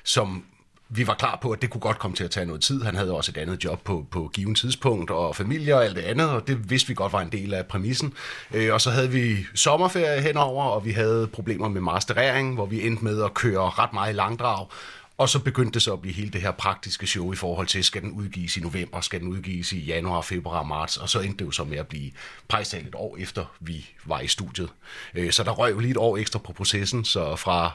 som 0.04 0.44
vi 0.88 1.06
var 1.06 1.14
klar 1.14 1.38
på, 1.42 1.50
at 1.50 1.62
det 1.62 1.70
kunne 1.70 1.80
godt 1.80 1.98
komme 1.98 2.16
til 2.16 2.24
at 2.24 2.30
tage 2.30 2.46
noget 2.46 2.62
tid. 2.62 2.82
Han 2.82 2.94
havde 2.94 3.12
også 3.12 3.32
et 3.36 3.40
andet 3.40 3.64
job 3.64 3.84
på, 3.84 4.06
på 4.10 4.30
given 4.34 4.54
tidspunkt, 4.54 5.10
og 5.10 5.36
familie 5.36 5.74
og 5.74 5.84
alt 5.84 5.96
det 5.96 6.02
andet, 6.02 6.30
og 6.30 6.46
det 6.46 6.70
vidste 6.70 6.88
vi 6.88 6.94
godt 6.94 7.12
var 7.12 7.20
en 7.20 7.32
del 7.32 7.54
af 7.54 7.66
præmissen. 7.66 8.12
Øh, 8.54 8.74
og 8.74 8.80
så 8.80 8.90
havde 8.90 9.10
vi 9.10 9.36
sommerferie 9.54 10.20
henover, 10.22 10.64
og 10.64 10.84
vi 10.84 10.92
havde 10.92 11.26
problemer 11.32 11.68
med 11.68 11.80
masterering, 11.80 12.54
hvor 12.54 12.66
vi 12.66 12.86
endte 12.86 13.04
med 13.04 13.22
at 13.22 13.34
køre 13.34 13.70
ret 13.70 13.92
meget 13.92 14.12
i 14.12 14.16
langdrag. 14.16 14.66
Og 15.18 15.28
så 15.28 15.38
begyndte 15.38 15.74
det 15.74 15.82
så 15.82 15.92
at 15.92 16.00
blive 16.00 16.14
hele 16.14 16.30
det 16.30 16.40
her 16.40 16.50
praktiske 16.50 17.06
show 17.06 17.32
i 17.32 17.36
forhold 17.36 17.66
til, 17.66 17.84
skal 17.84 18.02
den 18.02 18.12
udgives 18.12 18.56
i 18.56 18.60
november, 18.60 19.00
skal 19.00 19.20
den 19.20 19.28
udgives 19.28 19.72
i 19.72 19.78
januar, 19.78 20.20
februar, 20.20 20.62
marts, 20.62 20.96
og 20.96 21.08
så 21.08 21.20
endte 21.20 21.38
det 21.38 21.44
jo 21.44 21.50
så 21.50 21.64
med 21.64 21.78
at 21.78 21.86
blive 21.86 22.10
prejstalt 22.48 22.86
et 22.86 22.94
år 22.94 23.16
efter, 23.16 23.44
vi 23.60 23.86
var 24.04 24.20
i 24.20 24.26
studiet. 24.26 24.68
Øh, 25.14 25.32
så 25.32 25.42
der 25.42 25.50
røg 25.50 25.72
jo 25.72 25.78
lige 25.78 25.90
et 25.90 25.96
år 25.96 26.16
ekstra 26.16 26.38
på 26.38 26.52
processen, 26.52 27.04
så 27.04 27.36
fra 27.36 27.72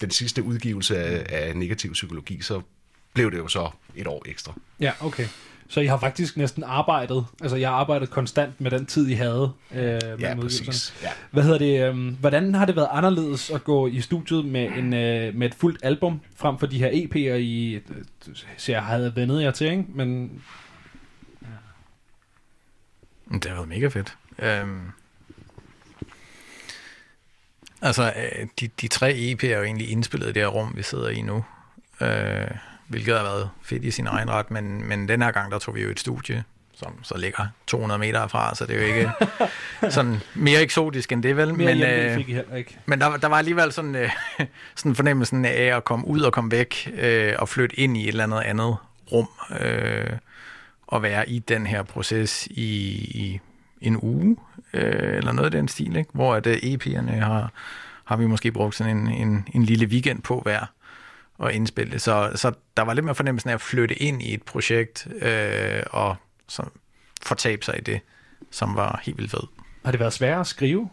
den 0.00 0.10
sidste 0.10 0.42
udgivelse 0.42 0.98
af, 0.98 1.46
af 1.48 1.56
negativ 1.56 1.92
psykologi, 1.92 2.42
så 2.42 2.62
blev 3.14 3.30
det 3.30 3.38
jo 3.38 3.48
så 3.48 3.70
et 3.96 4.06
år 4.06 4.22
ekstra. 4.26 4.54
Ja, 4.80 4.92
okay. 5.00 5.28
Så 5.68 5.80
I 5.80 5.86
har 5.86 5.98
faktisk 5.98 6.36
næsten 6.36 6.64
arbejdet, 6.64 7.26
altså 7.40 7.56
jeg 7.56 7.68
har 7.68 7.76
arbejdet 7.76 8.10
konstant 8.10 8.60
med 8.60 8.70
den 8.70 8.86
tid, 8.86 9.08
I 9.08 9.12
havde. 9.12 9.52
Øh, 9.74 10.00
ja, 10.20 10.34
præcis. 10.40 10.94
Ja. 11.02 11.08
Hvad 11.30 11.42
hedder 11.42 11.58
det, 11.58 11.88
øh, 11.88 12.20
hvordan 12.20 12.54
har 12.54 12.64
det 12.64 12.76
været 12.76 12.88
anderledes 12.90 13.50
at 13.50 13.64
gå 13.64 13.86
i 13.86 14.00
studiet 14.00 14.44
med, 14.44 14.70
en, 14.76 14.94
øh, 14.94 15.34
med 15.34 15.46
et 15.46 15.54
fuldt 15.54 15.80
album, 15.82 16.20
frem 16.36 16.58
for 16.58 16.66
de 16.66 16.78
her 16.78 16.90
EP'er, 16.90 17.34
I 17.34 17.74
øh, 17.74 17.82
så 18.56 18.72
jeg 18.72 18.82
havde 18.82 19.16
vendet 19.16 19.42
jer 19.42 19.50
til, 19.50 19.70
ikke? 19.70 19.84
Men... 19.88 20.42
Ja. 21.42 21.48
Det 23.34 23.44
har 23.44 23.54
været 23.54 23.68
mega 23.68 23.88
fedt. 23.88 24.16
Øhm, 24.38 24.80
altså, 27.82 28.12
øh, 28.16 28.46
de, 28.60 28.68
de 28.80 28.88
tre 28.88 29.12
EP'er 29.12 29.46
er 29.46 29.58
jo 29.58 29.64
egentlig 29.64 29.90
indspillet 29.90 30.28
i 30.28 30.32
det 30.32 30.42
her 30.42 30.48
rum, 30.48 30.72
vi 30.76 30.82
sidder 30.82 31.08
i 31.08 31.20
nu. 31.20 31.44
Øh, 32.00 32.50
hvilket 32.88 33.16
har 33.16 33.22
været 33.22 33.50
fedt 33.62 33.84
i 33.84 33.90
sin 33.90 34.06
egen 34.06 34.30
ret, 34.30 34.50
men, 34.50 34.88
men 34.88 35.08
den 35.08 35.22
her 35.22 35.30
gang, 35.30 35.52
der 35.52 35.58
tog 35.58 35.74
vi 35.74 35.82
jo 35.82 35.90
et 35.90 36.00
studie, 36.00 36.44
som 36.74 37.04
så 37.04 37.18
ligger 37.18 37.46
200 37.66 37.98
meter 37.98 38.20
herfra, 38.20 38.54
så 38.54 38.66
det 38.66 38.76
er 38.76 38.80
jo 38.80 38.94
ikke 38.94 39.10
sådan 39.94 40.20
mere 40.34 40.62
eksotisk 40.62 41.12
end 41.12 41.22
det, 41.22 41.36
vel? 41.36 41.54
Mere 41.54 41.74
men, 41.74 41.82
øh, 41.82 42.14
fik 42.14 42.28
I 42.28 42.32
heller 42.32 42.54
ikke. 42.54 42.78
men 42.86 43.00
der, 43.00 43.16
der 43.16 43.28
var 43.28 43.38
alligevel 43.38 43.72
sådan, 43.72 43.94
øh, 43.94 44.10
sådan 44.76 44.94
fornemmelsen 44.94 45.44
af 45.44 45.76
at 45.76 45.84
komme 45.84 46.06
ud 46.06 46.20
og 46.20 46.32
komme 46.32 46.50
væk 46.50 46.92
øh, 46.98 47.32
og 47.38 47.48
flytte 47.48 47.80
ind 47.80 47.96
i 47.96 48.02
et 48.02 48.08
eller 48.08 48.24
andet 48.24 48.40
andet 48.40 48.76
rum 49.12 49.28
øh, 49.60 50.10
og 50.86 51.02
være 51.02 51.28
i 51.28 51.38
den 51.38 51.66
her 51.66 51.82
proces 51.82 52.46
i, 52.46 52.70
i 53.14 53.40
en 53.80 53.98
uge 54.02 54.36
øh, 54.72 55.16
eller 55.16 55.32
noget 55.32 55.46
af 55.46 55.50
den 55.50 55.68
stil, 55.68 55.96
ikke? 55.96 56.10
hvor 56.12 56.34
at, 56.34 56.46
øh, 56.46 56.56
EP'erne 56.56 57.10
har, 57.10 57.52
har 58.04 58.16
vi 58.16 58.26
måske 58.26 58.52
brugt 58.52 58.74
sådan 58.74 58.96
en, 58.96 59.08
en, 59.08 59.48
en 59.54 59.62
lille 59.62 59.86
weekend 59.86 60.22
på 60.22 60.40
hver 60.40 60.66
at 61.44 61.54
indspille 61.54 61.92
det. 61.92 62.02
Så, 62.02 62.32
så 62.34 62.52
der 62.76 62.82
var 62.82 62.94
lidt 62.94 63.04
mere 63.04 63.14
fornemmelsen 63.14 63.50
af 63.50 63.54
at 63.54 63.60
flytte 63.60 63.94
ind 63.94 64.22
i 64.22 64.34
et 64.34 64.42
projekt 64.42 65.08
øh, 65.20 65.82
og 65.90 66.16
så 66.48 66.62
fortabe 67.22 67.64
sig 67.64 67.78
i 67.78 67.80
det, 67.80 68.00
som 68.50 68.76
var 68.76 69.00
helt 69.04 69.18
vildt 69.18 69.30
fedt. 69.30 69.50
Har 69.84 69.90
det 69.90 70.00
været 70.00 70.12
sværere 70.12 70.40
at 70.40 70.46
skrive? 70.46 70.90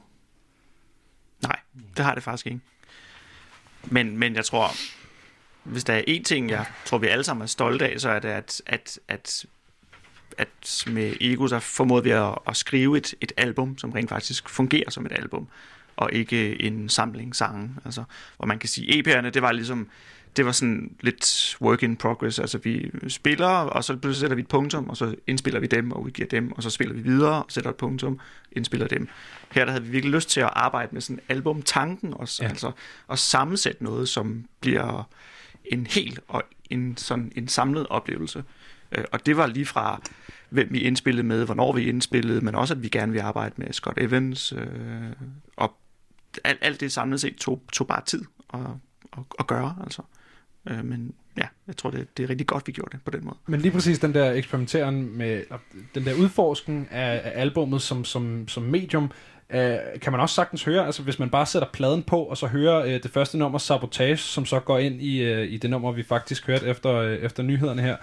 Nej, 1.41 1.59
det 1.97 2.05
har 2.05 2.13
det 2.13 2.23
faktisk 2.23 2.47
ikke. 2.47 2.59
Men, 3.83 4.17
men 4.17 4.35
jeg 4.35 4.45
tror, 4.45 4.71
hvis 5.63 5.83
der 5.83 5.93
er 5.93 6.01
én 6.07 6.23
ting, 6.23 6.49
jeg 6.49 6.65
tror, 6.85 6.97
vi 6.97 7.07
alle 7.07 7.23
sammen 7.23 7.43
er 7.43 7.47
stolte 7.47 7.89
af, 7.89 7.99
så 7.99 8.09
er 8.09 8.19
det, 8.19 8.29
at, 8.29 8.61
at, 8.65 8.99
at, 9.07 9.45
at 10.37 10.83
med 10.87 11.13
Ego, 11.21 11.47
så 11.47 11.59
formåede 11.59 12.03
vi 12.03 12.09
at, 12.09 12.35
at 12.47 12.57
skrive 12.57 12.97
et, 12.97 13.13
et 13.21 13.31
album, 13.37 13.77
som 13.77 13.91
rent 13.91 14.09
faktisk 14.09 14.49
fungerer 14.49 14.89
som 14.89 15.05
et 15.05 15.11
album, 15.11 15.47
og 15.95 16.09
ikke 16.13 16.61
en 16.61 16.89
samling 16.89 17.35
sange. 17.35 17.75
Altså, 17.85 18.03
hvor 18.37 18.45
man 18.45 18.59
kan 18.59 18.69
sige, 18.69 18.99
EP'erne, 18.99 19.29
det 19.29 19.41
var 19.41 19.51
ligesom 19.51 19.89
det 20.37 20.45
var 20.45 20.51
sådan 20.51 20.95
lidt 21.01 21.57
work 21.61 21.83
in 21.83 21.95
progress. 21.95 22.39
Altså 22.39 22.57
vi 22.57 22.91
spiller, 23.07 23.47
og 23.47 23.83
så 23.83 23.97
sætter 24.13 24.35
vi 24.35 24.41
et 24.41 24.47
punktum, 24.47 24.89
og 24.89 24.97
så 24.97 25.15
indspiller 25.27 25.59
vi 25.59 25.67
dem 25.67 25.91
og 25.91 26.01
udgiver 26.01 26.27
dem, 26.27 26.51
og 26.51 26.63
så 26.63 26.69
spiller 26.69 26.95
vi 26.95 27.01
videre 27.01 27.43
og 27.43 27.45
sætter 27.49 27.69
et 27.69 27.75
punktum, 27.75 28.19
indspiller 28.51 28.87
dem. 28.87 29.07
Her 29.51 29.65
der 29.65 29.71
havde 29.71 29.83
vi 29.83 29.89
virkelig 29.89 30.15
lyst 30.15 30.29
til 30.29 30.39
at 30.39 30.49
arbejde 30.53 30.89
med 30.91 31.01
sådan 31.01 31.19
albumtanken 31.29 32.13
også, 32.13 32.43
ja. 32.43 32.49
altså 32.49 32.71
at 33.11 33.19
sammensætte 33.19 33.83
noget, 33.83 34.09
som 34.09 34.45
bliver 34.59 35.09
en 35.65 35.87
helt 35.87 36.19
og 36.27 36.43
en, 36.69 36.97
sådan 36.97 37.31
en 37.35 37.47
samlet 37.47 37.87
oplevelse. 37.87 38.43
Øh, 38.91 39.03
og 39.11 39.25
det 39.25 39.37
var 39.37 39.47
lige 39.47 39.65
fra, 39.65 40.01
hvem 40.49 40.67
vi 40.71 40.79
indspillede 40.79 41.27
med, 41.27 41.45
hvornår 41.45 41.73
vi 41.73 41.89
indspillede, 41.89 42.41
men 42.41 42.55
også, 42.55 42.73
at 42.73 42.83
vi 42.83 42.89
gerne 42.89 43.11
vil 43.11 43.19
arbejde 43.19 43.53
med 43.57 43.73
Scott 43.73 43.97
Evans. 44.01 44.53
Øh, 44.57 44.67
og 45.55 45.77
alt, 46.43 46.59
alt 46.61 46.79
det 46.79 46.91
samlet 46.91 47.21
set 47.21 47.35
tog, 47.35 47.63
tog 47.73 47.87
bare 47.87 48.01
tid 48.05 48.25
at, 48.53 48.59
at, 49.17 49.23
at 49.39 49.47
gøre, 49.47 49.75
altså. 49.83 50.01
Øh, 50.67 50.85
men 50.85 51.13
ja, 51.37 51.47
jeg 51.67 51.77
tror, 51.77 51.89
det, 51.91 52.17
det 52.17 52.23
er 52.23 52.29
rigtig 52.29 52.47
godt, 52.47 52.67
vi 52.67 52.71
gjorde 52.71 52.91
det 52.91 52.99
på 53.05 53.11
den 53.11 53.25
måde. 53.25 53.35
Men 53.45 53.59
lige 53.59 53.71
præcis 53.71 53.99
den 53.99 54.13
der 54.13 54.31
eksperimenteren 54.31 55.17
med, 55.17 55.43
den 55.95 56.05
der 56.05 56.13
udforsken 56.13 56.87
af, 56.91 57.21
af 57.23 57.41
albummet 57.41 57.81
som, 57.81 58.05
som, 58.05 58.47
som 58.47 58.63
medium, 58.63 59.11
øh, 59.53 59.99
kan 60.01 60.11
man 60.11 60.21
også 60.21 60.35
sagtens 60.35 60.63
høre, 60.63 60.85
altså 60.85 61.03
hvis 61.03 61.19
man 61.19 61.29
bare 61.29 61.45
sætter 61.45 61.67
pladen 61.73 62.03
på, 62.03 62.23
og 62.23 62.37
så 62.37 62.47
hører 62.47 62.85
øh, 62.85 63.03
det 63.03 63.11
første 63.11 63.37
nummer, 63.37 63.57
Sabotage, 63.57 64.17
som 64.17 64.45
så 64.45 64.59
går 64.59 64.79
ind 64.79 65.01
i, 65.01 65.21
øh, 65.21 65.53
i 65.53 65.57
det 65.57 65.69
nummer, 65.69 65.91
vi 65.91 66.03
faktisk 66.03 66.47
hørte 66.47 66.65
efter, 66.65 66.95
øh, 66.95 67.15
efter 67.15 67.43
nyhederne 67.43 67.81
her, 67.81 67.95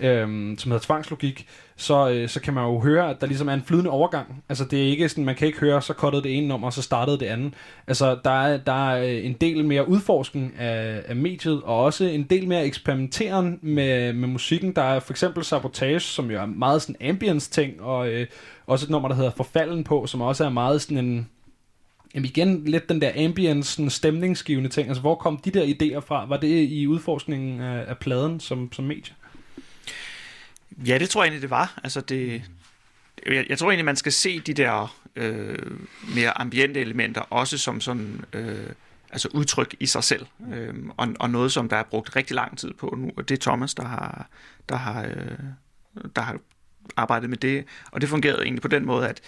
øh, 0.00 0.26
som 0.58 0.70
hedder 0.70 0.86
Tvangslogik, 0.86 1.48
så, 1.76 2.10
øh, 2.10 2.28
så 2.28 2.40
kan 2.40 2.54
man 2.54 2.64
jo 2.64 2.80
høre, 2.80 3.10
at 3.10 3.20
der 3.20 3.26
ligesom 3.26 3.48
er 3.48 3.54
en 3.54 3.62
flydende 3.62 3.90
overgang. 3.90 4.42
Altså 4.48 4.64
det 4.64 4.82
er 4.82 4.86
ikke 4.86 5.08
sådan, 5.08 5.24
man 5.24 5.34
kan 5.34 5.46
ikke 5.46 5.58
høre, 5.58 5.82
så 5.82 5.92
kottede 5.92 6.22
det 6.22 6.38
ene 6.38 6.48
nummer, 6.48 6.66
og 6.66 6.72
så 6.72 6.82
startede 6.82 7.18
det 7.18 7.26
andet. 7.26 7.54
Altså 7.86 8.18
der 8.24 8.42
er, 8.42 8.56
der 8.56 8.90
er 8.90 9.02
øh, 9.02 9.24
en 9.24 9.32
del 9.32 9.64
mere 9.64 9.88
udforskning 9.88 10.54
af, 10.58 11.02
af 11.08 11.16
mediet, 11.16 11.62
og 11.62 11.84
også 11.84 12.04
en 12.04 12.22
del 12.22 12.48
mere 12.48 12.64
eksperimenteren 12.64 13.58
med, 13.62 14.12
med 14.12 14.28
musikken. 14.28 14.72
Der 14.76 14.82
er 14.82 15.00
for 15.00 15.12
eksempel 15.12 15.44
Sabotage, 15.44 16.00
som 16.00 16.30
jo 16.30 16.40
er 16.40 16.46
meget 16.46 16.82
sådan 16.82 17.08
ambience 17.08 17.50
ting, 17.50 17.82
og 17.82 18.08
øh, 18.08 18.26
også 18.68 18.86
et 18.86 18.90
nummer, 18.90 19.08
der 19.08 19.16
hedder 19.16 19.30
Forfalden 19.30 19.84
på, 19.84 20.06
som 20.06 20.20
også 20.20 20.44
er 20.44 20.48
meget 20.48 20.82
sådan 20.82 21.04
en... 21.04 21.28
Jamen 22.14 22.24
igen, 22.24 22.64
lidt 22.64 22.88
den 22.88 23.00
der 23.00 23.24
ambience, 23.24 23.72
sådan 23.72 23.90
stemningsgivende 23.90 24.70
ting. 24.70 24.88
Altså, 24.88 25.00
hvor 25.00 25.14
kom 25.14 25.36
de 25.36 25.50
der 25.50 25.64
idéer 25.64 26.00
fra? 26.00 26.26
Var 26.26 26.36
det 26.36 26.68
i 26.68 26.86
udforskningen 26.86 27.60
af, 27.60 27.84
af 27.88 27.98
pladen 27.98 28.40
som, 28.40 28.72
som 28.72 28.84
medie? 28.84 29.14
Ja, 30.86 30.98
det 30.98 31.10
tror 31.10 31.22
jeg 31.22 31.26
egentlig, 31.26 31.42
det 31.42 31.50
var. 31.50 31.80
Altså 31.84 32.00
det, 32.00 32.42
jeg, 33.26 33.46
jeg 33.48 33.58
tror 33.58 33.70
egentlig, 33.70 33.84
man 33.84 33.96
skal 33.96 34.12
se 34.12 34.40
de 34.40 34.54
der 34.54 34.96
øh, 35.16 35.58
mere 36.14 36.38
ambiente 36.38 36.80
elementer 36.80 37.20
også 37.20 37.58
som 37.58 37.80
sådan 37.80 38.24
øh, 38.32 38.68
altså 39.10 39.28
udtryk 39.34 39.74
i 39.80 39.86
sig 39.86 40.04
selv. 40.04 40.26
Øh, 40.52 40.74
og, 40.96 41.08
og 41.20 41.30
noget, 41.30 41.52
som 41.52 41.68
der 41.68 41.76
er 41.76 41.82
brugt 41.82 42.16
rigtig 42.16 42.34
lang 42.34 42.58
tid 42.58 42.72
på 42.74 42.94
nu. 42.98 43.10
Og 43.16 43.28
det 43.28 43.38
er 43.38 43.40
Thomas, 43.40 43.74
der 43.74 43.84
har, 43.84 44.28
der 44.68 44.76
har, 44.76 45.04
øh, 45.04 45.38
der 46.16 46.22
har 46.22 46.38
arbejdet 46.96 47.30
med 47.30 47.38
det. 47.38 47.64
Og 47.90 48.00
det 48.00 48.08
fungerede 48.08 48.42
egentlig 48.42 48.62
på 48.62 48.68
den 48.68 48.86
måde, 48.86 49.08
at 49.08 49.20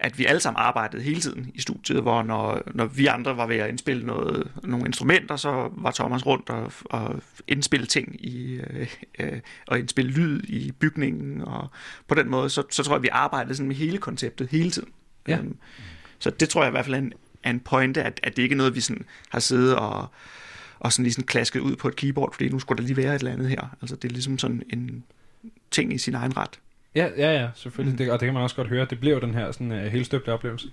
at 0.00 0.18
vi 0.18 0.26
alle 0.26 0.40
sammen 0.40 0.60
arbejdede 0.60 1.02
hele 1.02 1.20
tiden 1.20 1.50
i 1.54 1.60
studiet, 1.60 2.02
hvor 2.02 2.22
når, 2.22 2.62
når 2.74 2.84
vi 2.84 3.06
andre 3.06 3.36
var 3.36 3.46
ved 3.46 3.56
at 3.56 3.68
indspille 3.68 4.06
noget, 4.06 4.50
nogle 4.62 4.86
instrumenter, 4.86 5.36
så 5.36 5.70
var 5.72 5.90
Thomas 5.90 6.26
rundt 6.26 6.50
og, 6.50 6.72
og 6.84 7.22
indspille 7.48 7.86
ting 7.86 8.24
i, 8.26 8.60
øh, 8.70 8.94
øh, 9.18 9.40
og 9.66 9.78
indspille 9.78 10.10
lyd 10.10 10.42
i 10.44 10.72
bygningen, 10.72 11.42
og 11.42 11.70
på 12.08 12.14
den 12.14 12.28
måde, 12.30 12.50
så, 12.50 12.62
så 12.70 12.82
tror 12.82 12.94
jeg, 12.94 13.02
vi 13.02 13.08
arbejdede 13.12 13.54
sådan 13.54 13.68
med 13.68 13.76
hele 13.76 13.98
konceptet 13.98 14.48
hele 14.48 14.70
tiden. 14.70 14.88
Ja. 15.28 15.38
Øhm, 15.38 15.56
så 16.18 16.30
det 16.30 16.48
tror 16.48 16.62
jeg 16.62 16.70
i 16.70 16.70
hvert 16.70 16.84
fald 16.84 16.94
er 16.94 16.98
en, 16.98 17.12
er 17.42 17.50
en 17.50 17.60
pointe, 17.60 18.02
at, 18.02 18.20
at 18.22 18.36
det 18.36 18.42
ikke 18.42 18.52
er 18.52 18.56
noget, 18.56 18.74
vi 18.74 18.80
sådan 18.80 19.04
har 19.28 19.40
siddet 19.40 19.76
og, 19.76 20.06
og 20.78 20.92
sådan 20.92 21.02
lige 21.02 21.14
sådan 21.14 21.26
klasket 21.26 21.60
ud 21.60 21.76
på 21.76 21.88
et 21.88 21.96
keyboard, 21.96 22.32
fordi 22.32 22.48
nu 22.48 22.58
skulle 22.58 22.78
der 22.78 22.86
lige 22.86 22.96
være 22.96 23.14
et 23.14 23.18
eller 23.18 23.32
andet 23.32 23.48
her. 23.48 23.76
Altså 23.82 23.96
det 23.96 24.08
er 24.08 24.12
ligesom 24.12 24.38
sådan 24.38 24.62
en 24.70 25.04
ting 25.70 25.92
i 25.92 25.98
sin 25.98 26.14
egen 26.14 26.36
ret. 26.36 26.58
Ja, 26.94 27.08
ja, 27.16 27.40
ja, 27.40 27.48
selvfølgelig. 27.54 27.92
Mm. 27.92 27.98
Det, 27.98 28.10
og 28.10 28.20
det 28.20 28.26
kan 28.26 28.34
man 28.34 28.42
også 28.42 28.56
godt 28.56 28.68
høre. 28.68 28.86
Det 28.90 29.00
bliver 29.00 29.14
jo 29.14 29.20
den 29.20 29.34
her 29.34 29.52
sådan, 29.52 29.72
uh, 29.72 29.78
helt 29.78 30.06
støbte 30.06 30.32
oplevelse. 30.32 30.68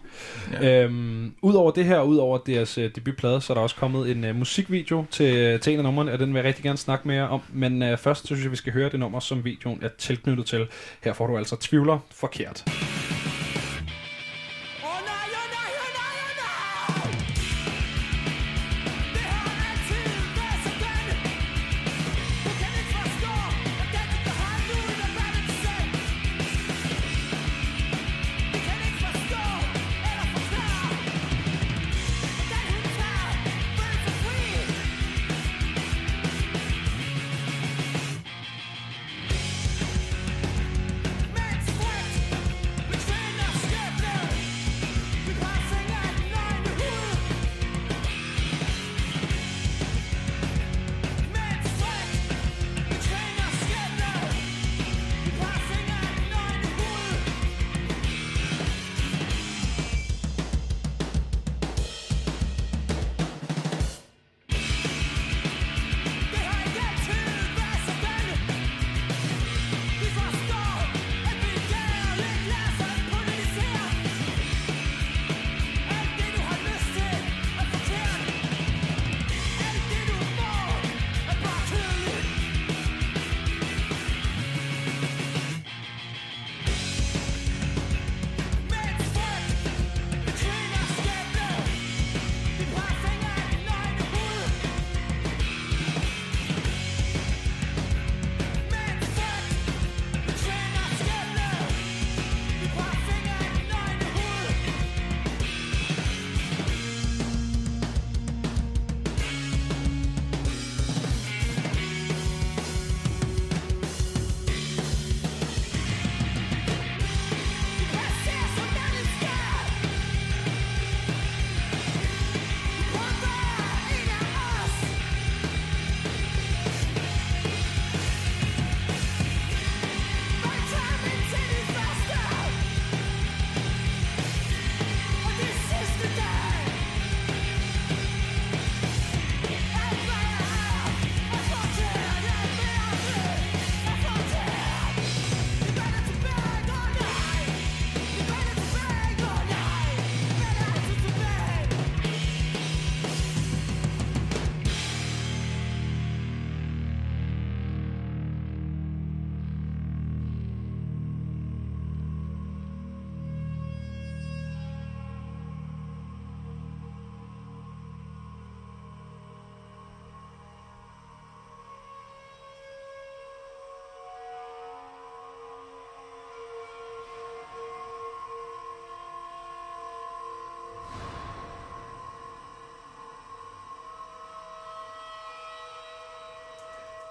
Ja. 0.51 0.84
Øhm, 0.84 1.34
Udover 1.41 1.72
det 1.72 1.86
her, 1.86 2.01
udover 2.01 2.38
deres 2.38 2.78
uh, 2.78 2.84
debutplade, 2.84 3.41
så 3.41 3.53
er 3.53 3.55
der 3.55 3.61
også 3.61 3.76
kommet 3.76 4.11
en 4.11 4.30
uh, 4.30 4.36
musikvideo 4.36 5.05
til, 5.11 5.59
til 5.59 5.74
en 5.74 5.80
af 5.80 5.84
numrene, 5.84 6.11
og 6.11 6.20
den 6.20 6.34
vil 6.34 6.39
jeg 6.39 6.45
rigtig 6.47 6.63
gerne 6.63 6.78
snakke 6.78 7.07
mere 7.07 7.30
om. 7.30 7.41
Men 7.53 7.82
uh, 7.82 7.97
først 7.97 8.22
så 8.22 8.28
synes 8.28 8.43
jeg, 8.43 8.51
vi 8.51 8.57
skal 8.57 8.74
høre 8.74 8.89
det 8.89 8.99
nummer, 8.99 9.20
som 9.20 9.45
videoen 9.45 9.80
er 9.82 9.89
tilknyttet 9.97 10.45
til. 10.45 10.68
Her 11.03 11.13
får 11.13 11.28
du 11.28 11.38
altså 11.38 11.55
Tvivler 11.59 11.99
forkert. 12.11 12.63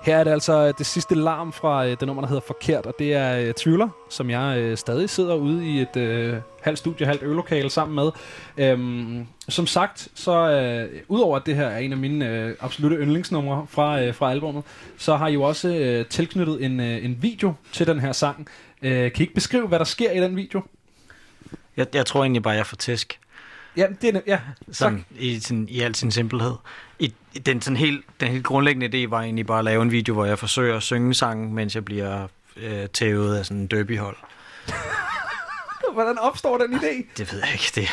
Her 0.05 0.17
er 0.17 0.25
det 0.25 0.31
altså 0.31 0.73
det 0.73 0.87
sidste 0.87 1.15
larm 1.15 1.53
fra 1.53 1.87
øh, 1.87 1.91
det 1.91 2.07
nummer, 2.07 2.23
der 2.23 2.29
hedder 2.29 2.43
Forkert, 2.47 2.87
og 2.87 2.95
det 2.99 3.15
er 3.15 3.39
øh, 3.39 3.55
Tvivler, 3.55 3.89
som 4.11 4.31
jeg 4.31 4.59
øh, 4.59 4.77
stadig 4.77 5.11
sidder 5.11 5.35
ude 5.35 5.67
i 5.67 5.81
et 5.81 5.97
øh, 5.97 6.37
halvt 6.63 6.79
studie, 6.79 7.07
halvt 7.07 7.23
øvelokale 7.23 7.71
sammen 7.71 7.95
med. 7.95 8.11
Øhm, 8.57 9.27
som 9.49 9.67
sagt, 9.67 10.09
så 10.15 10.51
øh, 10.51 11.01
udover 11.09 11.37
at 11.37 11.47
det 11.47 11.57
her 11.57 11.67
er 11.67 11.79
en 11.79 11.93
af 11.93 11.99
mine 11.99 12.29
øh, 12.29 12.57
absolute 12.61 12.97
yndlingsnumre 12.97 13.67
fra, 13.71 14.03
øh, 14.03 14.15
fra 14.15 14.31
albumet, 14.31 14.65
så 14.99 15.17
har 15.17 15.29
I 15.29 15.33
jo 15.33 15.43
også 15.43 15.69
øh, 15.69 16.07
tilknyttet 16.07 16.65
en, 16.65 16.81
øh, 16.81 17.05
en 17.05 17.19
video 17.23 17.55
til 17.73 17.87
den 17.87 18.01
her 18.01 18.13
sang. 18.13 18.49
Øh, 18.83 19.13
kan 19.13 19.13
I 19.19 19.23
ikke 19.23 19.35
beskrive, 19.35 19.67
hvad 19.67 19.79
der 19.79 19.85
sker 19.85 20.11
i 20.11 20.21
den 20.21 20.37
video? 20.37 20.63
Jeg, 21.77 21.87
jeg 21.95 22.07
tror 22.07 22.23
egentlig 22.23 22.43
bare, 22.43 22.55
jeg 22.55 22.67
får 22.67 22.77
tæsk. 22.77 23.21
Ja, 23.77 23.87
det 24.03 24.17
er, 24.17 24.21
ja, 24.27 24.41
sådan, 24.73 25.05
i, 25.19 25.41
sådan, 25.41 25.69
i 25.71 25.81
al 25.81 25.95
sin 25.95 26.11
simpelhed. 26.11 26.55
I, 26.99 27.15
den, 27.47 27.63
sådan 27.63 27.77
helt, 27.77 28.05
den 28.21 28.29
helt 28.29 28.45
grundlæggende 28.45 29.05
idé 29.05 29.09
var 29.11 29.21
egentlig 29.21 29.47
bare 29.47 29.59
at 29.59 29.65
lave 29.65 29.83
en 29.83 29.91
video, 29.91 30.15
hvor 30.15 30.25
jeg 30.25 30.39
forsøger 30.39 30.77
at 30.77 30.83
synge 30.83 31.15
sangen, 31.15 31.55
mens 31.55 31.75
jeg 31.75 31.85
bliver 31.85 32.27
øh, 32.57 32.89
tævet 32.89 33.37
af 33.37 33.47
sådan 33.47 33.61
en 33.61 33.67
derbyhold. 33.67 34.17
Hvordan 35.93 36.19
opstår 36.19 36.59
den 36.59 36.75
idé? 36.75 37.07
Det 37.19 37.33
ved 37.33 37.41
jeg 37.41 37.53
ikke. 37.53 37.73
Det, 37.75 37.89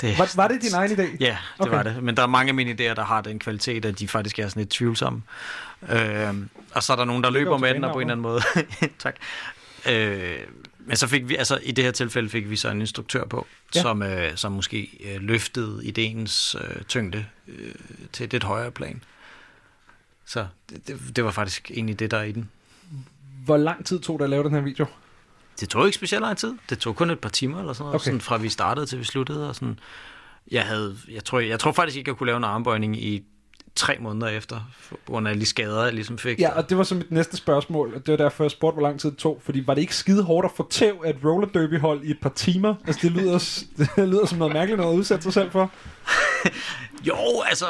det, 0.00 0.18
var, 0.18 0.32
var 0.36 0.48
det 0.48 0.62
din 0.62 0.74
egen 0.74 0.90
idé? 0.90 1.16
Ja, 1.20 1.36
det 1.58 1.66
okay. 1.66 1.76
var 1.76 1.82
det. 1.82 2.02
Men 2.02 2.16
der 2.16 2.22
er 2.22 2.26
mange 2.26 2.48
af 2.48 2.54
mine 2.54 2.70
idéer, 2.70 2.94
der 2.94 3.04
har 3.04 3.20
den 3.20 3.38
kvalitet, 3.38 3.84
at 3.84 3.98
de 3.98 4.08
faktisk 4.08 4.38
er 4.38 4.48
sådan 4.48 4.60
lidt 4.60 4.70
tvivlsomme. 4.70 5.22
Øh, 5.88 6.34
og 6.74 6.82
så 6.82 6.92
er 6.92 6.96
der 6.96 7.04
nogen, 7.04 7.24
der 7.24 7.30
løber 7.30 7.58
med 7.58 7.74
den, 7.74 7.84
og 7.84 7.92
på 7.92 8.00
en 8.00 8.10
eller 8.10 8.12
anden 8.12 8.22
måde... 8.22 8.40
tak. 9.04 9.16
Øh, 9.88 10.38
men 10.88 10.96
så 10.96 11.06
fik 11.06 11.28
vi, 11.28 11.36
altså 11.36 11.58
i 11.62 11.72
det 11.72 11.84
her 11.84 11.90
tilfælde 11.90 12.28
fik 12.28 12.50
vi 12.50 12.56
så 12.56 12.68
en 12.68 12.80
instruktør 12.80 13.24
på, 13.24 13.46
ja. 13.74 13.82
som, 13.82 14.02
øh, 14.02 14.36
som 14.36 14.52
måske 14.52 14.90
øh, 15.04 15.20
løftede 15.20 15.80
ideens 15.86 16.56
øh, 16.60 16.82
tyngde 16.82 17.26
øh, 17.48 17.74
til 18.12 18.24
et 18.24 18.32
lidt 18.32 18.44
højere 18.44 18.70
plan. 18.70 19.02
Så 20.24 20.46
det, 20.70 20.88
det, 20.88 21.16
det 21.16 21.24
var 21.24 21.30
faktisk 21.30 21.70
egentlig 21.70 21.98
det, 21.98 22.10
der 22.10 22.18
er 22.18 22.22
i 22.22 22.32
den. 22.32 22.50
Hvor 23.44 23.56
lang 23.56 23.86
tid 23.86 24.00
tog 24.00 24.18
det 24.18 24.24
at 24.24 24.30
lave 24.30 24.44
den 24.44 24.52
her 24.52 24.60
video? 24.60 24.86
Det 25.60 25.68
tog 25.68 25.86
ikke 25.86 25.96
specielt 25.96 26.22
lang 26.22 26.38
tid. 26.38 26.54
Det 26.70 26.78
tog 26.78 26.96
kun 26.96 27.10
et 27.10 27.18
par 27.18 27.28
timer 27.28 27.58
eller 27.58 27.72
sådan 27.72 27.84
noget, 27.84 27.94
okay. 27.94 28.04
sådan 28.04 28.20
fra 28.20 28.36
vi 28.36 28.48
startede 28.48 28.86
til 28.86 28.98
vi 28.98 29.04
sluttede. 29.04 29.48
Og 29.48 29.54
sådan. 29.54 29.78
Jeg, 30.50 30.66
havde, 30.66 30.96
jeg, 31.10 31.24
tror, 31.24 31.40
jeg, 31.40 31.48
jeg 31.48 31.60
tror 31.60 31.72
faktisk 31.72 31.98
ikke, 31.98 32.08
jeg 32.08 32.16
kunne 32.16 32.26
lave 32.26 32.36
en 32.36 32.44
armbøjning 32.44 33.04
i 33.04 33.24
tre 33.78 33.96
måneder 34.00 34.28
efter, 34.28 34.70
på 34.90 34.96
grund 35.06 35.28
af 35.28 35.34
de 35.34 35.46
skader, 35.46 35.84
jeg 35.84 35.94
ligesom 35.94 36.18
fik. 36.18 36.40
Ja, 36.40 36.56
og 36.56 36.68
det 36.68 36.78
var 36.78 36.84
så 36.84 36.94
mit 36.94 37.10
næste 37.10 37.36
spørgsmål, 37.36 37.94
og 37.94 38.06
det 38.06 38.12
var 38.12 38.16
derfor, 38.16 38.44
jeg 38.44 38.50
spurgte, 38.50 38.74
hvor 38.74 38.82
lang 38.82 39.00
tid 39.00 39.10
det 39.10 39.18
tog, 39.18 39.40
fordi 39.44 39.62
var 39.66 39.74
det 39.74 39.80
ikke 39.80 39.96
skide 39.96 40.22
hårdt 40.22 40.44
at 40.44 40.50
få 40.56 40.68
tæv 40.70 41.02
af 41.04 41.10
et 41.10 41.16
roller 41.24 41.48
derby 41.48 41.80
hold 41.80 42.04
i 42.04 42.10
et 42.10 42.20
par 42.20 42.32
timer? 42.36 42.74
Altså, 42.86 43.00
det 43.02 43.12
lyder, 43.12 43.62
det 43.96 44.08
lyder 44.08 44.26
som 44.26 44.38
noget 44.38 44.54
mærkeligt 44.54 44.78
noget 44.78 44.92
at 44.92 44.98
udsætte 44.98 45.22
sig 45.22 45.32
selv 45.32 45.50
for. 45.50 45.70
jo, 47.08 47.16
altså, 47.48 47.66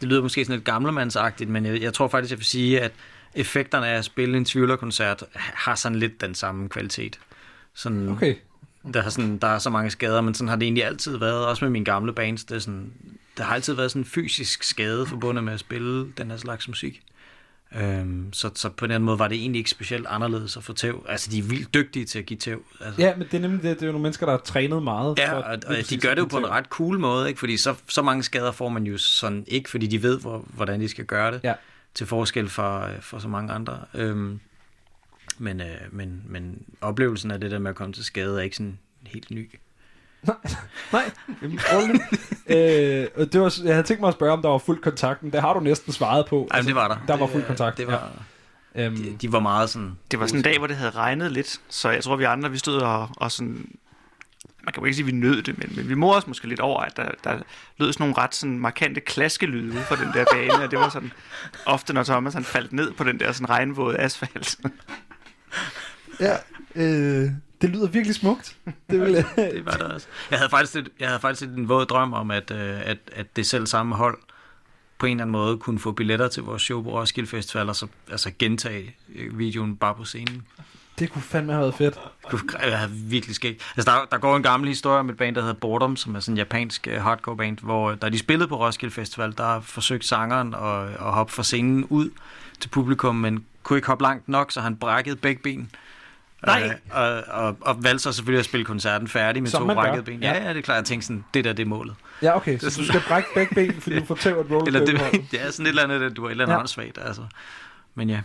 det 0.00 0.08
lyder 0.08 0.22
måske 0.22 0.44
sådan 0.44 0.56
lidt 0.56 0.66
gamlemandsagtigt, 0.66 1.50
men 1.50 1.66
jeg, 1.66 1.82
jeg 1.82 1.94
tror 1.94 2.08
faktisk, 2.08 2.30
jeg 2.30 2.38
vil 2.38 2.46
sige, 2.46 2.80
at 2.80 2.92
effekterne 3.34 3.86
af 3.86 3.98
at 3.98 4.04
spille 4.04 4.36
en 4.36 4.44
tvivlerkoncert 4.44 5.24
har 5.34 5.74
sådan 5.74 5.98
lidt 5.98 6.20
den 6.20 6.34
samme 6.34 6.68
kvalitet. 6.68 7.18
Sådan, 7.74 8.08
okay. 8.08 8.34
Der, 8.94 9.02
er 9.02 9.08
sådan, 9.08 9.38
der 9.38 9.46
er 9.46 9.58
så 9.58 9.70
mange 9.70 9.90
skader, 9.90 10.20
men 10.20 10.34
sådan 10.34 10.48
har 10.48 10.56
det 10.56 10.66
egentlig 10.66 10.84
altid 10.84 11.16
været, 11.16 11.46
også 11.46 11.64
med 11.64 11.70
mine 11.70 11.84
gamle 11.84 12.12
bands. 12.12 12.44
Det 12.44 12.54
er 12.54 12.58
sådan, 12.58 12.92
der 13.36 13.44
har 13.44 13.54
altid 13.54 13.74
været 13.74 13.90
sådan 13.90 14.02
en 14.02 14.06
fysisk 14.06 14.62
skade 14.62 15.06
forbundet 15.06 15.44
med 15.44 15.52
at 15.52 15.60
spille 15.60 16.12
den 16.18 16.30
her 16.30 16.36
slags 16.36 16.68
musik. 16.68 17.02
Øhm, 17.80 18.32
så, 18.32 18.50
så 18.54 18.68
på 18.68 18.86
den 18.86 19.02
måde 19.02 19.18
var 19.18 19.28
det 19.28 19.36
egentlig 19.38 19.58
ikke 19.58 19.70
specielt 19.70 20.06
anderledes 20.06 20.56
at 20.56 20.64
få 20.64 20.72
tæv. 20.72 21.06
Altså, 21.08 21.30
de 21.30 21.38
er 21.38 21.42
vildt 21.42 21.74
dygtige 21.74 22.04
til 22.04 22.18
at 22.18 22.26
give 22.26 22.38
tæv. 22.38 22.62
Altså. 22.80 23.02
Ja, 23.02 23.16
men 23.16 23.26
det 23.26 23.34
er 23.34 23.40
nemlig 23.40 23.62
det. 23.62 23.76
Det 23.76 23.82
er 23.82 23.86
jo 23.86 23.92
nogle 23.92 24.02
mennesker, 24.02 24.26
der 24.26 24.32
har 24.32 24.38
trænet 24.40 24.82
meget. 24.82 25.18
Ja, 25.18 25.32
for 25.32 25.36
og, 25.36 25.58
og 25.66 25.76
de 25.90 25.98
gør 25.98 26.14
det 26.14 26.18
jo 26.20 26.26
på 26.26 26.38
en 26.38 26.46
ret 26.50 26.64
cool 26.66 26.98
måde, 26.98 27.28
ikke? 27.28 27.40
fordi 27.40 27.56
så, 27.56 27.74
så 27.88 28.02
mange 28.02 28.22
skader 28.22 28.52
får 28.52 28.68
man 28.68 28.84
jo 28.84 28.98
sådan 28.98 29.44
ikke, 29.48 29.70
fordi 29.70 29.86
de 29.86 30.02
ved, 30.02 30.20
hvor, 30.20 30.44
hvordan 30.54 30.80
de 30.80 30.88
skal 30.88 31.04
gøre 31.04 31.32
det, 31.32 31.40
Ja. 31.44 31.54
til 31.94 32.06
forskel 32.06 32.48
fra, 32.48 32.88
for 33.00 33.18
så 33.18 33.28
mange 33.28 33.52
andre. 33.52 33.78
Øhm, 33.94 34.40
men, 35.38 35.60
øh, 35.60 35.66
men, 35.90 36.22
men 36.26 36.64
oplevelsen 36.80 37.30
af 37.30 37.40
det 37.40 37.50
der 37.50 37.58
med 37.58 37.70
at 37.70 37.76
komme 37.76 37.92
til 37.92 38.04
skade 38.04 38.38
er 38.38 38.42
ikke 38.42 38.56
sådan 38.56 38.78
helt 39.06 39.30
ny. 39.30 39.50
Nej, 40.92 41.10
jamen, 41.42 41.60
roligt. 41.72 42.02
øh, 42.46 43.22
og 43.22 43.32
det 43.32 43.40
var, 43.40 43.58
jeg 43.64 43.74
havde 43.74 43.86
tænkt 43.86 44.00
mig 44.00 44.08
at 44.08 44.14
spørge, 44.14 44.32
om 44.32 44.42
der 44.42 44.48
var 44.48 44.58
fuld 44.58 44.82
kontakt, 44.82 45.22
men 45.22 45.32
det 45.32 45.40
har 45.40 45.54
du 45.54 45.60
næsten 45.60 45.92
svaret 45.92 46.26
på. 46.26 46.48
Ej, 46.50 46.58
men 46.58 46.66
det 46.66 46.74
var 46.74 46.88
der. 46.88 46.96
Der 47.08 47.16
var 47.16 47.26
fuld 47.26 47.44
kontakt. 47.44 47.76
Det 47.76 47.86
var, 47.86 48.10
ja. 48.74 48.84
øhm, 48.84 48.96
de, 48.96 49.16
de 49.20 49.32
var 49.32 49.40
meget 49.40 49.70
sådan... 49.70 49.98
Det 50.10 50.20
var 50.20 50.26
sådan 50.26 50.38
en 50.38 50.44
dag, 50.44 50.58
hvor 50.58 50.66
det 50.66 50.76
havde 50.76 50.90
regnet 50.90 51.32
lidt, 51.32 51.60
så 51.68 51.90
jeg 51.90 52.04
tror, 52.04 52.16
vi 52.16 52.24
andre, 52.24 52.50
vi 52.50 52.58
stod 52.58 52.80
og, 52.80 53.08
og 53.16 53.32
sådan... 53.32 53.66
Man 54.64 54.72
kan 54.72 54.80
jo 54.80 54.84
ikke 54.84 54.96
sige, 54.96 55.04
at 55.04 55.06
vi 55.06 55.18
nød 55.18 55.42
det, 55.42 55.58
men, 55.58 55.72
men 55.76 55.88
vi 55.88 55.94
morede 55.94 56.18
os 56.18 56.26
måske 56.26 56.48
lidt 56.48 56.60
over, 56.60 56.80
at 56.80 56.96
der, 56.96 57.10
der 57.24 57.38
lød 57.78 57.92
sådan 57.92 58.04
nogle 58.04 58.22
ret 58.22 58.34
sådan 58.34 58.58
markante 58.58 59.00
klaskelyde 59.00 59.72
ude 59.72 59.82
fra 59.82 59.96
den 59.96 60.12
der 60.14 60.24
bane, 60.32 60.64
og 60.64 60.70
det 60.70 60.78
var 60.78 60.88
sådan 60.88 61.12
ofte, 61.66 61.92
når 61.92 62.02
Thomas 62.02 62.34
han 62.34 62.44
faldt 62.44 62.72
ned 62.72 62.92
på 62.92 63.04
den 63.04 63.20
der 63.20 63.32
sådan 63.32 63.50
regnvåde 63.50 63.98
asfalt. 63.98 64.58
Ja, 66.20 66.36
øh, 66.74 67.30
det 67.62 67.70
lyder 67.70 67.86
virkelig 67.86 68.14
smukt. 68.14 68.56
Det 68.90 69.00
vil, 69.00 69.14
Det 69.36 69.64
var 69.64 69.72
det 69.72 69.82
også. 69.82 70.06
Jeg 70.30 70.38
havde 70.38 70.50
faktisk, 70.50 70.76
et, 70.76 70.88
jeg 71.00 71.08
havde 71.08 71.20
faktisk 71.20 71.50
en 71.50 71.68
våd 71.68 71.86
drøm 71.86 72.12
om, 72.12 72.30
at, 72.30 72.50
øh, 72.50 72.80
at, 72.84 72.98
at 73.12 73.36
det 73.36 73.46
selv 73.46 73.66
samme 73.66 73.94
hold 73.94 74.18
på 74.98 75.06
en 75.06 75.12
eller 75.12 75.24
anden 75.24 75.32
måde 75.32 75.58
kunne 75.58 75.78
få 75.78 75.92
billetter 75.92 76.28
til 76.28 76.42
vores 76.42 76.62
show 76.62 76.82
på 76.82 76.90
Roskilde 76.90 77.28
Festival, 77.28 77.68
og 77.68 77.76
så 77.76 77.86
altså 78.10 78.30
gentage 78.38 78.96
øh, 79.14 79.38
videoen 79.38 79.76
bare 79.76 79.94
på 79.94 80.04
scenen. 80.04 80.42
det 80.98 81.10
kunne 81.10 81.22
fandme 81.22 81.52
have 81.52 81.62
været 81.62 81.74
fedt. 81.74 81.98
Det 82.30 82.60
have 82.60 82.90
virkelig 82.90 83.36
sket. 83.36 83.60
Altså, 83.76 83.90
der, 83.90 84.06
der 84.10 84.18
går 84.18 84.36
en 84.36 84.42
gammel 84.42 84.68
historie 84.68 84.98
om 84.98 85.10
et 85.10 85.16
band, 85.16 85.34
der 85.34 85.40
hedder 85.40 85.54
Boredom, 85.54 85.96
som 85.96 86.14
er 86.14 86.20
sådan 86.20 86.34
en 86.34 86.38
japansk 86.38 86.88
uh, 86.90 87.02
hardcore 87.02 87.36
band, 87.36 87.58
hvor 87.62 87.90
øh, 87.90 87.96
da 88.02 88.08
de 88.08 88.18
spillede 88.18 88.48
på 88.48 88.66
Roskilde 88.66 88.94
Festival, 88.94 89.34
der 89.36 89.60
forsøgte 89.60 90.08
sangeren 90.08 90.54
at, 90.54 91.06
at 91.06 91.12
hoppe 91.12 91.32
fra 91.32 91.42
scenen 91.42 91.84
ud 91.84 92.10
til 92.60 92.68
publikum, 92.68 93.14
men 93.14 93.44
kunne 93.62 93.76
ikke 93.76 93.86
hoppe 93.88 94.04
langt 94.04 94.28
nok, 94.28 94.52
så 94.52 94.60
han 94.60 94.76
brækkede 94.76 95.16
begge 95.16 95.42
ben. 95.42 95.70
Nej. 96.46 96.62
Øh, 96.64 96.72
og, 96.90 97.22
og, 97.28 97.56
og 97.60 97.84
valgte 97.84 98.02
så 98.02 98.12
selvfølgelig 98.12 98.38
at 98.38 98.44
spille 98.44 98.64
koncerten 98.64 99.08
færdig 99.08 99.42
med 99.42 99.50
Som 99.50 99.68
to 99.68 99.74
brækkede 99.74 100.02
ben. 100.02 100.20
Ja, 100.22 100.42
Ja. 100.42 100.48
det 100.48 100.56
er 100.56 100.62
klart. 100.62 100.76
Jeg 100.76 100.84
tænkte 100.84 101.06
sådan, 101.06 101.24
det 101.34 101.44
der, 101.44 101.52
det 101.52 101.62
er 101.62 101.66
målet. 101.68 101.94
Ja, 102.22 102.36
okay, 102.36 102.58
så 102.58 102.74
du 102.80 102.86
skal 102.86 103.00
brække 103.08 103.28
begge 103.34 103.54
ben, 103.54 103.80
fordi 103.80 103.98
du 103.98 104.04
får 104.04 104.14
tæv 104.14 104.38
at 104.38 104.50
roll 104.50 104.66
Eller 104.66 104.84
det, 104.84 105.00
det 105.30 105.46
er 105.46 105.50
sådan 105.50 105.66
et 105.66 105.68
eller 105.68 105.82
andet, 105.82 106.00
det, 106.00 106.16
du 106.16 106.24
er 106.24 106.26
et 106.28 106.30
eller 106.30 106.44
andet 106.44 106.54
Ja. 106.54 106.60
ja. 106.60 106.66
svagt, 106.66 106.98
altså. 107.06 107.22
Men 107.94 108.10
ja. 108.10 108.20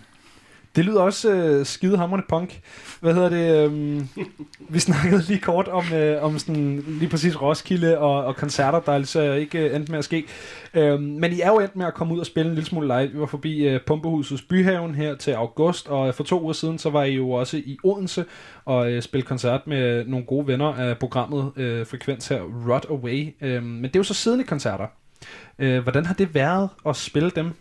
Det 0.78 0.86
lyder 0.86 1.01
også 1.01 1.34
øh, 1.34 1.65
skide 1.65 1.97
hamrende 1.97 2.25
punk. 2.30 2.61
Hvad 2.99 3.13
hedder 3.13 3.30
det? 3.30 3.65
Øhm, 3.65 4.07
vi 4.69 4.80
snakkede 4.80 5.21
lige 5.28 5.39
kort 5.39 5.67
om, 5.67 5.93
øh, 5.93 6.23
om 6.23 6.39
sådan, 6.39 6.84
lige 6.88 7.09
præcis 7.09 7.41
Roskilde 7.41 7.97
og, 7.97 8.25
og 8.25 8.36
koncerter, 8.36 8.80
der 8.80 8.91
altså 8.91 9.34
ikke 9.34 9.59
øh, 9.59 9.75
endte 9.75 9.91
med 9.91 9.99
at 9.99 10.05
ske. 10.05 10.25
Øhm, 10.73 11.03
men 11.03 11.32
I 11.32 11.41
er 11.41 11.47
jo 11.47 11.59
endt 11.59 11.75
med 11.75 11.86
at 11.86 11.93
komme 11.93 12.13
ud 12.13 12.19
og 12.19 12.25
spille 12.25 12.49
en 12.49 12.55
lille 12.55 12.67
smule 12.67 12.88
live. 12.88 13.11
Vi 13.11 13.19
var 13.19 13.25
forbi 13.25 13.67
øh, 13.67 13.80
Pumpehusets 13.88 14.41
Byhaven 14.41 14.95
her 14.95 15.15
til 15.15 15.32
august, 15.32 15.88
og 15.88 16.15
for 16.15 16.23
to 16.23 16.41
uger 16.41 16.53
siden, 16.53 16.78
så 16.78 16.89
var 16.89 17.03
I 17.03 17.13
jo 17.13 17.32
også 17.32 17.57
i 17.57 17.78
Odense 17.84 18.25
og 18.65 18.91
øh, 18.91 19.01
spille 19.01 19.23
koncert 19.23 19.67
med 19.67 20.05
nogle 20.05 20.25
gode 20.25 20.47
venner 20.47 20.73
af 20.73 20.97
programmet 20.97 21.51
øh, 21.55 21.88
Frekvens 21.88 22.28
her, 22.28 22.41
Rot 22.69 22.86
Away. 22.89 23.36
Øhm, 23.41 23.65
men 23.65 23.84
det 23.84 23.95
er 23.95 23.99
jo 23.99 24.03
så 24.03 24.13
siddende 24.13 24.45
koncerter. 24.45 24.86
Øh, 25.59 25.84
hvordan 25.84 26.05
har 26.05 26.13
det 26.13 26.36
været 26.36 26.69
at 26.88 26.95
spille 26.95 27.30
dem? 27.30 27.53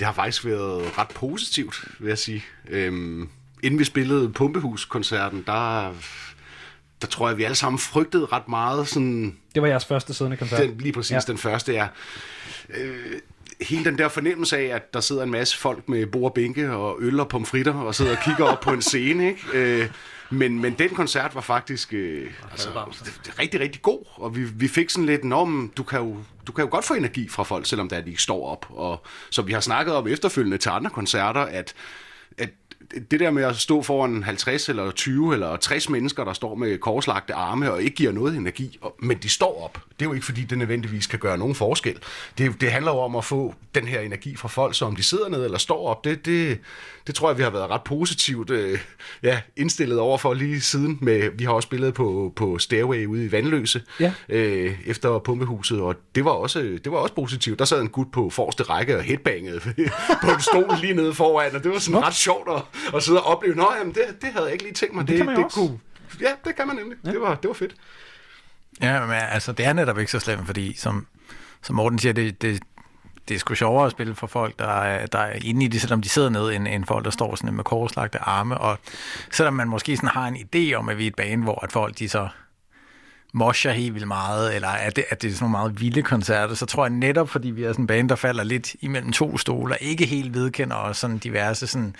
Det 0.00 0.06
har 0.06 0.14
faktisk 0.14 0.44
været 0.44 0.98
ret 0.98 1.08
positivt, 1.08 1.84
vil 1.98 2.08
jeg 2.08 2.18
sige. 2.18 2.44
Øhm, 2.68 3.28
inden 3.62 3.78
vi 3.80 3.84
spillede 3.84 4.28
Pumpehus-koncerten, 4.32 5.42
der, 5.46 5.94
der 7.00 7.06
tror 7.06 7.28
jeg, 7.28 7.38
vi 7.38 7.44
alle 7.44 7.54
sammen 7.54 7.78
frygtede 7.78 8.26
ret 8.26 8.48
meget 8.48 8.88
sådan 8.88 9.36
Det 9.54 9.62
var 9.62 9.68
jeres 9.68 9.84
første 9.84 10.14
siddende 10.14 10.36
koncert. 10.36 10.60
Den, 10.60 10.78
lige 10.78 10.92
præcis 10.92 11.10
Ja. 11.10 11.16
ja. 11.16 11.20
den 11.26 11.38
første 11.38 11.76
er. 11.76 11.88
Øh, 12.76 13.12
hele 13.60 13.84
den 13.84 13.98
der 13.98 14.08
fornemmelse 14.08 14.58
af, 14.58 14.64
at 14.76 14.94
der 14.94 15.00
sidder 15.00 15.22
en 15.22 15.30
masse 15.30 15.58
folk 15.58 15.88
med 15.88 16.06
bord 16.06 16.30
og 16.30 16.34
bænke 16.34 16.70
og 16.72 16.96
øl 17.00 17.20
og 17.20 17.28
pomfritter 17.28 17.74
og 17.74 17.94
sidder 17.94 18.16
og 18.16 18.22
kigger 18.24 18.44
op 18.44 18.60
på 18.60 18.70
en 18.70 18.82
scene, 18.82 19.28
ikke? 19.28 19.42
Øh, 19.52 19.88
men, 20.30 20.60
men 20.60 20.74
den 20.78 20.88
koncert 20.88 21.34
var 21.34 21.40
faktisk 21.40 21.92
øh, 21.92 22.32
altså, 22.50 22.68
det, 23.04 23.20
det 23.26 23.38
rigtig, 23.38 23.60
rigtig 23.60 23.82
god, 23.82 24.04
og 24.14 24.36
vi, 24.36 24.44
vi 24.44 24.68
fik 24.68 24.90
sådan 24.90 25.06
lidt, 25.06 25.32
om 25.32 25.72
du 25.76 25.82
kan, 25.82 25.98
jo, 25.98 26.16
du 26.46 26.52
kan 26.52 26.64
jo 26.64 26.70
godt 26.70 26.84
få 26.84 26.94
energi 26.94 27.28
fra 27.28 27.42
folk, 27.42 27.66
selvom 27.66 27.88
der 27.88 28.00
de 28.00 28.10
ikke 28.10 28.22
står 28.22 28.46
op. 28.46 28.66
Og, 28.70 29.02
så 29.30 29.42
vi 29.42 29.52
har 29.52 29.60
snakket 29.60 29.94
om 29.94 30.06
efterfølgende 30.06 30.58
til 30.58 30.68
andre 30.68 30.90
koncerter, 30.90 31.40
at 31.40 31.74
det 33.10 33.20
der 33.20 33.30
med 33.30 33.42
at 33.44 33.56
stå 33.56 33.82
foran 33.82 34.22
50 34.22 34.68
eller 34.68 34.90
20 34.90 35.32
eller 35.34 35.56
60 35.56 35.88
mennesker, 35.88 36.24
der 36.24 36.32
står 36.32 36.54
med 36.54 36.78
korslagte 36.78 37.34
arme 37.34 37.72
og 37.72 37.82
ikke 37.82 37.96
giver 37.96 38.12
noget 38.12 38.36
energi, 38.36 38.78
og- 38.80 38.96
men 38.98 39.18
de 39.22 39.28
står 39.28 39.64
op. 39.64 39.74
Det 39.74 40.04
er 40.04 40.08
jo 40.08 40.12
ikke 40.12 40.26
fordi, 40.26 40.40
det 40.44 40.58
nødvendigvis 40.58 41.06
kan 41.06 41.18
gøre 41.18 41.38
nogen 41.38 41.54
forskel. 41.54 41.98
Det, 42.38 42.60
det 42.60 42.72
handler 42.72 42.92
jo 42.92 42.98
om 42.98 43.16
at 43.16 43.24
få 43.24 43.54
den 43.74 43.86
her 43.86 44.00
energi 44.00 44.36
fra 44.36 44.48
folk, 44.48 44.74
så 44.74 44.84
om 44.84 44.96
de 44.96 45.02
sidder 45.02 45.28
ned 45.28 45.44
eller 45.44 45.58
står 45.58 45.86
op, 45.88 46.04
det, 46.04 46.26
det, 46.26 46.58
det 47.06 47.14
tror 47.14 47.28
jeg, 47.30 47.38
vi 47.38 47.42
har 47.42 47.50
været 47.50 47.70
ret 47.70 47.82
positivt 47.82 48.50
øh, 48.50 48.78
ja, 49.22 49.40
indstillet 49.56 49.98
over 49.98 50.18
for 50.18 50.34
lige 50.34 50.60
siden. 50.60 50.98
Med, 51.00 51.30
vi 51.38 51.44
har 51.44 51.52
også 51.52 51.66
spillet 51.66 51.94
på, 51.94 52.32
på 52.36 52.58
Stairway 52.58 53.06
ude 53.06 53.24
i 53.24 53.32
Vandløse 53.32 53.82
Ja. 54.00 54.12
øh, 54.28 54.74
efter 54.86 55.18
pumpehuset, 55.18 55.80
og 55.80 55.94
det 56.14 56.24
var, 56.24 56.30
også, 56.30 56.58
det 56.84 56.92
var 56.92 56.98
også 56.98 57.14
positivt. 57.14 57.58
Der 57.58 57.64
sad 57.64 57.80
en 57.80 57.88
gut 57.88 58.06
på 58.12 58.30
forreste 58.30 58.62
række 58.62 58.96
og 58.96 59.02
headbangede 59.02 59.60
på 60.24 60.30
en 60.34 60.40
stol 60.40 60.70
lige 60.80 60.94
nede 60.94 61.14
foran, 61.14 61.54
og 61.56 61.64
det 61.64 61.70
var 61.72 61.78
sådan 61.78 62.02
ret 62.02 62.14
sjovt 62.14 62.48
at, 62.56 62.62
at 62.94 63.02
sidde 63.06 63.22
og 63.22 63.26
opleve. 63.26 63.54
Nå, 63.54 63.72
jamen, 63.78 63.94
det, 63.94 64.22
det 64.22 64.32
havde 64.32 64.44
jeg 64.44 64.52
ikke 64.52 64.64
lige 64.64 64.74
tænkt 64.74 64.94
mig. 64.94 65.08
Det 65.08 65.16
kan 65.16 65.26
man 65.26 65.36
det 65.36 65.44
også. 65.44 65.60
kunne, 65.60 65.78
ja, 66.20 66.32
det 66.44 66.56
kan 66.56 66.66
man 66.66 66.76
nemlig. 66.76 66.98
Ja. 67.04 67.10
Det, 67.10 67.20
var, 67.20 67.34
det 67.34 67.48
var 67.48 67.54
fedt. 67.54 67.74
Ja, 68.80 69.06
men 69.06 69.16
altså, 69.16 69.52
det 69.52 69.66
er 69.66 69.72
netop 69.72 69.98
ikke 69.98 70.12
så 70.12 70.18
slemt, 70.18 70.46
fordi 70.46 70.76
som, 70.76 71.06
som 71.62 71.76
Morten 71.76 71.98
siger, 71.98 72.12
det, 72.12 72.42
det, 72.42 72.62
det 73.28 73.34
er 73.34 73.38
sgu 73.38 73.54
sjovere 73.54 73.86
at 73.86 73.92
spille 73.92 74.14
for 74.14 74.26
folk, 74.26 74.58
der 74.58 74.82
er, 74.82 75.06
der 75.06 75.18
er 75.18 75.38
inde 75.44 75.64
i 75.64 75.68
det, 75.68 75.80
selvom 75.80 76.02
de 76.02 76.08
sidder 76.08 76.28
ned, 76.28 76.50
end, 76.50 76.68
end 76.68 76.84
folk, 76.84 77.04
der 77.04 77.10
står 77.10 77.34
sådan 77.34 77.54
med 77.54 77.64
korslagte 77.64 78.18
arme. 78.18 78.58
Og 78.58 78.78
selvom 79.30 79.54
man 79.54 79.68
måske 79.68 79.96
sådan 79.96 80.08
har 80.08 80.26
en 80.26 80.36
idé 80.36 80.74
om, 80.74 80.88
at 80.88 80.98
vi 80.98 81.04
er 81.04 81.08
et 81.08 81.14
bane, 81.14 81.42
hvor 81.42 81.64
at 81.64 81.72
folk 81.72 81.98
de 81.98 82.08
så 82.08 82.28
mosher 83.32 83.72
helt 83.72 83.94
vildt 83.94 84.08
meget, 84.08 84.54
eller 84.54 84.68
at 84.68 84.96
det, 84.96 85.04
at 85.10 85.22
det 85.22 85.28
er 85.28 85.34
sådan 85.34 85.44
nogle 85.44 85.64
meget 85.64 85.80
vilde 85.80 86.02
koncerter, 86.02 86.54
så 86.54 86.66
tror 86.66 86.84
jeg 86.84 86.90
netop, 86.90 87.28
fordi 87.28 87.50
vi 87.50 87.64
er 87.64 87.72
sådan 87.72 87.82
en 87.82 87.86
bane, 87.86 88.08
der 88.08 88.16
falder 88.16 88.44
lidt 88.44 88.74
imellem 88.80 89.12
to 89.12 89.38
stole, 89.38 89.74
og 89.74 89.78
ikke 89.80 90.06
helt 90.06 90.34
vedkender 90.34 90.76
os 90.76 90.96
sådan 90.96 91.18
diverse 91.18 91.66
sådan 91.66 91.96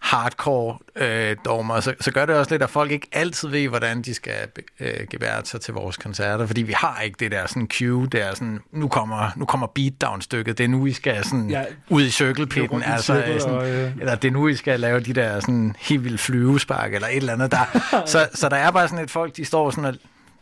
hardcore 0.00 0.78
øh, 0.96 1.36
dogmer, 1.44 1.80
så, 1.80 1.94
så 2.00 2.10
gør 2.12 2.26
det 2.26 2.36
også 2.36 2.50
lidt, 2.50 2.62
at 2.62 2.70
folk 2.70 2.90
ikke 2.90 3.08
altid 3.12 3.48
ved, 3.48 3.68
hvordan 3.68 4.02
de 4.02 4.14
skal 4.14 4.34
øh, 4.80 5.06
gebære 5.10 5.44
sig 5.44 5.60
til 5.60 5.74
vores 5.74 5.96
koncerter, 5.96 6.46
fordi 6.46 6.62
vi 6.62 6.72
har 6.72 7.00
ikke 7.00 7.16
det 7.20 7.30
der 7.30 7.46
sådan 7.46 7.68
cue, 7.78 8.06
der 8.06 8.34
sådan, 8.34 8.60
nu 8.72 8.88
kommer, 8.88 9.30
nu 9.36 9.44
kommer 9.44 9.66
beatdown-stykket, 9.66 10.58
det 10.58 10.64
er 10.64 10.68
nu, 10.68 10.86
I 10.86 10.92
skal 10.92 11.24
sådan 11.24 11.50
Ja. 11.50 11.64
ud 11.88 12.02
i 12.02 12.10
cirkelpitten, 12.10 12.82
altså, 12.82 13.14
cirkel 13.14 13.40
sådan, 13.40 13.56
og, 13.56 13.70
øh. 13.70 13.92
eller 14.00 14.14
det 14.14 14.28
er 14.28 14.32
nu, 14.32 14.48
I 14.48 14.56
skal 14.56 14.80
lave 14.80 15.00
de 15.00 15.12
der 15.12 15.40
sådan 15.40 15.76
helt 15.78 16.04
vildt 16.04 16.20
flyvespark, 16.20 16.94
eller 16.94 17.08
et 17.08 17.16
eller 17.16 17.32
andet 17.32 17.50
der. 17.52 17.80
så, 18.06 18.28
så 18.34 18.48
der 18.48 18.56
er 18.56 18.70
bare 18.70 18.88
sådan 18.88 19.04
et 19.04 19.10
folk, 19.10 19.36
de 19.36 19.44
står 19.44 19.70
sådan 19.70 19.84
og 19.84 19.94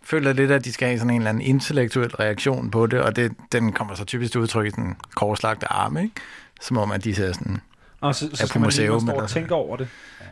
føler 0.03 0.33
lidt, 0.33 0.51
at 0.51 0.65
de 0.65 0.73
skal 0.73 0.89
have 0.89 0.99
sådan 0.99 1.11
en 1.11 1.17
eller 1.21 1.31
anden 1.31 1.43
intellektuel 1.45 2.11
reaktion 2.11 2.71
på 2.71 2.87
det, 2.87 3.01
og 3.01 3.17
det, 3.17 3.33
den 3.53 3.73
kommer 3.73 3.95
så 3.95 4.05
typisk 4.05 4.33
til 4.33 4.41
udtryk 4.41 4.67
i 4.67 4.71
sådan 4.71 4.97
korslagte 5.15 5.73
arme, 5.73 6.03
ikke? 6.03 6.15
Som 6.61 6.77
om, 6.77 6.93
at 6.93 7.05
de 7.05 7.15
ser 7.15 7.33
sådan... 7.33 7.61
Og 8.01 8.15
så, 8.15 8.31
så 8.35 8.43
på 8.43 8.47
skal 8.47 8.61
man 8.61 8.71
lige 8.71 8.87
stå 8.87 8.95
og 8.95 9.15
eller- 9.17 9.27
tænke 9.27 9.55
over 9.55 9.77
det. 9.77 9.89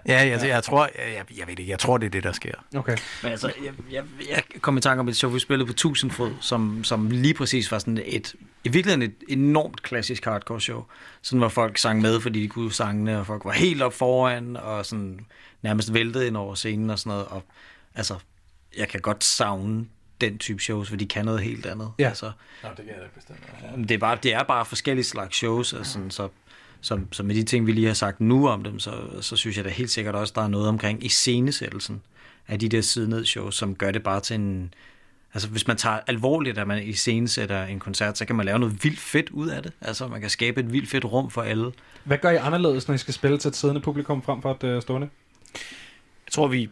Ja, 0.09 0.29
jeg, 0.29 0.49
jeg, 0.49 0.64
tror, 0.64 0.85
jeg, 0.85 1.14
jeg, 1.17 1.39
jeg 1.39 1.47
ved 1.47 1.59
ikke, 1.59 1.71
jeg 1.71 1.79
tror, 1.79 1.99
det 1.99 2.07
er 2.07 2.11
det, 2.11 2.23
der 2.25 2.33
sker. 2.33 2.53
Okay. 2.77 2.97
Men 3.23 3.33
altså, 3.33 3.53
jeg, 3.64 3.73
jeg, 3.93 4.05
jeg 4.31 4.43
kom 4.61 4.77
i 4.77 4.81
tanke 4.81 5.01
om 5.01 5.09
et 5.09 5.17
show, 5.17 5.31
vi 5.31 5.39
spillede 5.39 5.67
på 5.67 5.73
Tusindfod, 5.73 6.33
som, 6.41 6.85
som 6.85 7.11
lige 7.11 7.35
præcis 7.35 7.73
var 7.73 7.79
sådan 7.79 8.01
et, 8.05 8.35
i 8.64 8.69
virkeligheden 8.69 9.03
et 9.03 9.14
enormt 9.29 9.83
klassisk 9.83 10.25
hardcore 10.25 10.61
show. 10.61 10.85
Sådan 11.23 11.39
hvor 11.39 11.49
folk 11.49 11.79
sang 11.79 12.01
med, 12.01 12.21
fordi 12.21 12.43
de 12.43 12.49
kunne 12.49 12.73
sangene, 12.73 13.19
og 13.19 13.27
folk 13.27 13.45
var 13.45 13.53
helt 13.53 13.83
op 13.83 13.95
foran, 13.95 14.57
og 14.57 14.87
sådan 14.87 15.27
nærmest 15.62 15.93
væltede 15.95 16.27
ind 16.27 16.37
over 16.37 16.55
scenen 16.55 16.91
og 16.91 16.99
sådan 16.99 17.11
noget. 17.11 17.27
Og 17.27 17.43
altså, 17.95 18.14
jeg 18.79 18.89
kan 18.89 19.01
godt 19.01 19.25
savne 19.25 19.87
den 20.21 20.39
type 20.39 20.62
shows, 20.62 20.89
for 20.89 20.97
de 20.97 21.07
kan 21.07 21.25
noget 21.25 21.41
helt 21.41 21.67
andet. 21.67 21.93
Ja. 21.99 22.09
Altså, 22.09 22.33
Nå, 22.62 22.69
det 22.69 22.77
kan 22.77 22.89
jeg 22.89 22.97
da 23.03 23.07
bestemt. 23.14 23.89
det 23.89 23.95
er 23.95 23.99
bare, 23.99 24.19
det 24.23 24.35
er 24.35 24.43
bare 24.43 24.64
forskellige 24.64 25.05
slags 25.05 25.37
shows, 25.37 25.73
og 25.73 25.87
sådan, 25.87 26.11
så, 26.11 26.29
så, 26.81 27.01
så 27.12 27.22
med 27.22 27.35
de 27.35 27.43
ting, 27.43 27.66
vi 27.66 27.72
lige 27.72 27.87
har 27.87 27.95
sagt 27.95 28.20
nu 28.20 28.49
om 28.49 28.64
dem, 28.64 28.79
så, 28.79 28.93
så 29.20 29.37
synes 29.37 29.57
jeg 29.57 29.64
da 29.64 29.70
helt 29.70 29.91
sikkert 29.91 30.14
også, 30.14 30.33
der 30.37 30.43
er 30.43 30.49
noget 30.49 30.68
omkring 30.68 31.05
iscenesættelsen 31.05 32.03
af 32.49 32.59
de 32.59 32.68
der 32.68 32.81
side 32.81 33.27
shows, 33.27 33.55
som 33.55 33.74
gør 33.74 33.91
det 33.91 34.03
bare 34.03 34.20
til 34.20 34.35
en... 34.35 34.74
Altså, 35.35 35.49
hvis 35.49 35.66
man 35.66 35.77
tager 35.77 36.01
alvorligt, 36.07 36.59
at 36.59 36.66
man 36.66 36.83
iscenesætter 36.83 37.64
en 37.64 37.79
koncert, 37.81 38.18
så 38.18 38.24
kan 38.24 38.37
man 38.37 38.47
lave 38.47 38.59
noget 38.59 38.85
vildt 38.85 38.99
fedt 38.99 39.31
ud 39.31 39.49
af 39.49 39.62
det. 39.62 39.72
Altså, 39.81 40.09
man 40.09 40.20
kan 40.20 40.31
skabe 40.31 40.61
et 40.61 40.72
vildt 40.72 40.89
fedt 40.89 41.05
rum 41.05 41.31
for 41.31 41.43
alle. 41.43 41.72
Hvad 42.05 42.18
gør 42.18 42.31
I 42.31 42.37
anderledes, 42.37 42.89
når 42.89 42.95
I 42.95 42.99
skal 42.99 43.14
spille 43.14 43.39
til 43.39 43.49
et 43.49 43.57
siddende 43.57 43.81
publikum 43.81 44.22
frem 44.22 44.43
for 44.43 44.51
et 44.51 44.64
øh, 44.64 44.83
stående? 44.83 45.09
Jeg 46.27 46.33
tror, 46.33 46.49
vi 46.49 46.68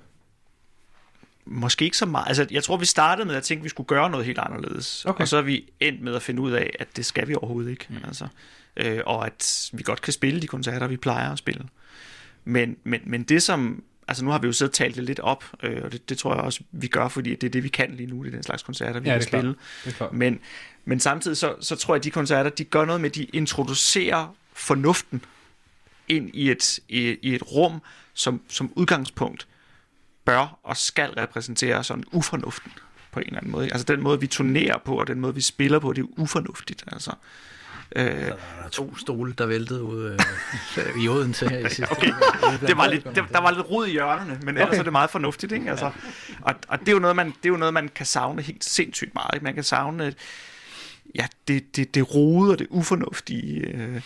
måske 1.45 1.85
ikke 1.85 1.97
så 1.97 2.07
meget. 2.07 2.29
Altså, 2.29 2.47
jeg 2.51 2.65
tror, 2.65 2.77
vi 2.77 2.87
startede 2.87 3.27
med 3.27 3.35
at 3.35 3.43
tænke, 3.43 3.61
at 3.61 3.65
vi 3.65 3.69
skulle 3.69 3.87
gøre 3.87 4.11
noget 4.11 4.27
helt 4.27 4.39
anderledes. 4.39 5.05
Okay. 5.05 5.23
Og 5.23 5.29
så 5.29 5.37
er 5.37 5.43
vi 5.43 5.65
endt 5.81 6.03
med 6.03 6.15
at 6.15 6.23
finde 6.23 6.43
ud 6.43 6.53
af, 6.53 6.71
at 6.79 6.89
det 6.97 7.07
skal 7.07 7.29
vi 7.29 7.35
overhovedet 7.35 7.71
ikke. 7.71 7.87
Mm. 7.89 7.97
Altså, 8.05 8.27
øh, 8.77 9.01
og 9.07 9.27
at 9.27 9.70
vi 9.72 9.83
godt 9.83 10.03
kan 10.03 10.12
spille 10.12 10.41
de 10.41 10.47
koncerter, 10.47 10.87
vi 10.87 10.97
plejer 10.97 11.33
at 11.33 11.39
spille. 11.39 11.64
Men, 12.45 12.77
men, 12.85 13.01
men 13.05 13.22
det 13.22 13.43
som... 13.43 13.83
Altså 14.09 14.25
nu 14.25 14.31
har 14.31 14.39
vi 14.39 14.47
jo 14.47 14.53
siddet 14.53 14.70
og 14.70 14.75
talt 14.75 14.97
det 14.97 15.05
lidt 15.05 15.20
op, 15.20 15.45
øh, 15.62 15.85
og 15.85 15.93
det, 15.93 16.09
det 16.09 16.18
tror 16.18 16.35
jeg 16.35 16.45
også, 16.45 16.61
vi 16.72 16.87
gør, 16.87 17.09
fordi 17.09 17.35
det 17.35 17.47
er 17.47 17.51
det, 17.51 17.62
vi 17.62 17.68
kan 17.68 17.95
lige 17.95 18.07
nu, 18.07 18.22
det 18.22 18.27
er 18.29 18.31
den 18.31 18.43
slags 18.43 18.62
koncerter, 18.62 19.01
vi 19.01 19.09
Ja, 19.09 19.12
kan 19.12 19.20
det 19.20 19.29
spille. 19.29 19.55
Det 19.85 19.93
er 19.93 19.97
klart. 19.97 20.12
Men, 20.12 20.41
men 20.85 21.01
samtidig 21.01 21.37
så, 21.37 21.55
så 21.61 21.77
tror 21.77 21.95
jeg, 21.95 22.01
at 22.01 22.05
de 22.05 22.11
koncerter, 22.11 22.51
de 22.51 22.64
gør 22.64 22.85
noget 22.85 23.01
med, 23.01 23.11
at 23.11 23.14
de 23.14 23.25
introducerer 23.25 24.35
fornuften 24.53 25.25
ind 26.09 26.31
i 26.35 26.51
et, 26.51 26.81
i, 26.89 27.16
i 27.22 27.35
et 27.35 27.43
rum, 27.53 27.81
som, 28.14 28.41
som 28.49 28.72
udgangspunkt 28.75 29.47
bør 30.25 30.59
og 30.62 30.77
skal 30.77 31.11
repræsentere 31.11 31.85
sådan 31.85 32.05
ufornuften 32.12 32.72
på 33.12 33.20
en 33.20 33.27
eller 33.27 33.39
anden 33.39 33.53
måde. 33.53 33.64
ikke? 33.64 33.75
Altså 33.75 33.85
den 33.85 34.01
måde, 34.01 34.20
vi 34.20 34.27
turnerer 34.27 34.79
på, 34.79 35.01
og 35.01 35.07
den 35.07 35.20
måde, 35.20 35.35
vi 35.35 35.41
spiller 35.41 35.79
på, 35.79 35.93
det 35.93 36.03
er 36.03 36.09
ufornuftigt. 36.16 36.85
Altså. 36.93 37.12
Øh, 37.95 38.05
Der 38.63 38.69
to 38.73 38.97
stole, 38.97 39.33
der 39.39 39.47
væltede 39.47 39.83
ud 39.83 40.19
øh, 40.79 41.03
i 41.05 41.09
Odense 41.09 41.49
her 41.49 41.59
i 41.59 41.69
sidste 41.75 41.93
Okay. 41.93 42.13
det 42.67 42.77
var 42.77 42.87
lidt, 42.87 43.05
det, 43.05 43.25
der 43.33 43.41
var 43.41 43.51
lidt 43.51 43.71
rod 43.71 43.87
i 43.87 43.91
hjørnerne, 43.91 44.39
men 44.43 44.49
ellers 44.49 44.69
Okay. 44.69 44.79
er 44.79 44.83
det 44.83 44.93
meget 44.93 45.11
fornuftigt, 45.11 45.53
ikke? 45.53 45.71
Altså, 45.71 45.91
og, 46.41 46.55
og 46.69 46.81
det 46.81 46.89
er 46.89 46.93
jo 46.93 46.99
noget, 46.99 47.17
man, 47.17 47.27
det 47.27 47.45
er 47.45 47.49
jo 47.49 47.57
noget, 47.57 47.75
man 47.75 47.89
kan 47.95 48.07
savne 48.07 48.43
helt 48.43 48.65
sindssygt 48.65 49.15
meget. 49.15 49.31
Ikke? 49.35 49.45
Man 49.45 49.55
kan 49.55 49.65
savne, 49.65 50.15
ja, 51.15 51.27
det, 51.49 51.77
det, 51.77 51.95
det 51.95 52.15
rode 52.15 52.51
og 52.53 52.59
det 52.59 52.67
ufornuftige. 52.71 53.61
Øh, 53.67 54.01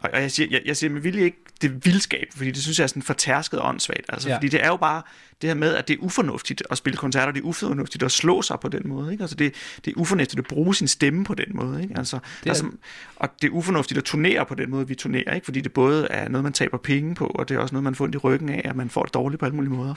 og 0.00 0.10
og 0.12 0.20
jeg 0.22 0.30
siger, 0.30 0.48
jeg, 0.50 0.60
jeg 0.64 0.76
siger 0.76 0.90
med 0.90 1.00
vilje 1.00 1.24
ikke 1.24 1.38
det 1.62 1.86
vildskab, 1.86 2.26
fordi 2.36 2.50
det 2.50 2.62
synes 2.62 2.78
jeg 2.78 2.82
er 2.82 2.88
sådan 2.88 3.02
fortærsket 3.02 3.60
og 3.60 3.68
åndssvagt. 3.68 4.04
Altså, 4.08 4.28
Ja. 4.28 4.32
ja. 4.32 4.36
Fordi 4.38 4.48
det 4.48 4.64
er 4.64 4.68
jo 4.68 4.76
bare 4.76 5.02
det 5.42 5.50
her 5.50 5.54
med, 5.54 5.74
at 5.74 5.88
det 5.88 5.94
er 5.94 5.98
ufornuftigt 6.02 6.62
at 6.70 6.78
spille 6.78 6.96
koncerter, 6.96 7.32
det 7.32 7.40
er 7.40 7.44
ufornuftigt 7.44 8.02
at 8.04 8.12
slå 8.12 8.42
sig 8.42 8.60
på 8.60 8.68
den 8.68 8.82
måde. 8.88 9.12
Ikke? 9.12 9.22
Altså 9.24 9.36
det, 9.36 9.54
det 9.84 9.90
er 9.90 10.00
ufornuftigt 10.00 10.38
at 10.38 10.46
bruge 10.46 10.74
sin 10.74 10.88
stemme 10.88 11.24
på 11.24 11.34
den 11.34 11.46
måde. 11.54 11.82
Ikke? 11.82 11.94
Altså, 11.98 12.18
det 12.44 12.50
er, 12.50 12.54
som, 12.54 12.78
og 13.16 13.28
det 13.42 13.48
er 13.48 13.52
ufornuftigt 13.52 13.98
at 13.98 14.04
turnere 14.04 14.46
på 14.46 14.54
den 14.54 14.70
måde, 14.70 14.88
vi 14.88 14.94
turnerer. 14.94 15.34
Ikke? 15.34 15.44
Fordi 15.44 15.60
det 15.60 15.72
både 15.72 16.06
er 16.10 16.28
noget, 16.28 16.42
man 16.42 16.52
taber 16.52 16.78
penge 16.78 17.14
på, 17.14 17.26
og 17.26 17.48
det 17.48 17.54
er 17.54 17.58
også 17.58 17.74
noget, 17.74 17.84
man 17.84 17.94
får 17.94 18.04
ondt 18.04 18.14
i 18.14 18.18
ryggen 18.18 18.48
af, 18.48 18.62
at 18.64 18.76
man 18.76 18.90
får 18.90 19.02
det 19.04 19.14
dårligt 19.14 19.40
på 19.40 19.46
alle 19.46 19.56
mulige 19.56 19.72
måder. 19.72 19.94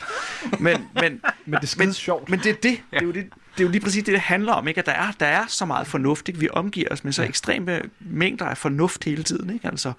Men, 0.59 0.77
men, 0.93 1.21
Men 1.45 1.53
det 1.55 1.63
er 1.63 1.67
skide 1.67 1.93
sjovt. 1.93 2.29
men 2.29 2.39
det 2.39 2.49
er 2.49 2.53
det. 2.53 2.63
Det 2.63 3.01
er 3.01 3.05
jo, 3.05 3.11
det, 3.11 3.25
det 3.53 3.59
er 3.59 3.63
jo 3.63 3.69
lige 3.69 3.81
præcis 3.81 4.03
det, 4.03 4.11
det 4.11 4.21
handler 4.21 4.53
om. 4.53 4.67
Ikke? 4.67 4.79
At 4.79 4.85
der 4.85 4.91
er, 4.91 5.11
der 5.11 5.25
er 5.25 5.47
så 5.47 5.65
meget 5.65 5.87
fornuft. 5.87 6.27
Ikke? 6.29 6.39
Vi 6.39 6.49
omgiver 6.51 6.87
os 6.91 7.03
med 7.03 7.13
så 7.13 7.23
ekstreme 7.23 7.81
mængder 7.99 8.45
af 8.45 8.57
fornuft 8.57 9.03
hele 9.03 9.23
tiden. 9.23 9.49
Ikke? 9.49 9.67
Altså, 9.67 9.93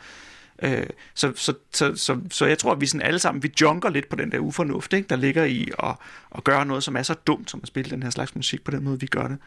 øh, 0.63 0.87
så, 1.15 1.33
så, 1.37 1.55
så, 1.73 1.97
så, 1.97 2.21
så 2.31 2.47
jeg 2.47 2.59
tror, 2.59 2.73
at 2.73 2.81
vi 2.81 2.87
sådan 2.87 3.07
alle 3.07 3.19
sammen, 3.19 3.43
vi 3.43 3.53
junker 3.61 3.91
lidt 3.91 4.09
på 4.09 4.17
den 4.17 4.33
der 4.33 4.39
ufornuft, 4.39 4.93
ikke? 4.93 5.09
der 5.09 5.17
ligger 5.17 5.45
i 5.45 5.69
at, 5.83 5.97
at 6.35 6.45
gøre 6.45 6.67
noget, 6.67 6.85
som 6.85 6.97
er 6.97 7.03
så 7.03 7.15
dumt, 7.15 7.51
som 7.51 7.61
at 7.63 7.69
spille 7.69 7.91
den 7.91 8.03
her 8.03 8.11
slags 8.11 8.35
musik 8.35 8.65
på 8.65 8.71
den 8.71 8.85
måde, 8.85 9.01
vi 9.01 9.07
gør 9.07 9.29
det. 9.29 9.39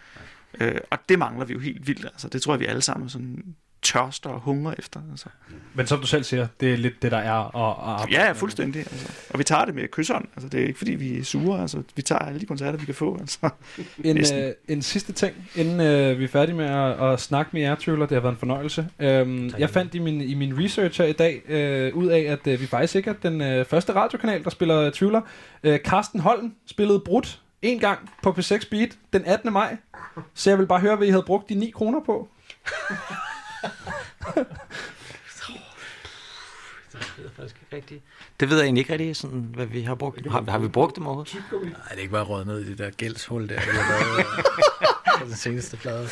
Øh, 0.62 0.76
og 0.92 1.00
det 1.10 1.20
mangler 1.20 1.46
vi 1.46 1.54
jo 1.54 1.60
helt 1.60 1.88
vildt. 1.88 2.06
Altså, 2.06 2.28
det 2.28 2.42
tror 2.42 2.54
jeg, 2.54 2.60
vi 2.60 2.66
alle 2.66 2.82
sammen 2.82 3.10
sådan 3.10 3.56
tørster 3.82 4.30
og 4.30 4.40
hungrer 4.40 4.74
efter. 4.80 5.00
Altså. 5.12 5.26
Men 5.74 5.88
som 5.88 6.00
du 6.00 6.08
selv 6.08 6.24
siger, 6.24 6.48
det 6.60 6.74
er 6.74 6.78
lidt 6.78 7.02
det, 7.02 7.12
der 7.12 7.18
er 7.18 7.56
at, 7.56 8.04
at 8.04 8.12
Ja, 8.12 8.32
fuldstændig. 8.32 8.80
Altså. 8.80 9.12
Og 9.30 9.40
vi 9.40 9.44
tager 9.44 9.66
det 9.66 9.76
med 9.76 9.88
kysseren. 9.88 10.26
Altså, 10.36 10.50
det 10.50 10.62
er 10.62 10.68
ikke, 10.68 10.78
fordi 10.78 10.92
vi 10.92 11.20
er 11.20 11.24
sure. 11.24 11.62
Altså, 11.62 11.84
vi 11.96 12.02
tager 12.02 12.20
alle 12.20 12.40
de 12.40 12.46
koncerter, 12.46 12.80
vi 12.80 12.86
kan 12.86 12.96
få. 12.96 13.18
Altså. 13.20 13.50
En, 14.04 14.18
øh, 14.18 14.52
en 14.68 14.82
sidste 14.82 15.14
ting, 15.14 15.50
inden 15.56 15.82
øh, 15.82 16.20
vi 16.20 16.24
er 16.24 16.28
færdige 16.28 16.56
med 16.56 16.66
at, 16.66 17.14
at 17.14 17.20
snakke 17.20 17.50
med 17.54 17.62
jer, 17.62 17.76
Tvivler. 17.80 18.06
Det 18.06 18.16
har 18.16 18.22
været 18.22 18.34
en 18.34 18.40
fornøjelse. 18.40 18.88
Øhm, 19.00 19.52
jeg 19.58 19.70
fandt 19.70 19.96
i 19.96 20.00
min, 20.00 20.22
i 20.22 20.34
min 20.34 20.64
research 20.64 21.02
her 21.02 21.08
i 21.08 21.14
dag 21.14 21.42
øh, 21.48 21.96
ud 21.96 22.08
af, 22.08 22.20
at 22.20 22.48
øh, 22.48 22.62
vi 22.62 22.68
faktisk 22.68 22.96
ikke 22.96 23.10
er 23.10 23.16
den 23.24 23.42
øh, 23.42 23.66
første 23.66 23.96
radiokanal, 23.96 24.44
der 24.44 24.50
spiller 24.50 24.80
øh, 24.80 24.92
Tvivler. 24.92 25.22
Øh, 25.64 25.80
Carsten 25.80 26.20
Holm 26.20 26.54
spillede 26.66 27.00
Brut 27.00 27.42
en 27.62 27.80
gang 27.80 28.10
på 28.24 28.36
P6 28.40 28.70
Beat 28.70 28.98
den 29.14 29.26
18. 29.26 29.54
maj. 29.54 29.78
Så 30.34 30.50
jeg 30.50 30.60
vil 30.60 30.66
bare 30.66 30.80
høre, 30.80 30.96
hvad 30.96 31.08
I 31.08 31.10
havde 31.10 31.24
brugt 31.24 31.50
de 31.50 31.56
9 31.56 31.70
kroner 31.70 32.00
på. 32.06 32.28
Det 38.40 38.50
ved 38.50 38.58
jeg 38.58 38.66
egentlig 38.66 38.82
ikke 38.82 38.94
rigtig, 38.94 39.16
sådan, 39.16 39.50
hvad 39.54 39.66
vi 39.66 39.82
har 39.82 39.96
brugt. 39.96 40.32
Har, 40.32 40.44
har 40.48 40.58
vi 40.58 40.68
brugt 40.68 40.96
dem 40.96 41.06
overhovedet? 41.06 41.36
Nej, 41.52 41.62
det 41.90 41.98
er 41.98 42.02
ikke 42.02 42.12
bare 42.12 42.24
råd 42.24 42.46
ned 42.46 42.60
i 42.60 42.70
det 42.70 42.78
der 42.78 42.90
gældshul 42.90 43.50
der, 43.50 43.56
vi 43.56 43.62
har 43.62 44.00
lavet 44.00 44.20
øh, 44.20 44.26
på 45.20 45.26
den 45.30 45.36
seneste 45.36 45.78
plade. 45.78 46.08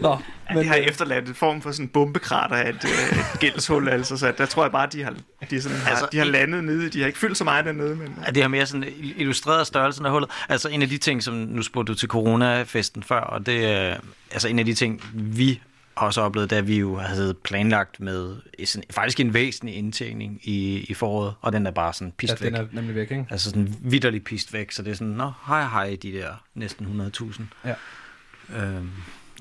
Nå, 0.00 0.18
Men, 0.48 0.58
de 0.58 0.64
har 0.64 0.74
efterladt 0.74 1.28
en 1.28 1.34
form 1.34 1.62
for 1.62 1.72
sådan 1.72 1.84
en 1.86 1.88
bombekrater 1.88 2.56
af 2.56 2.68
et, 2.68 2.84
øh, 2.84 3.18
et 3.18 3.40
gældshul, 3.40 3.88
altså, 3.88 4.16
så 4.16 4.32
der 4.38 4.46
tror 4.46 4.64
jeg 4.64 4.72
bare, 4.72 4.88
de 4.92 5.02
har, 5.02 5.14
de 5.50 5.62
sådan, 5.62 5.78
har, 5.78 5.90
Altså, 5.90 6.08
de 6.12 6.18
har 6.18 6.24
landet 6.24 6.64
nede. 6.64 6.88
De 6.88 7.00
har 7.00 7.06
ikke 7.06 7.18
fyldt 7.18 7.38
så 7.38 7.44
meget 7.44 7.64
dernede, 7.64 7.96
men... 7.96 8.18
Ja, 8.26 8.30
det 8.30 8.42
har 8.42 8.48
mere 8.48 8.66
sådan 8.66 8.84
illustreret 8.98 9.66
størrelsen 9.66 10.06
af 10.06 10.12
hullet. 10.12 10.30
Altså 10.48 10.68
en 10.68 10.82
af 10.82 10.88
de 10.88 10.98
ting, 10.98 11.22
som 11.22 11.34
nu 11.34 11.62
spurgte 11.62 11.92
du 11.92 11.98
til 11.98 12.08
coronafesten 12.08 13.02
før, 13.02 13.20
og 13.20 13.46
det 13.46 13.66
er 13.66 13.96
altså 14.30 14.48
en 14.48 14.58
af 14.58 14.64
de 14.64 14.74
ting, 14.74 15.02
vi 15.14 15.60
også 16.06 16.20
oplevet, 16.20 16.50
da 16.50 16.60
vi 16.60 16.78
jo 16.78 16.96
havde 16.96 17.34
planlagt 17.34 18.00
med 18.00 18.36
sådan, 18.64 18.84
faktisk 18.90 19.20
en 19.20 19.34
væsentlig 19.34 19.76
indtjening 19.76 20.40
i, 20.42 20.86
i 20.88 20.94
foråret, 20.94 21.34
og 21.40 21.52
den 21.52 21.66
er 21.66 21.70
bare 21.70 21.92
sådan 21.92 22.08
ja, 22.08 22.12
pist 22.16 22.42
væk. 22.42 22.52
den 22.52 22.60
er 22.60 22.66
nemlig 22.72 22.94
væk, 22.94 23.10
ikke? 23.10 23.26
Altså 23.30 23.50
sådan 23.50 23.74
vidderlig 23.80 24.24
pist 24.24 24.52
væk, 24.52 24.72
så 24.72 24.82
det 24.82 24.90
er 24.90 24.94
sådan, 24.94 25.12
nå, 25.12 25.32
hej 25.46 25.62
hej, 25.62 25.96
de 26.02 26.12
der 26.12 26.44
næsten 26.54 27.10
100.000. 27.16 27.42
Ja. 27.64 27.74
Øhm, 28.56 28.90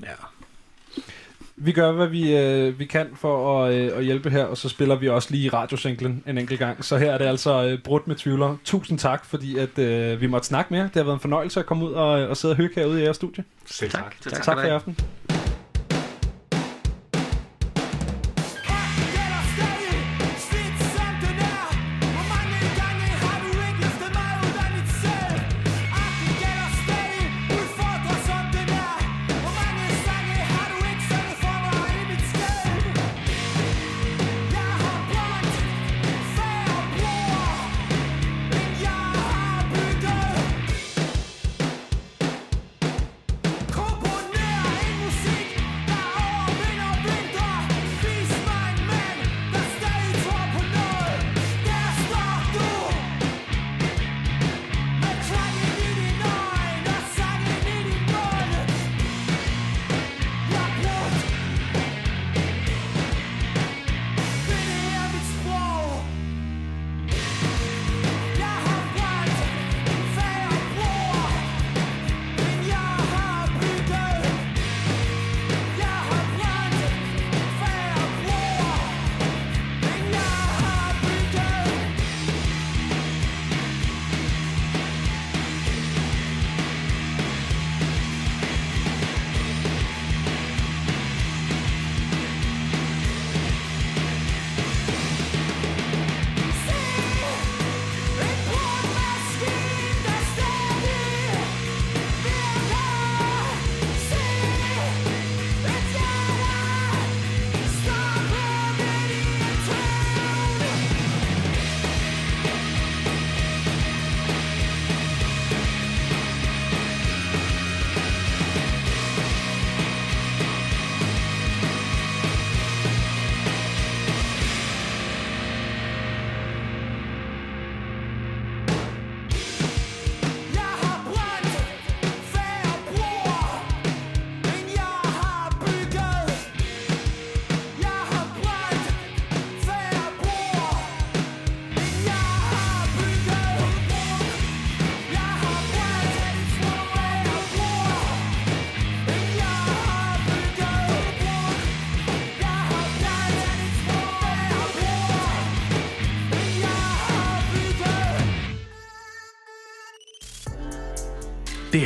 ja. 0.04 0.12
Vi 1.60 1.72
gør, 1.72 1.92
hvad 1.92 2.08
vi, 2.08 2.38
øh, 2.38 2.80
vi 2.80 2.86
kan 2.86 3.08
for 3.16 3.64
at, 3.64 3.74
øh, 3.74 3.98
at 3.98 4.04
hjælpe 4.06 4.30
her, 4.30 4.44
og 4.44 4.58
så 4.58 4.70
spiller 4.70 4.96
vi 4.96 5.10
også 5.10 5.32
lige 5.32 5.50
radiosinglen 5.50 6.24
en 6.28 6.38
enkelt 6.38 6.60
gang. 6.60 6.86
Så 6.86 6.98
her 6.98 7.12
er 7.12 7.18
det 7.18 7.26
altså 7.26 7.64
øh, 7.64 7.80
brudt 7.84 8.08
med 8.08 8.16
tvivler. 8.16 8.58
Tusind 8.66 9.00
tak, 9.00 9.26
fordi 9.26 9.58
at, 9.58 9.80
øh, 9.80 10.22
vi 10.22 10.28
måtte 10.28 10.48
snakke 10.48 10.74
mere. 10.74 10.84
Det 10.84 10.96
har 10.96 11.04
været 11.04 11.14
en 11.16 11.20
fornøjelse 11.20 11.60
at 11.60 11.66
komme 11.66 11.86
ud 11.86 11.92
og, 11.92 12.10
og 12.10 12.38
sidde 12.38 12.52
og 12.52 12.56
hygge 12.58 12.76
herude 12.76 13.00
i 13.00 13.04
jeres 13.04 13.16
studie. 13.16 13.44
Selv 13.66 13.92
tak. 13.92 14.16
Tak, 14.22 14.34
Tak, 14.34 14.44
tak 14.44 14.58
for 14.60 14.68
i 14.68 14.70
aften. 14.70 14.98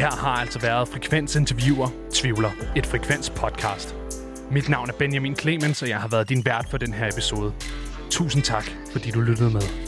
Her 0.01 0.11
har 0.11 0.35
altså 0.35 0.59
været 0.59 0.87
Frekvens 0.87 1.35
Interviewer 1.35 1.89
Tvivler, 2.13 2.51
et 2.75 2.85
Frekvens 2.85 3.29
podcast. 3.29 3.95
Mit 4.51 4.69
navn 4.69 4.89
er 4.89 4.93
Benjamin 4.93 5.35
Clemens, 5.35 5.81
og 5.81 5.89
jeg 5.89 5.99
har 5.99 6.07
været 6.07 6.29
din 6.29 6.45
vært 6.45 6.65
for 6.69 6.77
den 6.77 6.93
her 6.93 7.07
episode. 7.07 7.53
Tusind 8.09 8.43
tak, 8.43 8.71
fordi 8.91 9.11
du 9.11 9.21
lyttede 9.21 9.49
med. 9.49 9.80